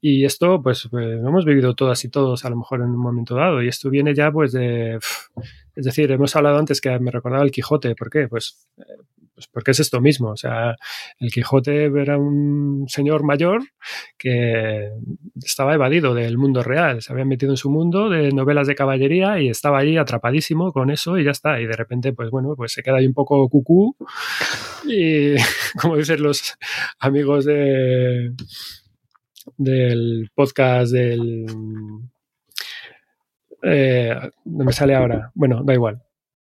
[0.00, 3.34] Y esto, pues, lo hemos vivido todas y todos a lo mejor en un momento
[3.34, 3.62] dado.
[3.62, 4.98] Y esto viene ya, pues, de.
[5.74, 7.94] Es decir, hemos hablado antes que me recordaba el Quijote.
[7.94, 8.28] ¿Por qué?
[8.28, 8.82] Pues, eh,
[9.38, 10.30] pues porque es esto mismo.
[10.30, 10.74] O sea,
[11.20, 13.62] el Quijote era un señor mayor
[14.18, 14.90] que
[15.40, 17.02] estaba evadido del mundo real.
[17.02, 20.90] Se había metido en su mundo de novelas de caballería y estaba ahí atrapadísimo con
[20.90, 21.60] eso y ya está.
[21.60, 23.94] Y de repente, pues bueno, pues se queda ahí un poco cucú.
[24.88, 25.36] Y
[25.80, 26.56] como dicen los
[26.98, 28.32] amigos de
[29.56, 31.46] del podcast del
[33.62, 34.16] eh,
[34.46, 35.30] no me sale ahora.
[35.32, 36.02] Bueno, da igual.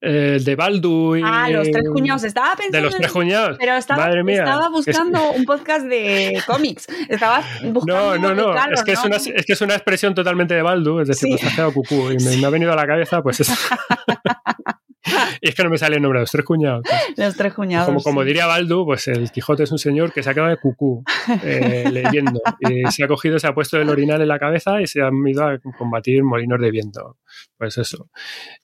[0.00, 1.22] el de Baldu y...
[1.24, 2.24] Ah, los tres cuñados.
[2.24, 2.76] Estaba pensando...
[2.78, 3.56] De los tres cuñados.
[3.58, 4.38] Pero estaba, Madre mía.
[4.44, 6.86] estaba Es- buscando un podcast de cómics.
[7.08, 8.16] Estaba buscando...
[8.18, 8.72] No, no, no.
[8.72, 11.46] es, que Es, una, es que es una expresión totalmente de Baldu, es decir, Sí.
[11.56, 12.10] pues cucú.
[12.12, 13.52] Y me, me ha venido a la cabeza, pues eso.
[15.40, 16.82] y es que no me sale el nombre los tres cuñados.
[17.16, 17.86] Los tres cuñados.
[17.86, 18.28] Como, como sí.
[18.28, 21.02] diría Baldu, pues el Quijote es un señor que se acaba de cucú
[21.42, 22.40] eh, leyendo.
[22.60, 25.14] Y se ha cogido, se ha puesto el orinal en la cabeza y se han
[25.26, 27.18] ido a combatir molinos de viento.
[27.56, 28.10] Pues eso.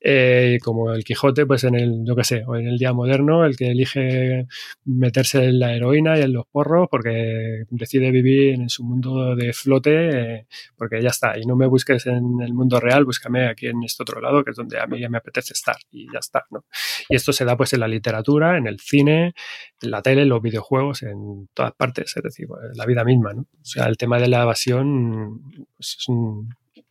[0.01, 3.45] Eh, como el Quijote, pues en el, yo qué sé, o en el día moderno,
[3.45, 4.47] el que elige
[4.85, 9.53] meterse en la heroína y en los porros porque decide vivir en su mundo de
[9.53, 10.47] flote, eh,
[10.77, 11.39] porque ya está.
[11.39, 14.51] Y no me busques en el mundo real, búscame aquí en este otro lado, que
[14.51, 15.77] es donde a mí ya me apetece estar.
[15.91, 16.26] Y ya está,
[17.09, 19.35] Y esto se da pues en la literatura, en el cine,
[19.81, 23.33] en la tele, en los videojuegos, en todas partes, es decir, en la vida misma.
[23.33, 25.99] O sea, el tema de la evasión pues,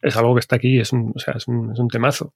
[0.01, 2.33] es, algo que está aquí, es un, o sea, es un, temazo.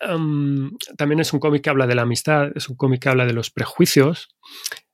[0.00, 3.26] Am, también es un cómic que habla de la amistad, es un cómic que habla
[3.26, 4.28] de los prejuicios.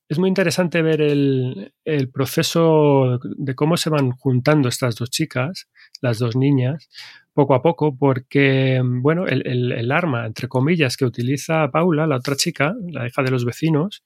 [0.08, 5.68] Es muy interesante ver el, el proceso de cómo se van juntando estas dos chicas,
[6.00, 6.88] las dos niñas,
[7.34, 12.16] poco a poco, porque, bueno, el, el- el arma, entre comillas, que utiliza Paula, la
[12.16, 14.02] otra chica, la hija de los vecinos,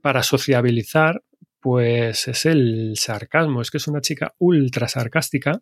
[0.00, 1.22] para sociabilizar,
[1.60, 3.60] pues es el sarcasmo.
[3.62, 5.60] Es que es una chica ultra sarcástica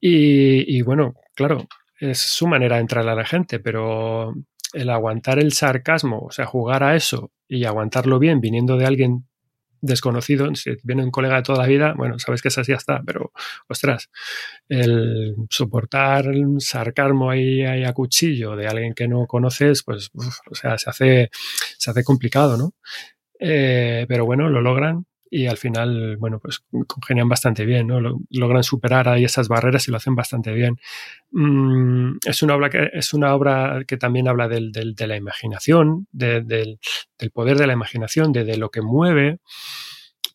[0.00, 1.66] y, y, bueno, claro,
[2.00, 4.34] es su manera de entrar a la gente, pero
[4.72, 9.26] el aguantar el sarcasmo, o sea, jugar a eso y aguantarlo bien viniendo de alguien
[9.82, 13.02] desconocido, si viene un colega de toda la vida, bueno, sabes que esa ya está,
[13.04, 13.32] pero
[13.68, 14.10] ostras,
[14.68, 20.54] el soportar un sarcasmo ahí, ahí a cuchillo de alguien que no conoces, pues, o
[20.54, 21.30] sea, se hace,
[21.76, 22.72] se hace complicado, ¿no?
[23.38, 25.04] Eh, pero bueno, lo logran
[25.34, 28.00] y al final, bueno, pues congenian bastante bien, ¿no?
[28.02, 30.78] Lo- logran superar ahí esas barreras y lo hacen bastante bien.
[31.30, 35.16] Mm, es, una obra que, es una obra que también habla del- del- de la
[35.16, 36.78] imaginación, de- del,
[37.32, 39.38] poder de la imaginación, de, lo que mueve.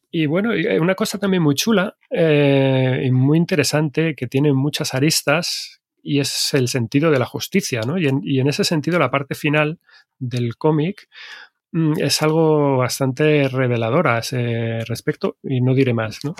[0.10, 0.49] Y bueno,
[0.82, 6.53] una cosa también muy chula eh, y muy interesante que tiene muchas aristas y es
[6.56, 7.99] el sentido de la justicia, ¿no?
[7.99, 9.78] Y en, ese sentido la parte final
[10.18, 11.07] del cómic
[11.98, 16.35] es algo bastante revelador a ese respecto y no diré más, ¿no?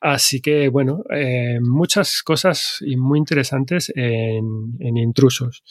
[0.00, 5.64] Así que, bueno, eh, muchas cosas y muy interesantes en, en intrusos.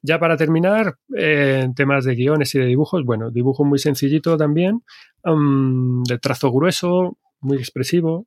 [0.00, 4.38] Ya para terminar, eh, en temas de guiones y de dibujos, bueno, dibujo muy sencillito
[4.38, 4.82] también,
[5.24, 8.26] um, de trazo grueso, muy expresivo.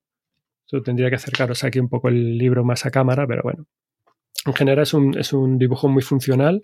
[0.72, 3.66] Yo tendría que acercaros aquí un poco el libro más a cámara, pero bueno.
[4.46, 6.62] En general es un, es un dibujo muy funcional,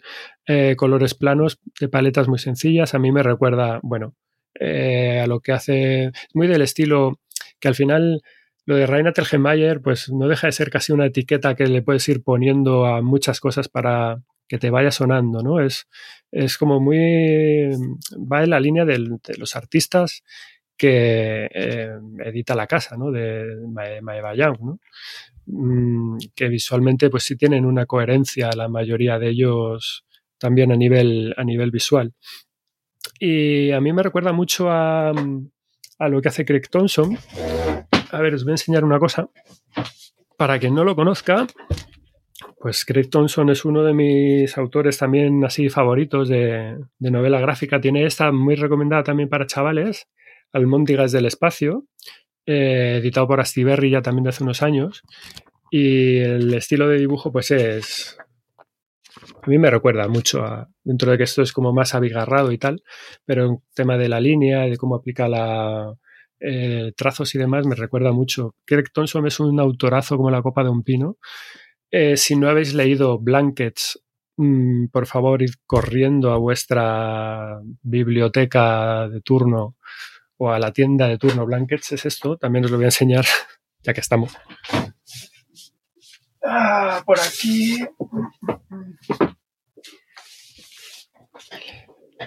[0.47, 2.93] eh, colores planos, de paletas muy sencillas.
[2.93, 4.15] A mí me recuerda, bueno,
[4.59, 7.19] eh, a lo que hace, muy del estilo
[7.59, 8.21] que al final
[8.65, 12.07] lo de Raina Telgemeier, pues no deja de ser casi una etiqueta que le puedes
[12.07, 15.59] ir poniendo a muchas cosas para que te vaya sonando, ¿no?
[15.59, 15.87] Es,
[16.31, 17.69] es como muy,
[18.17, 18.99] va en la línea de
[19.37, 20.23] los artistas
[20.77, 21.91] que eh,
[22.25, 23.11] edita la casa, ¿no?
[23.11, 24.79] De Mae Bayang, ¿no?
[25.45, 30.05] Mm, que visualmente pues sí tienen una coherencia la mayoría de ellos
[30.37, 32.13] también a nivel, a nivel visual.
[33.19, 37.17] Y a mí me recuerda mucho a, a lo que hace Craig Thompson.
[38.11, 39.29] A ver, os voy a enseñar una cosa.
[40.37, 41.47] Para quien no lo conozca,
[42.59, 47.79] pues Craig Thompson es uno de mis autores también así favoritos de, de novela gráfica.
[47.79, 50.07] Tiene esta muy recomendada también para chavales,
[50.51, 51.85] Almóndigas del Espacio,
[52.45, 55.03] eh, editado por Astiberri ya también de hace unos años.
[55.71, 58.17] Y el estilo de dibujo, pues es.
[59.41, 60.67] A mí me recuerda mucho.
[60.83, 62.83] Dentro de que esto es como más abigarrado y tal,
[63.25, 65.95] pero en tema de la línea, de cómo aplica la,
[66.45, 68.55] eh, trazos y demás, me recuerda mucho.
[68.65, 71.17] Craig Thompson es un autorazo como la copa de un pino.
[71.91, 74.03] Eh, si no habéis leído Blankets,
[74.37, 79.77] mm, por favor, id corriendo a vuestra biblioteca de turno
[80.43, 81.93] o a la tienda de turno Blankets.
[81.93, 83.25] Es esto, también os lo voy a enseñar
[83.83, 84.35] ya que estamos.
[86.43, 87.79] Ah, por aquí.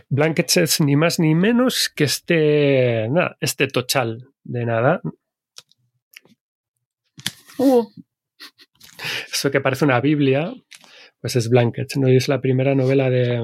[0.09, 5.01] Blankets es ni más ni menos que este, nada, este tochal de nada.
[7.59, 7.87] Uh,
[9.33, 10.53] Eso que parece una Biblia,
[11.21, 12.09] pues es Blankets, ¿no?
[12.09, 13.43] Y es la primera novela de,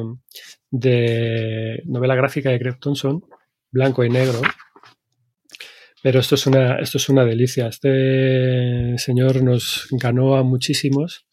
[0.70, 3.23] de novela gráfica de Craig Thompson,
[3.70, 4.40] blanco y negro.
[6.03, 7.69] Pero esto es una, esto es una delicia.
[7.69, 11.27] Este señor nos ganó a muchísimos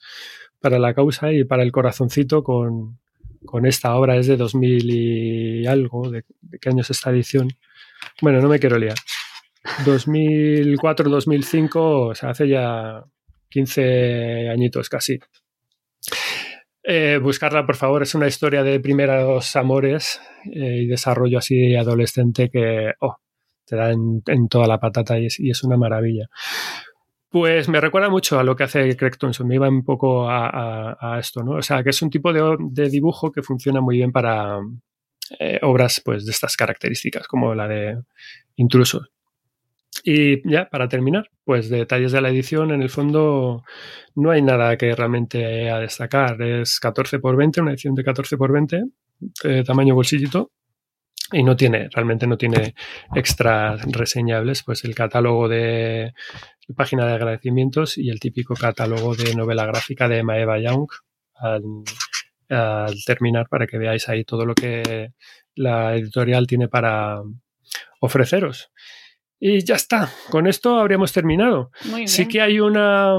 [0.59, 2.99] para la causa y para el corazoncito con,
[3.45, 4.17] con esta obra.
[4.17, 6.11] Es de 2000 y algo.
[6.11, 7.49] ¿De, de qué año es esta edición?
[8.21, 8.97] Bueno, no me quiero liar.
[9.85, 13.03] 2004-2005, o sea, hace ya
[13.49, 15.19] 15 añitos casi.
[16.83, 22.49] Eh, buscarla, por favor, es una historia de primeros amores eh, y desarrollo así adolescente
[22.49, 23.17] que oh,
[23.69, 26.27] te da en, toda la patata y es, una maravilla.
[27.29, 31.17] Pues me recuerda mucho a lo que hace Craig Thompson, me iba un poco a,
[31.19, 31.51] esto, ¿no?
[31.51, 34.59] O sea, que es un tipo de, dibujo que funciona muy bien para
[35.37, 38.01] eh, obras pues, de estas características, como la de
[38.55, 39.11] Intrusos.
[40.03, 43.63] Y ya, para terminar, pues detalles de la edición, en el fondo
[44.15, 46.41] no hay nada que realmente a destacar.
[46.41, 48.83] Es 14 x 20, una edición de 14 x 20,
[49.43, 50.51] eh, tamaño bolsillito,
[51.31, 52.75] y no tiene, realmente no tiene
[53.15, 56.13] extras reseñables, pues el catálogo de
[56.75, 60.87] página de agradecimientos y el típico catálogo de novela gráfica de Maeva Young
[61.35, 61.63] al,
[62.49, 65.13] al terminar para que veáis ahí todo lo que
[65.55, 67.21] la editorial tiene para
[67.99, 68.71] ofreceros.
[69.39, 71.71] Y ya está, con esto habríamos terminado.
[72.05, 73.17] Sí que hay una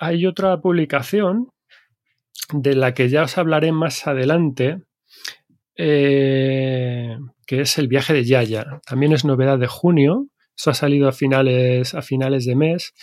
[0.00, 1.48] hay otra publicación
[2.52, 4.82] de la que ya os hablaré más adelante,
[5.76, 7.16] eh,
[7.50, 8.80] que es el viaje de Yaya.
[8.86, 10.28] También es novedad de junio.
[10.56, 12.94] Eso ha salido a finales, a finales de mes.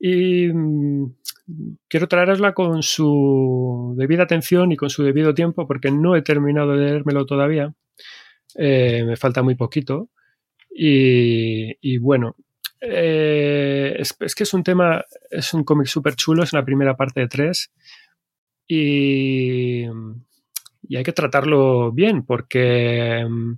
[0.00, 1.14] Y mmm,
[1.86, 6.72] quiero traerosla con su debida atención y con su debido tiempo, porque no he terminado
[6.72, 7.74] de leérmelo todavía.
[8.56, 10.10] Eh, me falta muy poquito.
[10.68, 12.34] Y, bueno,
[12.80, 17.20] eh, es, que es un tema, es un cómic súper chulo, es una primera parte
[17.20, 17.70] de tres.
[18.66, 19.84] Y,
[20.88, 23.54] y, hay que tratarlo bien porque mm,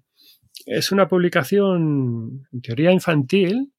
[0.69, 3.73] es una publicación en teoría infantil,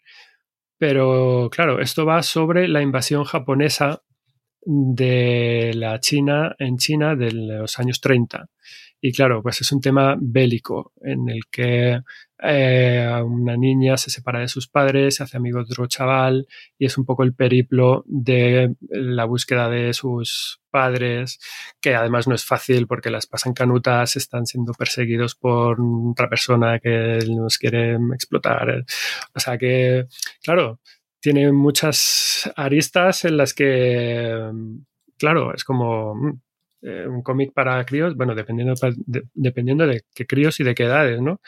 [0.77, 4.01] pero claro, esto va sobre la invasión japonesa
[4.61, 8.47] de la China en China de los años 30.
[9.01, 12.01] Y claro, pues es un tema bélico en el que
[12.41, 16.47] eh, una niña se separa de sus padres, se hace amigo de otro chaval
[16.77, 21.39] y es un poco el periplo de la búsqueda de sus padres,
[21.79, 25.77] que además no es fácil porque las pasan canutas, están siendo perseguidos por
[26.11, 28.85] otra persona que nos quiere explotar.
[29.33, 30.07] O sea que,
[30.43, 30.79] claro,
[31.21, 34.51] tiene muchas aristas en las que,
[35.17, 36.41] claro, es como
[36.81, 40.83] eh, un cómic para críos, bueno, dependiendo de, dependiendo de qué críos y de qué
[40.83, 41.41] edades, ¿no?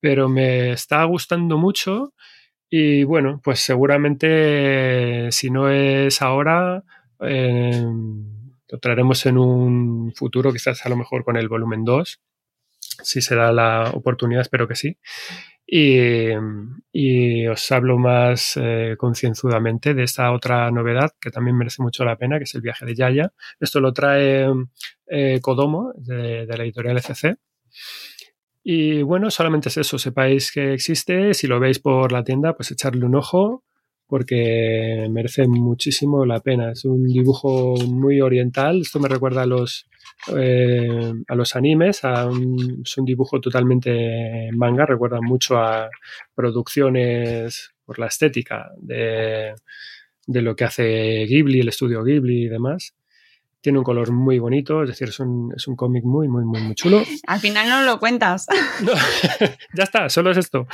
[0.00, 2.14] Pero me está gustando mucho
[2.68, 6.84] y bueno, pues seguramente si no es ahora,
[7.20, 7.82] eh,
[8.68, 12.20] lo traeremos en un futuro, quizás a lo mejor con el volumen 2,
[13.02, 14.98] si se da la oportunidad, espero que sí.
[15.72, 22.16] Y, os hablo más eh, concienzudamente de esta otra novedad que también merece mucho la
[22.16, 23.32] pena, que es el viaje de Yaya.
[23.60, 24.48] Esto lo trae
[25.06, 27.38] eh, Kodomo, de, de, la editorial ECC.
[28.64, 32.72] Y bueno, solamente es eso, sepáis que existe, si lo veis por la tienda, pues
[32.72, 33.64] echarle un ojo
[34.10, 36.72] porque merece muchísimo la pena.
[36.72, 39.86] Es un dibujo muy oriental, esto me recuerda a los,
[40.36, 45.88] eh, a los animes, un, es un dibujo totalmente manga, recuerda mucho a
[46.34, 49.54] producciones por la estética de,
[50.26, 52.94] de, lo que hace Ghibli, el estudio Ghibli y demás.
[53.60, 56.60] Tiene un color muy bonito, es decir, es un, es un cómic muy, muy, muy,
[56.62, 57.02] muy chulo.
[57.26, 58.46] Al final no lo cuentas.
[58.82, 58.92] No,
[59.74, 60.66] ya está, solo es esto.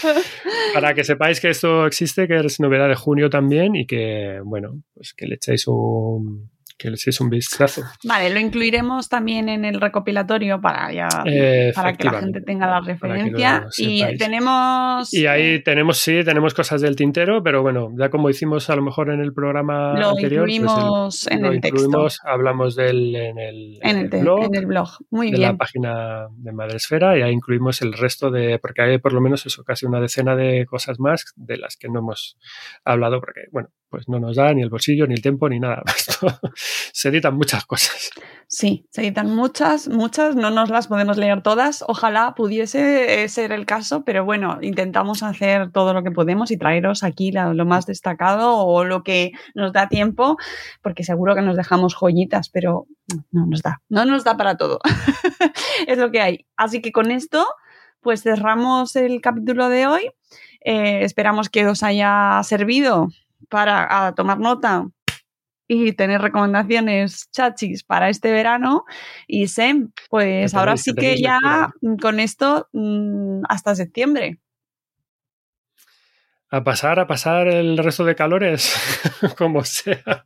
[0.73, 4.83] Para que sepáis que esto existe, que es novedad de junio también y que, bueno,
[4.95, 7.83] pues que le echéis un, que les es un vistazo.
[8.05, 12.67] Vale, lo incluiremos también en el recopilatorio para, ya, Eh, para que la gente tenga
[12.67, 13.67] la referencia.
[13.79, 14.19] Y sepáis.
[14.19, 15.15] tenemos...
[15.15, 18.83] Y ahí tenemos, sí, tenemos cosas del tintero, pero bueno, ya como hicimos a lo
[18.83, 21.77] mejor en el programa Lo anterior, pues incluimos en lo el texto.
[21.83, 24.89] incluimos, hablamos del, en el, en, el blog, en el blog.
[25.11, 25.53] Muy de bien.
[25.53, 29.47] la página de Madresfera y ahí incluimos el resto de, porque hay por lo menos
[29.47, 32.37] eso, casi una decena de cosas más de las que no hemos
[32.85, 35.83] hablado, porque bueno, pues no nos da ni el bolsillo, ni el tiempo, ni nada.
[36.93, 38.11] Se editan muchas cosas.
[38.47, 41.83] Sí, se editan muchas, muchas, no nos las podemos leer todas.
[41.89, 46.59] Ojalá pudiese eh, ser el caso, pero bueno, intentamos hacer todo lo que podemos y
[46.59, 50.37] traeros aquí lo más destacado o lo que nos da tiempo,
[50.83, 52.87] porque seguro que nos dejamos joyitas, pero
[53.33, 54.79] no nos da, no nos da para todo.
[55.87, 56.47] es lo que hay.
[56.57, 57.47] Así que con esto,
[58.03, 60.11] pues cerramos el capítulo de hoy.
[60.61, 63.09] Eh, esperamos que os haya servido
[63.49, 64.87] para a tomar nota
[65.69, 68.85] y tener recomendaciones chachis para este verano.
[69.27, 74.41] Y Sem, pues ahora sí que ya con esto mm, hasta septiembre.
[76.49, 78.73] A pasar, a pasar el resto de calores,
[79.39, 80.25] como sea.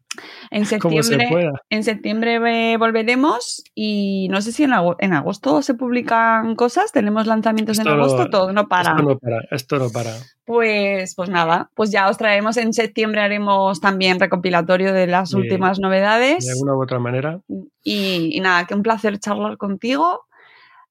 [0.51, 1.53] En Como se septiembre, pueda.
[1.71, 7.27] en septiembre volveremos y no sé si en, ago- en agosto se publican cosas, tenemos
[7.27, 8.91] lanzamientos Esto en no- agosto, todo no para.
[8.91, 10.11] Esto no para, esto no para.
[10.45, 15.37] Pues, pues nada, pues ya os traemos en septiembre, haremos también recopilatorio de las Sí.
[15.37, 16.45] últimas novedades.
[16.45, 17.41] De alguna u otra manera.
[17.83, 20.27] Y, y nada, que un placer charlar contigo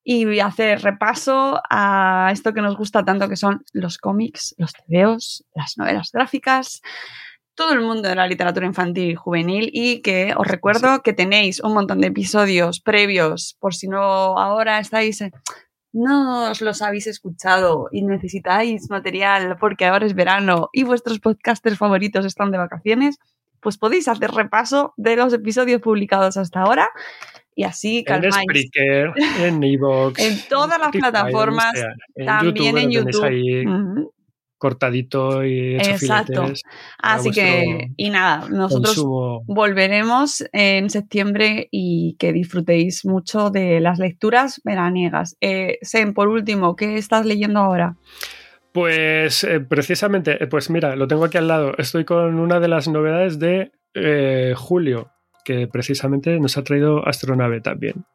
[0.03, 5.45] y hacer repaso a esto que nos gusta tanto, que son los cómics, los tebeos,
[5.53, 6.81] las novelas gráficas,
[7.59, 11.61] todo el mundo de la literatura infantil y juvenil y que os recuerdo que tenéis
[11.61, 15.21] un montón de episodios previos, por si no ahora estáis...
[15.91, 21.77] no os los habéis escuchado y necesitáis material porque ahora es verano y vuestros podcasters
[21.77, 23.17] favoritos están de vacaciones,
[23.59, 26.89] pues podéis hacer repaso de los episodios publicados hasta ahora
[27.59, 28.35] y así En calmáis.
[28.35, 29.11] Spreaker,
[29.45, 30.17] en Evox.
[30.17, 31.73] En todas las plataformas,
[32.25, 33.23] también en YouTube.
[33.25, 33.65] ahí
[34.57, 36.33] cortadito y hecho Exacto.
[36.43, 36.63] filetes
[36.97, 39.43] Así que, y nada, nosotros consumo.
[39.45, 45.35] volveremos en septiembre y que disfrutéis mucho de las lecturas veraniegas.
[45.41, 47.95] Eh, Sem, por último, ¿qué estás leyendo ahora?
[48.71, 51.73] Pues eh, precisamente, eh, pues mira, lo tengo aquí al lado.
[51.77, 55.11] Estoy con una de las novedades de eh, julio,
[55.43, 58.05] que precisamente nos ha traído Astronave también.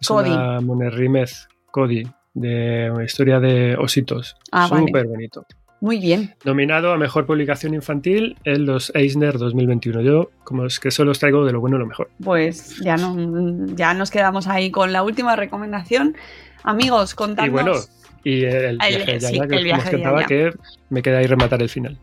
[0.00, 0.30] Es Cody.
[0.30, 2.02] una monerrimez, Cody,
[2.34, 4.36] de una historia de ositos.
[4.52, 4.86] Ah, vale.
[4.86, 5.46] Súper bonito.
[5.80, 6.34] Muy bien.
[6.44, 10.00] Nominado a Mejor Publicación Infantil en los Eisner 2021.
[10.00, 12.08] Yo, como es que solo os traigo de lo bueno lo mejor.
[12.22, 16.16] Pues ya, no, ya nos quedamos ahí con la última recomendación.
[16.62, 17.50] Amigos, contadnos.
[17.50, 17.74] Y bueno,
[18.24, 20.52] y el El- viaje sí, que el os viaje de que
[20.88, 21.98] me queda ahí rematar el final.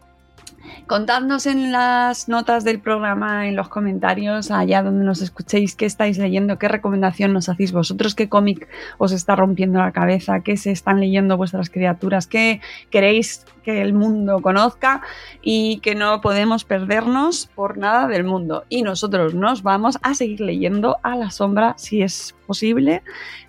[0.87, 6.17] Contadnos en las notas del programa, en los comentarios, allá donde nos escuchéis, qué estáis
[6.17, 8.67] leyendo, qué recomendación nos hacéis vosotros, qué cómic
[8.97, 12.59] os está rompiendo la cabeza, qué se están leyendo vuestras criaturas, qué
[12.89, 15.01] queréis que el mundo conozca
[15.41, 18.65] y que no podemos perdernos por nada del mundo.
[18.67, 23.01] Y nosotros nos vamos a seguir leyendo a la sombra, si es posible,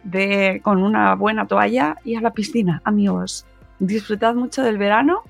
[0.04, 3.46] de, con una buena toalla y a la piscina, amigos.
[3.80, 5.22] Disfrutad mucho del verano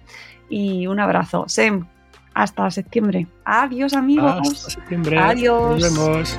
[0.51, 1.45] y un abrazo.
[1.49, 1.87] Sem,
[2.35, 3.27] hasta septiembre.
[3.45, 4.33] Adiós, amigos.
[4.41, 5.19] Hasta septiembre.
[5.19, 5.81] Adiós.
[5.81, 6.39] Nos vemos.